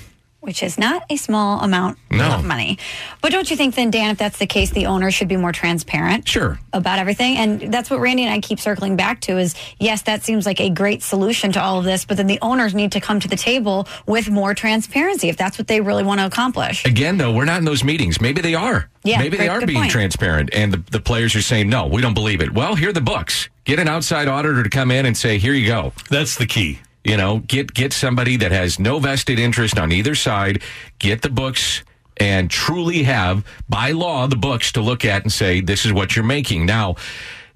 which 0.47 0.63
is 0.63 0.77
not 0.77 1.03
a 1.09 1.17
small 1.17 1.59
amount 1.59 1.97
no. 2.09 2.35
of 2.35 2.45
money. 2.45 2.79
But 3.21 3.33
don't 3.33 3.51
you 3.51 3.57
think 3.57 3.75
then, 3.75 3.91
Dan, 3.91 4.11
if 4.11 4.17
that's 4.17 4.37
the 4.37 4.47
case, 4.47 4.71
the 4.71 4.85
owner 4.85 5.11
should 5.11 5.27
be 5.27 5.35
more 5.35 5.51
transparent? 5.51 6.25
Sure. 6.25 6.57
About 6.71 6.99
everything. 6.99 7.35
And 7.35 7.73
that's 7.73 7.89
what 7.89 7.99
Randy 7.99 8.23
and 8.23 8.33
I 8.33 8.39
keep 8.39 8.57
circling 8.57 8.95
back 8.95 9.19
to 9.21 9.37
is 9.37 9.55
yes, 9.77 10.03
that 10.03 10.23
seems 10.23 10.45
like 10.45 10.61
a 10.61 10.69
great 10.69 11.03
solution 11.03 11.51
to 11.51 11.61
all 11.61 11.79
of 11.79 11.83
this, 11.83 12.05
but 12.05 12.15
then 12.15 12.27
the 12.27 12.39
owners 12.41 12.73
need 12.73 12.93
to 12.93 13.01
come 13.01 13.19
to 13.19 13.27
the 13.27 13.35
table 13.35 13.89
with 14.05 14.29
more 14.29 14.53
transparency 14.53 15.27
if 15.27 15.35
that's 15.35 15.57
what 15.57 15.67
they 15.67 15.81
really 15.81 16.05
want 16.05 16.21
to 16.21 16.25
accomplish. 16.25 16.85
Again, 16.85 17.17
though, 17.17 17.33
we're 17.33 17.43
not 17.43 17.59
in 17.59 17.65
those 17.65 17.83
meetings. 17.83 18.21
Maybe 18.21 18.41
they 18.41 18.55
are. 18.55 18.89
Yeah, 19.03 19.19
Maybe 19.19 19.35
great, 19.35 19.47
they 19.47 19.49
are 19.49 19.65
being 19.65 19.79
point. 19.79 19.91
transparent 19.91 20.49
and 20.53 20.73
the, 20.73 20.77
the 20.91 21.01
players 21.01 21.35
are 21.35 21.41
saying, 21.41 21.67
no, 21.67 21.87
we 21.87 22.01
don't 22.01 22.13
believe 22.13 22.39
it. 22.39 22.53
Well, 22.53 22.75
here 22.75 22.89
are 22.89 22.93
the 22.93 23.01
books. 23.01 23.49
Get 23.65 23.79
an 23.79 23.89
outside 23.89 24.29
auditor 24.29 24.63
to 24.63 24.69
come 24.69 24.91
in 24.91 25.05
and 25.05 25.17
say, 25.17 25.39
here 25.39 25.53
you 25.53 25.67
go. 25.67 25.91
That's 26.09 26.37
the 26.37 26.45
key. 26.45 26.79
You 27.03 27.17
know, 27.17 27.39
get 27.39 27.73
get 27.73 27.93
somebody 27.93 28.37
that 28.37 28.51
has 28.51 28.79
no 28.79 28.99
vested 28.99 29.39
interest 29.39 29.79
on 29.79 29.91
either 29.91 30.15
side. 30.15 30.61
Get 30.99 31.21
the 31.21 31.29
books 31.29 31.83
and 32.17 32.49
truly 32.49 33.03
have 33.03 33.45
by 33.69 33.91
law 33.91 34.27
the 34.27 34.35
books 34.35 34.71
to 34.73 34.81
look 34.81 35.05
at 35.05 35.21
and 35.21 35.31
say 35.31 35.61
this 35.61 35.85
is 35.85 35.93
what 35.93 36.15
you're 36.15 36.25
making. 36.25 36.65
Now, 36.65 36.95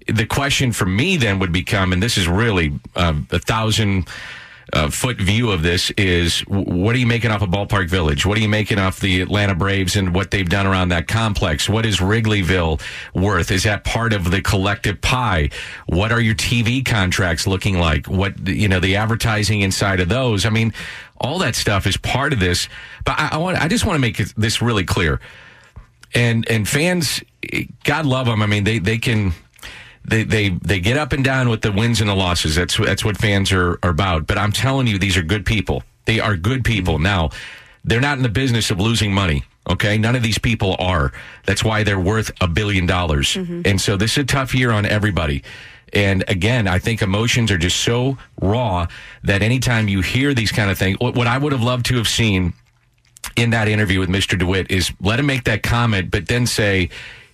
the 0.08 0.26
question 0.26 0.72
for 0.72 0.86
me 0.86 1.18
then 1.18 1.40
would 1.40 1.52
become, 1.52 1.94
and 1.94 2.02
this 2.02 2.18
is 2.18 2.28
really 2.28 2.80
uh, 2.96 3.14
a 3.32 3.40
thousand 3.40 4.08
uh, 4.74 4.90
foot 4.90 5.18
view 5.18 5.52
of 5.52 5.64
this 5.64 5.92
is 5.92 6.42
what 6.42 6.96
are 6.96 7.00
you 7.00 7.08
making 7.08 7.32
off 7.32 7.42
of 7.42 7.50
Ballpark 7.50 7.90
Village? 7.90 8.26
What 8.26 8.38
are 8.38 8.42
you 8.42 8.50
making 8.50 8.80
off 8.80 9.00
the 9.00 9.22
Atlanta 9.22 9.56
Braves 9.56 9.96
and 9.96 10.16
what 10.16 10.32
they've 10.32 10.48
done 10.48 10.66
around 10.66 10.90
that 10.90 11.08
complex? 11.08 11.68
What 11.68 11.86
is 11.86 11.98
Wrigleyville 12.00 12.82
worth? 13.14 13.52
Is 13.52 13.64
that 13.64 13.84
part 13.84 14.14
of 14.14 14.32
the 14.32 14.42
collective 14.42 15.02
pie? 15.02 15.50
What 15.88 16.12
are 16.12 16.22
your 16.22 16.36
TV 16.36 16.86
contracts 16.86 17.46
looking 17.46 17.80
like? 17.80 18.08
What, 18.08 18.48
you 18.48 18.68
know, 18.68 18.80
the 18.80 18.96
advertising 18.96 19.62
inside 19.62 20.00
of 20.00 20.10
those? 20.10 20.46
I 20.46 20.50
mean, 20.50 20.74
all 21.20 21.40
that 21.40 21.56
stuff 21.56 21.86
is 21.86 21.98
part 21.98 22.34
of 22.34 22.40
this. 22.40 22.70
But 23.06 23.20
I, 23.20 23.30
I 23.34 23.38
want, 23.38 23.62
I 23.62 23.68
just 23.68 23.86
want 23.86 23.96
to 23.96 24.02
make 24.02 24.18
this 24.18 24.62
really 24.62 24.86
clear. 24.86 25.20
And, 26.14 26.48
and 26.50 26.68
fans, 26.68 27.22
God 27.84 28.06
love 28.06 28.26
them. 28.26 28.42
I 28.42 28.46
mean, 28.46 28.64
they, 28.64 28.80
they 28.80 28.98
can, 28.98 29.34
they, 30.04 30.24
they 30.24 30.50
they 30.50 30.80
get 30.80 30.98
up 30.98 31.14
and 31.14 31.24
down 31.24 31.50
with 31.50 31.62
the 31.62 31.72
wins 31.72 32.02
and 32.02 32.10
the 32.10 32.16
losses. 32.16 32.56
That's 32.56 32.78
that's 32.78 33.06
what 33.06 33.18
fans 33.18 33.52
are, 33.52 33.80
are 33.84 33.90
about. 33.90 34.28
But 34.28 34.38
I'm 34.38 34.52
telling 34.52 34.88
you, 34.88 34.98
these 34.98 35.18
are 35.18 35.24
good 35.24 35.46
people. 35.46 35.84
They 36.06 36.20
are 36.20 36.36
good 36.36 36.64
people. 36.64 37.00
Now, 37.00 37.30
they're 37.84 38.02
not 38.02 38.18
in 38.18 38.24
the 38.24 38.30
business 38.30 38.72
of 38.72 38.80
losing 38.80 39.14
money. 39.14 39.44
Okay, 39.70 39.98
none 39.98 40.16
of 40.16 40.24
these 40.24 40.40
people 40.40 40.76
are. 40.80 41.12
That's 41.46 41.64
why 41.64 41.84
they're 41.84 42.00
worth 42.00 42.32
a 42.42 42.48
billion 42.48 42.88
dollars. 42.88 43.36
Mm-hmm. 43.36 43.62
And 43.66 43.80
so 43.80 43.96
this 43.96 44.14
is 44.14 44.24
a 44.24 44.24
tough 44.24 44.56
year 44.56 44.72
on 44.72 44.86
everybody. 44.86 45.44
And 45.94 46.24
again, 46.28 46.68
I 46.68 46.80
think 46.80 47.02
emotions 47.02 47.52
are 47.52 47.58
just 47.58 47.78
so 47.78 48.18
raw 48.42 48.88
that 49.24 49.42
anytime 49.42 49.88
you 49.88 50.02
hear 50.02 50.34
these 50.34 50.52
kind 50.52 50.72
of 50.72 50.78
things, 50.78 50.98
what 51.00 51.16
what 51.16 51.28
I 51.28 51.38
would 51.38 51.52
have 51.52 51.62
loved 51.62 51.86
to 51.88 51.98
have 51.98 52.08
seen 52.08 52.54
in 53.36 53.52
that 53.52 53.68
interview 53.68 54.00
with 54.00 54.10
Mr. 54.10 54.38
DeWitt 54.38 54.72
is 54.72 54.92
let 55.00 55.20
him 55.20 55.28
make 55.28 55.44
that 55.44 55.64
comment, 55.64 56.10
but 56.12 56.28
then 56.28 56.48
say, 56.48 56.90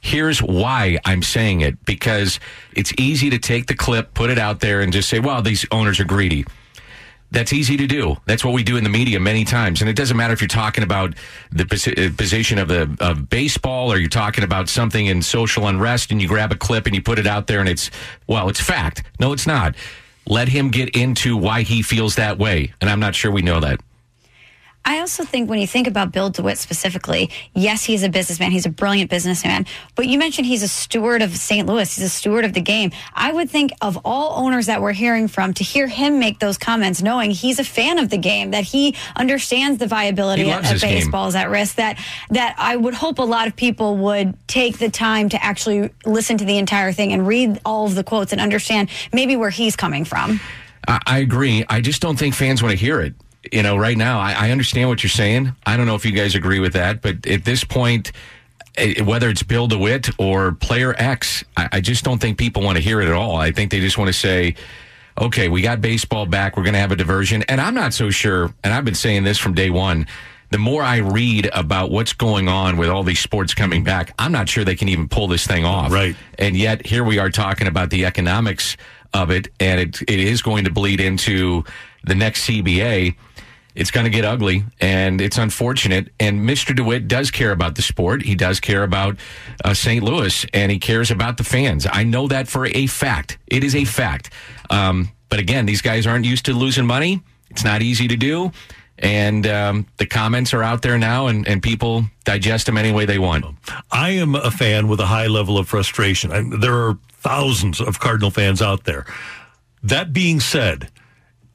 here's 0.08 0.42
why 0.42 0.98
I'm 1.06 1.22
saying 1.22 1.62
it. 1.62 1.84
Because 1.86 2.40
it's 2.74 2.94
easy 2.98 3.30
to 3.30 3.38
take 3.38 3.68
the 3.68 3.76
clip, 3.76 4.14
put 4.14 4.30
it 4.30 4.40
out 4.40 4.62
there, 4.62 4.82
and 4.82 4.92
just 4.92 5.10
say, 5.10 5.20
well, 5.20 5.42
these 5.42 5.66
owners 5.72 6.00
are 6.00 6.06
greedy. 6.06 6.46
That's 7.30 7.52
easy 7.52 7.76
to 7.76 7.88
do. 7.88 8.16
That's 8.26 8.46
what 8.46 8.54
we 8.54 8.64
do 8.64 8.78
in 8.78 8.86
the 8.86 8.90
media 8.90 9.20
many 9.20 9.44
times. 9.44 9.82
And 9.82 9.90
it 9.90 9.98
doesn't 9.98 10.16
matter 10.16 10.32
if 10.32 10.40
you're 10.40 10.48
talking 10.48 10.86
about 10.86 11.14
the 11.52 11.66
uh, 11.66 12.16
position 12.18 12.58
of 12.58 12.70
the 12.70 12.96
of 13.02 13.30
baseball 13.30 13.92
or 13.92 13.98
you're 13.98 14.08
talking 14.08 14.46
about 14.46 14.70
something 14.70 15.08
in 15.08 15.22
social 15.22 15.68
unrest 15.68 16.10
and 16.12 16.22
you 16.22 16.28
grab 16.30 16.54
a 16.54 16.56
clip 16.56 16.86
and 16.86 16.96
you 16.96 17.02
put 17.02 17.20
it 17.20 17.28
out 17.28 17.48
there 17.48 17.60
and 17.60 17.68
it's, 17.68 17.92
well, 18.28 18.48
it's 18.48 18.62
fact. 18.62 19.04
No, 19.20 19.34
it's 19.34 19.46
not. 19.46 19.76
Let 20.26 20.48
him 20.48 20.70
get 20.70 20.96
into 20.96 21.36
why 21.36 21.64
he 21.64 21.82
feels 21.82 22.16
that 22.16 22.38
way. 22.38 22.74
And 22.80 22.90
I'm 22.90 23.02
not 23.02 23.14
sure 23.14 23.30
we 23.30 23.42
know 23.42 23.60
that. 23.60 23.82
I 24.88 25.00
also 25.00 25.26
think 25.26 25.50
when 25.50 25.60
you 25.60 25.68
think 25.68 25.86
about 25.86 26.14
Bill 26.14 26.30
DeWitt 26.30 26.58
specifically, 26.58 27.30
yes, 27.54 27.84
he's 27.84 28.04
a 28.04 28.10
businessman. 28.10 28.52
He's 28.52 28.66
a 28.66 28.70
brilliant 28.70 29.10
businessman. 29.10 29.66
But 29.96 30.08
you 30.08 30.18
mentioned 30.18 30.48
he's 30.48 30.64
a 30.64 30.68
steward 30.70 31.22
of 31.22 31.36
St. 31.36 31.68
Louis. 31.68 31.94
He's 31.94 32.06
a 32.06 32.10
steward 32.10 32.46
of 32.46 32.54
the 32.54 32.62
game. 32.62 32.92
I 33.14 33.34
would 33.34 33.50
think 33.50 33.72
of 33.82 34.00
all 34.06 34.42
owners 34.46 34.68
that 34.68 34.82
we're 34.82 34.94
hearing 34.94 35.28
from 35.28 35.54
to 35.56 35.64
hear 35.66 35.88
him 35.88 36.20
make 36.20 36.40
those 36.40 36.58
comments, 36.58 37.02
knowing 37.02 37.32
he's 37.32 37.60
a 37.60 37.66
fan 37.66 38.00
of 38.00 38.10
the 38.10 38.18
game, 38.18 38.52
that 38.52 38.64
he 38.64 38.96
understands 39.18 39.78
the 39.78 39.88
viability 39.88 40.50
of, 40.50 40.64
his 40.64 40.82
game. 40.82 41.14
at 41.36 41.50
risk, 41.50 41.76
that, 41.76 42.00
that 42.30 42.56
I 42.58 42.78
would 42.78 42.94
hope 42.94 43.20
a 43.20 43.24
lot 43.24 43.48
of 43.48 43.58
people 43.58 43.98
would 43.98 44.38
take 44.48 44.78
the 44.78 44.90
time 44.90 45.28
to 45.30 45.44
actually 45.44 45.90
listen 46.06 46.38
to 46.38 46.46
the 46.46 46.58
entire 46.58 46.94
thing 46.94 47.12
and 47.12 47.28
read 47.28 47.60
all 47.66 47.88
of 47.88 47.96
the 47.96 48.06
quotes 48.06 48.32
and 48.32 48.40
understand 48.40 48.88
maybe 49.12 49.36
where 49.36 49.50
he's 49.50 49.76
coming 49.76 50.06
from. 50.06 50.40
I 50.88 51.18
agree. 51.18 51.66
I 51.68 51.82
just 51.82 52.02
don't 52.02 52.18
think 52.18 52.34
fans 52.34 52.64
want 52.64 52.72
to 52.72 52.78
hear 52.78 53.02
it. 53.02 53.14
You 53.52 53.64
know, 53.64 53.78
right 53.78 53.98
now, 53.98 54.20
I, 54.20 54.34
I 54.34 54.52
understand 54.52 54.90
what 54.90 55.04
you're 55.04 55.10
saying. 55.10 55.56
I 55.66 55.78
don't 55.78 55.86
know 55.86 55.96
if 55.96 56.06
you 56.06 56.12
guys 56.12 56.36
agree 56.36 56.60
with 56.60 56.74
that, 56.74 57.02
but 57.02 57.26
at 57.26 57.46
this 57.46 57.64
point, 57.64 58.12
eh, 58.78 59.02
whether 59.04 59.30
it's 59.30 59.44
Bill 59.44 59.68
DeWitt 59.68 60.10
or 60.20 60.54
player 60.54 60.96
X, 60.98 61.44
I, 61.56 61.70
I 61.74 61.82
just 61.82 62.04
don't 62.04 62.20
think 62.20 62.38
people 62.38 62.64
want 62.64 62.78
to 62.78 62.84
hear 62.84 63.02
it 63.02 63.08
at 63.08 63.14
all. 63.14 63.36
I 63.36 63.52
think 63.52 63.72
they 63.72 63.80
just 63.80 63.98
want 63.98 64.10
to 64.10 64.14
say, 64.14 64.56
okay, 65.20 65.50
we 65.50 65.62
got 65.62 65.82
baseball 65.82 66.26
back. 66.26 66.58
We're 66.58 66.64
going 66.64 66.74
to 66.74 66.80
have 66.80 66.92
a 66.92 66.96
diversion. 66.96 67.44
And 67.44 67.60
I'm 67.60 67.74
not 67.74 67.94
so 67.94 68.10
sure, 68.10 68.54
and 68.64 68.74
I've 68.74 68.86
been 68.86 68.96
saying 68.96 69.24
this 69.24 69.38
from 69.38 69.54
day 69.54 69.70
one. 69.70 70.08
The 70.50 70.58
more 70.58 70.82
I 70.82 70.98
read 70.98 71.50
about 71.54 71.92
what's 71.92 72.14
going 72.14 72.48
on 72.48 72.78
with 72.78 72.90
all 72.90 73.04
these 73.04 73.20
sports 73.20 73.54
coming 73.54 73.84
back, 73.84 74.14
I'm 74.18 74.32
not 74.32 74.48
sure 74.48 74.64
they 74.64 74.76
can 74.76 74.88
even 74.88 75.10
pull 75.10 75.28
this 75.28 75.46
thing 75.46 75.66
off. 75.66 75.92
Right. 75.92 76.16
And 76.40 76.56
yet 76.56 76.86
here 76.86 77.04
we 77.04 77.20
are 77.20 77.30
talking 77.30 77.68
about 77.68 77.90
the 77.90 78.06
economics 78.06 78.78
of 79.14 79.30
it, 79.30 79.50
and 79.60 79.82
it, 79.82 80.02
it 80.04 80.20
is 80.20 80.42
going 80.42 80.64
to 80.64 80.72
bleed 80.72 81.02
into 81.02 81.66
the 82.06 82.16
next 82.16 82.48
CBA. 82.48 83.16
It's 83.78 83.92
going 83.92 84.06
to 84.06 84.10
get 84.10 84.26
ugly, 84.26 84.64
and 84.82 85.22
it's 85.22 85.38
unfortunate. 85.38 86.10
And 86.20 86.42
Mr. 86.42 86.76
DeWitt 86.76 87.08
does 87.08 87.30
care 87.30 87.52
about 87.52 87.76
the 87.76 87.84
sport. 87.84 88.24
He 88.24 88.34
does 88.34 88.60
care 88.60 88.82
about 88.82 89.18
uh, 89.64 89.76
St. 89.76 90.04
Louis, 90.04 90.46
and 90.52 90.72
he 90.72 90.80
cares 90.80 91.12
about 91.12 91.38
the 91.38 91.44
fans. 91.44 91.86
I 91.90 92.04
know 92.04 92.28
that 92.28 92.48
for 92.48 92.66
a 92.66 92.88
fact. 92.88 93.38
It 93.46 93.64
is 93.64 93.76
a 93.76 93.86
fact. 93.86 94.32
Um, 94.72 95.10
but 95.30 95.40
again, 95.40 95.68
these 95.68 95.84
guys 95.84 96.08
aren't 96.08 96.26
used 96.26 96.46
to 96.46 96.54
losing 96.54 96.88
money. 96.88 97.22
It's 97.52 97.64
not 97.64 97.84
easy 97.84 98.08
to 98.08 98.16
do. 98.16 98.52
And 98.98 99.46
um, 99.46 99.86
the 99.98 100.08
comments 100.08 100.56
are 100.56 100.64
out 100.64 100.82
there 100.82 100.98
now, 100.98 101.28
and, 101.28 101.48
and 101.48 101.62
people 101.62 102.06
digest 102.24 102.66
them 102.66 102.80
any 102.80 102.92
way 102.92 103.06
they 103.06 103.20
want. 103.20 103.46
I 103.92 104.10
am 104.10 104.34
a 104.34 104.50
fan 104.50 104.88
with 104.88 105.00
a 105.00 105.06
high 105.06 105.28
level 105.28 105.60
of 105.60 105.68
frustration. 105.68 106.32
I, 106.32 106.42
there 106.60 106.74
are 106.74 106.98
thousands 107.12 107.80
of 107.80 108.00
Cardinal 108.00 108.32
fans 108.32 108.60
out 108.60 108.86
there. 108.86 109.06
That 109.84 110.14
being 110.14 110.40
said, 110.40 110.90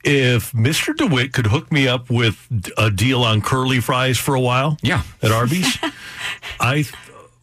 if 0.05 0.53
Mr. 0.53 0.97
DeWitt 0.97 1.33
could 1.33 1.47
hook 1.47 1.71
me 1.73 1.87
up 1.89 2.11
with 2.11 2.47
a 2.77 2.91
deal 2.91 3.23
on 3.23 3.41
curly 3.41 3.81
fries 3.81 4.19
for 4.19 4.35
a 4.35 4.41
while, 4.41 4.77
Yeah. 4.83 5.03
at 5.23 5.31
Arby's, 5.31 5.79
I 6.61 6.85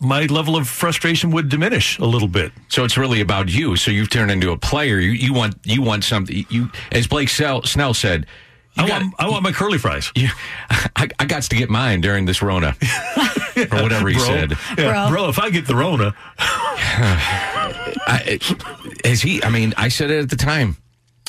my 0.02 0.26
level 0.28 0.56
of 0.56 0.66
frustration 0.70 1.30
would 1.32 1.50
diminish 1.50 2.00
a 2.00 2.06
little 2.06 2.30
bit. 2.30 2.54
So 2.70 2.86
it's 2.86 2.98
really 2.98 3.20
about 3.20 3.50
you. 3.50 3.76
So 3.76 3.92
you've 3.92 4.10
turned 4.10 4.32
into 4.32 4.52
a 4.52 4.58
player. 4.58 4.98
You, 5.00 5.12
you 5.12 5.34
want 5.34 5.56
you 5.64 5.82
want 5.82 6.04
something. 6.06 6.46
You, 6.50 6.70
as 6.92 7.06
Blake 7.08 7.28
Sell, 7.30 7.64
Snell 7.64 7.94
said, 7.94 8.26
I 8.78 8.88
got- 8.88 9.02
want 9.02 9.14
I 9.20 9.30
want 9.30 9.44
my 9.44 9.52
curly 9.52 9.78
fries. 9.78 10.10
you, 10.16 10.30
I, 10.70 11.10
I 11.20 11.26
got 11.26 11.44
to 11.44 11.56
get 11.56 11.70
mine 11.70 12.00
during 12.00 12.24
this 12.26 12.42
Rona, 12.42 12.76
or 13.58 13.82
whatever 13.82 14.08
he 14.08 14.16
bro. 14.16 14.24
said. 14.26 14.52
Yeah, 14.78 14.92
Bro. 14.92 15.10
bro, 15.10 15.30
if 15.30 15.38
I 15.40 15.50
get 15.50 15.68
the 15.68 15.76
Rona, 15.76 16.16
I, 18.08 18.40
as 19.04 19.22
he, 19.22 19.44
I 19.44 19.50
mean, 19.50 19.74
I 19.78 19.90
said 19.90 20.12
it 20.12 20.20
at 20.24 20.30
the 20.30 20.36
time. 20.36 20.78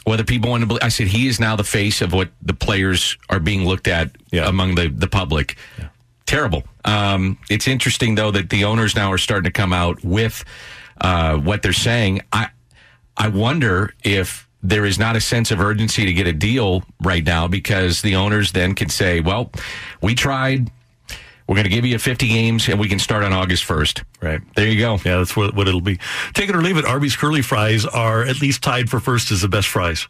Whether 0.05 0.25
people 0.25 0.51
want 0.51 0.63
to 0.63 0.67
believe, 0.67 0.83
I 0.83 0.89
said 0.89 1.09
he 1.09 1.27
is 1.29 1.39
now 1.39 1.57
the 1.57 1.65
face 1.65 2.01
of 2.01 2.13
what 2.13 2.31
the 2.43 2.55
players 2.55 3.17
are 3.29 3.39
being 3.41 3.65
looked 3.67 3.87
at 3.89 4.11
Yeah. 4.33 4.49
among 4.49 4.75
the 4.75 4.89
the 4.89 5.07
public. 5.09 5.57
Terrible. 6.27 6.63
Um, 6.85 7.39
it's 7.51 7.67
interesting 7.69 8.15
though 8.15 8.31
that 8.31 8.51
the 8.51 8.65
owners 8.65 8.95
now 8.95 9.11
are 9.13 9.19
starting 9.19 9.45
to 9.45 9.51
come 9.51 9.73
out 9.73 10.05
with 10.05 10.45
uh, 11.01 11.37
what 11.37 11.63
they're 11.63 11.73
saying. 11.73 12.21
I 12.33 12.49
I 13.17 13.29
wonder 13.29 13.93
if 14.05 14.49
there 14.63 14.85
is 14.85 14.99
not 14.99 15.17
a 15.17 15.21
sense 15.21 15.51
of 15.51 15.61
urgency 15.61 16.05
to 16.07 16.13
get 16.13 16.27
a 16.27 16.33
deal 16.33 16.83
right 17.03 17.25
now 17.25 17.49
because 17.49 18.03
the 18.03 18.15
owners 18.15 18.53
then 18.53 18.75
can 18.75 18.89
say, 18.89 19.21
"Well, 19.21 19.51
we 20.01 20.15
tried. 20.15 20.71
We're 21.51 21.57
going 21.57 21.65
to 21.65 21.71
give 21.71 21.85
you 21.85 21.99
50 21.99 22.29
games, 22.29 22.69
and 22.69 22.79
we 22.79 22.89
can 22.89 23.01
start 23.01 23.25
on 23.25 23.33
August 23.33 23.65
1st." 23.67 24.05
Right. 24.23 24.41
there, 24.55 24.69
you 24.69 24.79
go. 24.79 24.93
yeah, 25.05 25.17
that's 25.17 25.35
what, 25.35 25.53
what 25.53 25.67
it'll 25.67 25.81
be. 25.81 25.99
Take 26.33 26.49
it 26.49 26.55
or 26.55 26.63
leave 26.63 26.77
it. 26.77 26.85
Arby's 26.85 27.17
curly 27.17 27.43
fries 27.43 27.85
are 27.85 28.23
at 28.23 28.41
least 28.41 28.63
tied 28.63 28.89
for 28.89 29.01
first 29.01 29.33
as 29.33 29.41
the 29.43 29.49
best 29.49 29.67
fries 29.67 30.07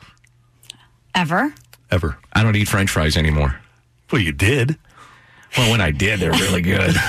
Ever? 1.15 1.55
ever. 1.91 2.19
I 2.35 2.43
don't 2.43 2.55
eat 2.57 2.69
French 2.69 2.91
fries 2.91 3.17
anymore. 3.17 3.59
Well, 4.13 4.21
you 4.21 4.33
did. 4.33 4.77
Well, 5.57 5.71
when 5.71 5.81
I 5.81 5.91
did, 5.93 6.21
they're 6.21 6.31
really 6.31 6.61
good. 6.63 6.95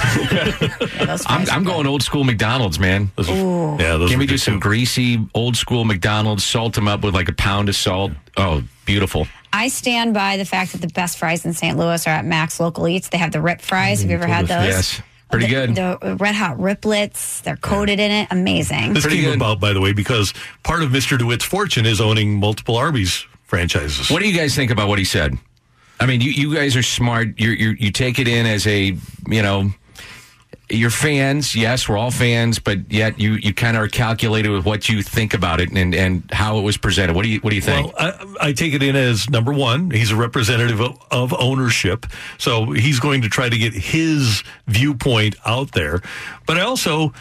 Yeah, 1.01 1.17
I'm, 1.27 1.49
I'm 1.49 1.63
going 1.63 1.85
old 1.87 2.01
school 2.03 2.23
McDonald's, 2.23 2.79
man. 2.79 3.11
Those 3.17 3.29
are- 3.29 3.33
yeah, 3.81 3.97
those 3.97 4.11
Can 4.11 4.19
we 4.19 4.27
do 4.27 4.37
some 4.37 4.55
too. 4.55 4.59
greasy 4.61 5.19
old 5.33 5.57
school 5.57 5.83
McDonald's? 5.83 6.43
Salt 6.45 6.73
them 6.75 6.87
up 6.87 7.03
with 7.03 7.13
like 7.15 7.27
a 7.27 7.33
pound 7.33 7.67
of 7.69 7.75
salt. 7.75 8.11
Oh, 8.37 8.63
beautiful. 8.85 9.27
I 9.53 9.67
stand 9.67 10.13
by 10.13 10.37
the 10.37 10.45
fact 10.45 10.71
that 10.73 10.81
the 10.81 10.87
best 10.87 11.17
fries 11.17 11.45
in 11.45 11.53
St. 11.53 11.77
Louis 11.77 12.05
are 12.07 12.11
at 12.11 12.25
Max 12.25 12.59
Local 12.59 12.87
Eats. 12.87 13.09
They 13.09 13.17
have 13.17 13.31
the 13.31 13.41
rip 13.41 13.61
fries. 13.61 13.99
Mm-hmm. 13.99 14.09
Have 14.09 14.19
you 14.19 14.23
ever 14.23 14.33
had 14.33 14.47
those? 14.47 14.67
Yes, 14.67 15.01
pretty 15.29 15.47
The- 15.47 15.51
good. 15.51 15.75
The 15.75 16.15
red 16.15 16.35
hot 16.35 16.57
riplets. 16.57 17.41
They're 17.43 17.57
coated 17.57 17.99
in 17.99 18.11
it. 18.11 18.27
Amazing. 18.31 18.93
This 18.93 19.03
Pretty 19.03 19.17
came 19.17 19.25
good. 19.31 19.35
about, 19.35 19.59
by 19.59 19.73
the 19.73 19.81
way, 19.81 19.91
because 19.93 20.33
part 20.63 20.83
of 20.83 20.91
Mr. 20.91 21.17
DeWitt's 21.17 21.43
fortune 21.45 21.85
is 21.85 21.99
owning 21.99 22.39
multiple 22.39 22.77
Arby's 22.77 23.25
franchises. 23.43 24.09
What 24.09 24.21
do 24.21 24.29
you 24.29 24.37
guys 24.37 24.55
think 24.55 24.71
about 24.71 24.87
what 24.87 24.99
he 24.99 25.05
said? 25.05 25.37
I 25.99 26.05
mean, 26.05 26.21
you, 26.21 26.31
you 26.31 26.55
guys 26.55 26.75
are 26.75 26.81
smart. 26.83 27.39
You 27.39 27.51
you 27.51 27.69
you 27.77 27.91
take 27.91 28.17
it 28.17 28.27
in 28.27 28.45
as 28.47 28.65
a 28.65 28.97
you 29.27 29.41
know. 29.43 29.71
You're 30.71 30.89
fans, 30.89 31.55
yes, 31.55 31.87
we're 31.87 31.97
all 31.97 32.11
fans, 32.11 32.59
but 32.59 32.91
yet 32.91 33.19
you, 33.19 33.33
you 33.33 33.53
kind 33.53 33.77
of 33.77 33.83
are 33.83 33.87
calculated 33.87 34.49
with 34.49 34.65
what 34.65 34.89
you 34.89 35.01
think 35.03 35.33
about 35.33 35.59
it 35.59 35.71
and, 35.71 35.93
and 35.93 36.23
how 36.31 36.57
it 36.57 36.61
was 36.61 36.77
presented. 36.77 37.15
What 37.15 37.23
do 37.23 37.29
you 37.29 37.39
what 37.39 37.49
do 37.49 37.55
you 37.55 37.61
think? 37.61 37.93
Well, 37.93 38.13
I, 38.39 38.47
I 38.49 38.53
take 38.53 38.73
it 38.73 38.81
in 38.81 38.95
as 38.95 39.29
number 39.29 39.53
one, 39.53 39.91
he's 39.91 40.11
a 40.11 40.15
representative 40.15 40.79
of, 40.79 40.97
of 41.11 41.33
ownership. 41.39 42.05
So 42.37 42.71
he's 42.71 42.99
going 42.99 43.21
to 43.23 43.29
try 43.29 43.49
to 43.49 43.57
get 43.57 43.73
his 43.73 44.43
viewpoint 44.67 45.35
out 45.45 45.73
there. 45.73 46.01
But 46.51 46.57
I 46.57 46.63
also, 46.63 47.13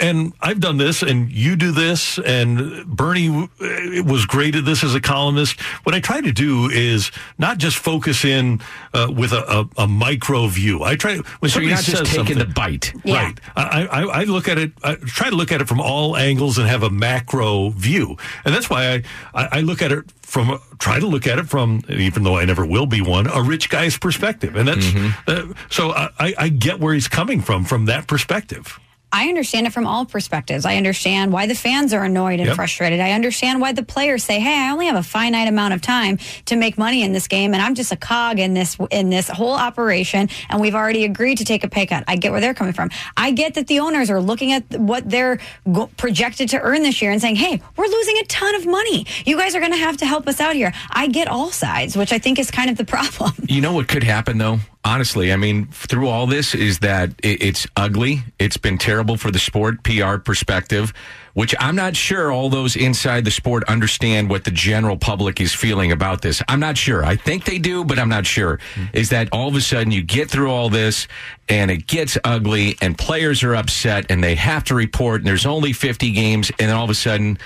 and 0.00 0.32
I've 0.40 0.58
done 0.58 0.76
this, 0.76 1.00
and 1.00 1.30
you 1.30 1.54
do 1.54 1.70
this, 1.70 2.18
and 2.18 2.84
Bernie 2.84 3.28
uh, 3.28 4.02
was 4.02 4.26
great 4.26 4.56
at 4.56 4.64
this 4.64 4.82
as 4.82 4.92
a 4.92 5.00
columnist. 5.00 5.60
What 5.84 5.94
I 5.94 6.00
try 6.00 6.20
to 6.20 6.32
do 6.32 6.68
is 6.68 7.12
not 7.38 7.58
just 7.58 7.76
focus 7.76 8.24
in 8.24 8.60
uh, 8.92 9.06
with 9.16 9.30
a, 9.32 9.48
a, 9.48 9.84
a 9.84 9.86
micro 9.86 10.48
view. 10.48 10.82
I 10.82 10.96
try 10.96 11.18
when 11.38 11.48
so 11.48 11.60
you're 11.60 11.70
not 11.70 11.84
just 11.84 12.06
taking 12.06 12.38
the 12.38 12.44
bite. 12.44 12.92
Yeah. 13.04 13.26
Right. 13.26 13.40
I, 13.54 13.86
I, 13.86 14.02
I 14.02 14.24
look 14.24 14.48
at 14.48 14.58
it, 14.58 14.72
I 14.82 14.96
try 14.96 15.30
to 15.30 15.36
look 15.36 15.52
at 15.52 15.60
it 15.60 15.68
from 15.68 15.80
all 15.80 16.16
angles 16.16 16.58
and 16.58 16.66
have 16.68 16.82
a 16.82 16.90
macro 16.90 17.68
view. 17.68 18.16
And 18.44 18.52
that's 18.52 18.68
why 18.68 18.94
I, 18.94 19.02
I, 19.32 19.48
I 19.58 19.60
look 19.60 19.80
at 19.80 19.92
it 19.92 20.10
from, 20.26 20.58
try 20.78 20.98
to 20.98 21.06
look 21.06 21.26
at 21.26 21.38
it 21.38 21.48
from, 21.48 21.82
even 21.88 22.24
though 22.24 22.36
I 22.36 22.44
never 22.44 22.66
will 22.66 22.86
be 22.86 23.00
one, 23.00 23.26
a 23.28 23.40
rich 23.42 23.68
guy's 23.70 23.96
perspective. 23.96 24.56
And 24.56 24.66
that's, 24.68 24.86
uh, 25.28 25.52
so 25.70 25.92
I- 25.92 26.34
I 26.36 26.48
get 26.48 26.80
where 26.80 26.92
he's 26.94 27.08
coming 27.08 27.40
from, 27.40 27.64
from 27.64 27.84
that 27.86 28.06
perspective. 28.08 28.78
I 29.18 29.28
understand 29.28 29.66
it 29.66 29.72
from 29.72 29.86
all 29.86 30.04
perspectives. 30.04 30.64
I 30.66 30.76
understand 30.76 31.32
why 31.32 31.46
the 31.46 31.54
fans 31.54 31.94
are 31.94 32.04
annoyed 32.04 32.38
and 32.40 32.48
Yep. 32.48 32.56
frustrated. 32.56 33.00
I 33.00 33.12
understand 33.12 33.60
why 33.62 33.72
the 33.72 33.82
players 33.82 34.22
say, 34.24 34.38
"Hey, 34.40 34.54
I 34.58 34.70
only 34.70 34.86
have 34.86 34.96
a 34.96 35.02
finite 35.02 35.48
amount 35.48 35.72
of 35.74 35.80
time 35.80 36.18
to 36.44 36.54
make 36.56 36.76
money 36.76 37.02
in 37.02 37.12
this 37.14 37.26
game, 37.26 37.54
and 37.54 37.62
I'm 37.62 37.74
just 37.74 37.90
a 37.92 37.96
cog 37.96 38.38
in 38.38 38.52
this 38.54 38.76
in 38.90 39.08
this 39.10 39.28
whole 39.28 39.54
operation." 39.54 40.28
And 40.50 40.60
we've 40.60 40.74
already 40.74 41.04
agreed 41.04 41.38
to 41.38 41.44
take 41.44 41.64
a 41.64 41.68
pay 41.68 41.86
cut. 41.86 42.04
I 42.06 42.16
get 42.16 42.30
where 42.32 42.40
they're 42.42 42.54
coming 42.54 42.74
from. 42.74 42.90
I 43.16 43.30
get 43.30 43.54
that 43.54 43.66
the 43.68 43.80
owners 43.80 44.10
are 44.10 44.20
looking 44.20 44.52
at 44.52 44.64
what 44.78 45.08
they're 45.08 45.38
go- 45.72 45.88
projected 45.96 46.50
to 46.50 46.60
earn 46.60 46.82
this 46.82 47.00
year 47.00 47.10
and 47.10 47.20
saying, 47.20 47.36
"Hey, 47.36 47.60
we're 47.76 47.86
losing 47.86 48.16
a 48.18 48.24
ton 48.24 48.54
of 48.54 48.66
money. 48.66 49.06
You 49.24 49.38
guys 49.38 49.54
are 49.54 49.60
going 49.60 49.72
to 49.72 49.78
have 49.78 49.96
to 49.98 50.06
help 50.06 50.28
us 50.28 50.40
out 50.40 50.54
here." 50.54 50.72
I 50.90 51.06
get 51.06 51.26
all 51.28 51.50
sides, 51.50 51.96
which 51.96 52.12
I 52.12 52.18
think 52.18 52.38
is 52.38 52.50
kind 52.50 52.68
of 52.70 52.76
the 52.76 52.84
problem. 52.96 53.32
You 53.48 53.60
know 53.62 53.72
what 53.72 53.88
could 53.88 54.04
happen 54.04 54.36
though? 54.38 54.60
Honestly, 54.86 55.32
I 55.32 55.36
mean, 55.36 55.66
through 55.66 56.06
all 56.06 56.28
this 56.28 56.54
is 56.54 56.78
that 56.78 57.10
it, 57.20 57.42
it's 57.42 57.66
ugly. 57.76 58.22
It's 58.38 58.56
been 58.56 58.78
terrible 58.78 59.16
for 59.16 59.32
the 59.32 59.38
sport, 59.40 59.82
PR 59.82 60.18
perspective, 60.18 60.92
which 61.34 61.56
I'm 61.58 61.74
not 61.74 61.96
sure 61.96 62.30
all 62.30 62.48
those 62.48 62.76
inside 62.76 63.24
the 63.24 63.32
sport 63.32 63.64
understand 63.64 64.30
what 64.30 64.44
the 64.44 64.52
general 64.52 64.96
public 64.96 65.40
is 65.40 65.52
feeling 65.52 65.90
about 65.90 66.22
this. 66.22 66.40
I'm 66.46 66.60
not 66.60 66.78
sure. 66.78 67.04
I 67.04 67.16
think 67.16 67.46
they 67.46 67.58
do, 67.58 67.84
but 67.84 67.98
I'm 67.98 68.08
not 68.08 68.26
sure. 68.26 68.60
Hmm. 68.76 68.84
Is 68.92 69.10
that 69.10 69.28
all 69.32 69.48
of 69.48 69.56
a 69.56 69.60
sudden 69.60 69.90
you 69.90 70.04
get 70.04 70.30
through 70.30 70.52
all 70.52 70.70
this 70.70 71.08
and 71.48 71.68
it 71.68 71.88
gets 71.88 72.16
ugly 72.22 72.76
and 72.80 72.96
players 72.96 73.42
are 73.42 73.56
upset 73.56 74.06
and 74.08 74.22
they 74.22 74.36
have 74.36 74.62
to 74.64 74.76
report 74.76 75.20
and 75.20 75.26
there's 75.26 75.46
only 75.46 75.72
50 75.72 76.12
games 76.12 76.50
and 76.60 76.68
then 76.68 76.76
all 76.76 76.84
of 76.84 76.90
a 76.90 76.94
sudden 76.94 77.38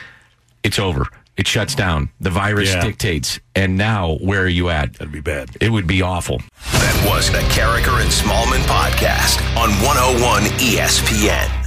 it's 0.62 0.78
over. 0.78 1.06
It 1.36 1.46
shuts 1.46 1.74
down. 1.74 2.10
The 2.20 2.30
virus 2.30 2.74
Yeah. 2.74 2.82
dictates. 2.82 3.40
And 3.54 3.76
now, 3.78 4.18
where 4.20 4.42
are 4.42 4.48
you 4.48 4.68
at? 4.68 4.94
That'd 4.94 5.12
be 5.12 5.20
bad. 5.20 5.50
It 5.60 5.70
would 5.72 5.86
be 5.86 6.02
awful. 6.02 6.42
That 6.72 7.06
was 7.08 7.30
the 7.30 7.38
Karraker 7.54 8.00
and 8.02 8.10
Smallman 8.10 8.62
podcast 8.66 9.40
on 9.56 9.70
101 9.82 10.42
ESPN. 10.58 11.59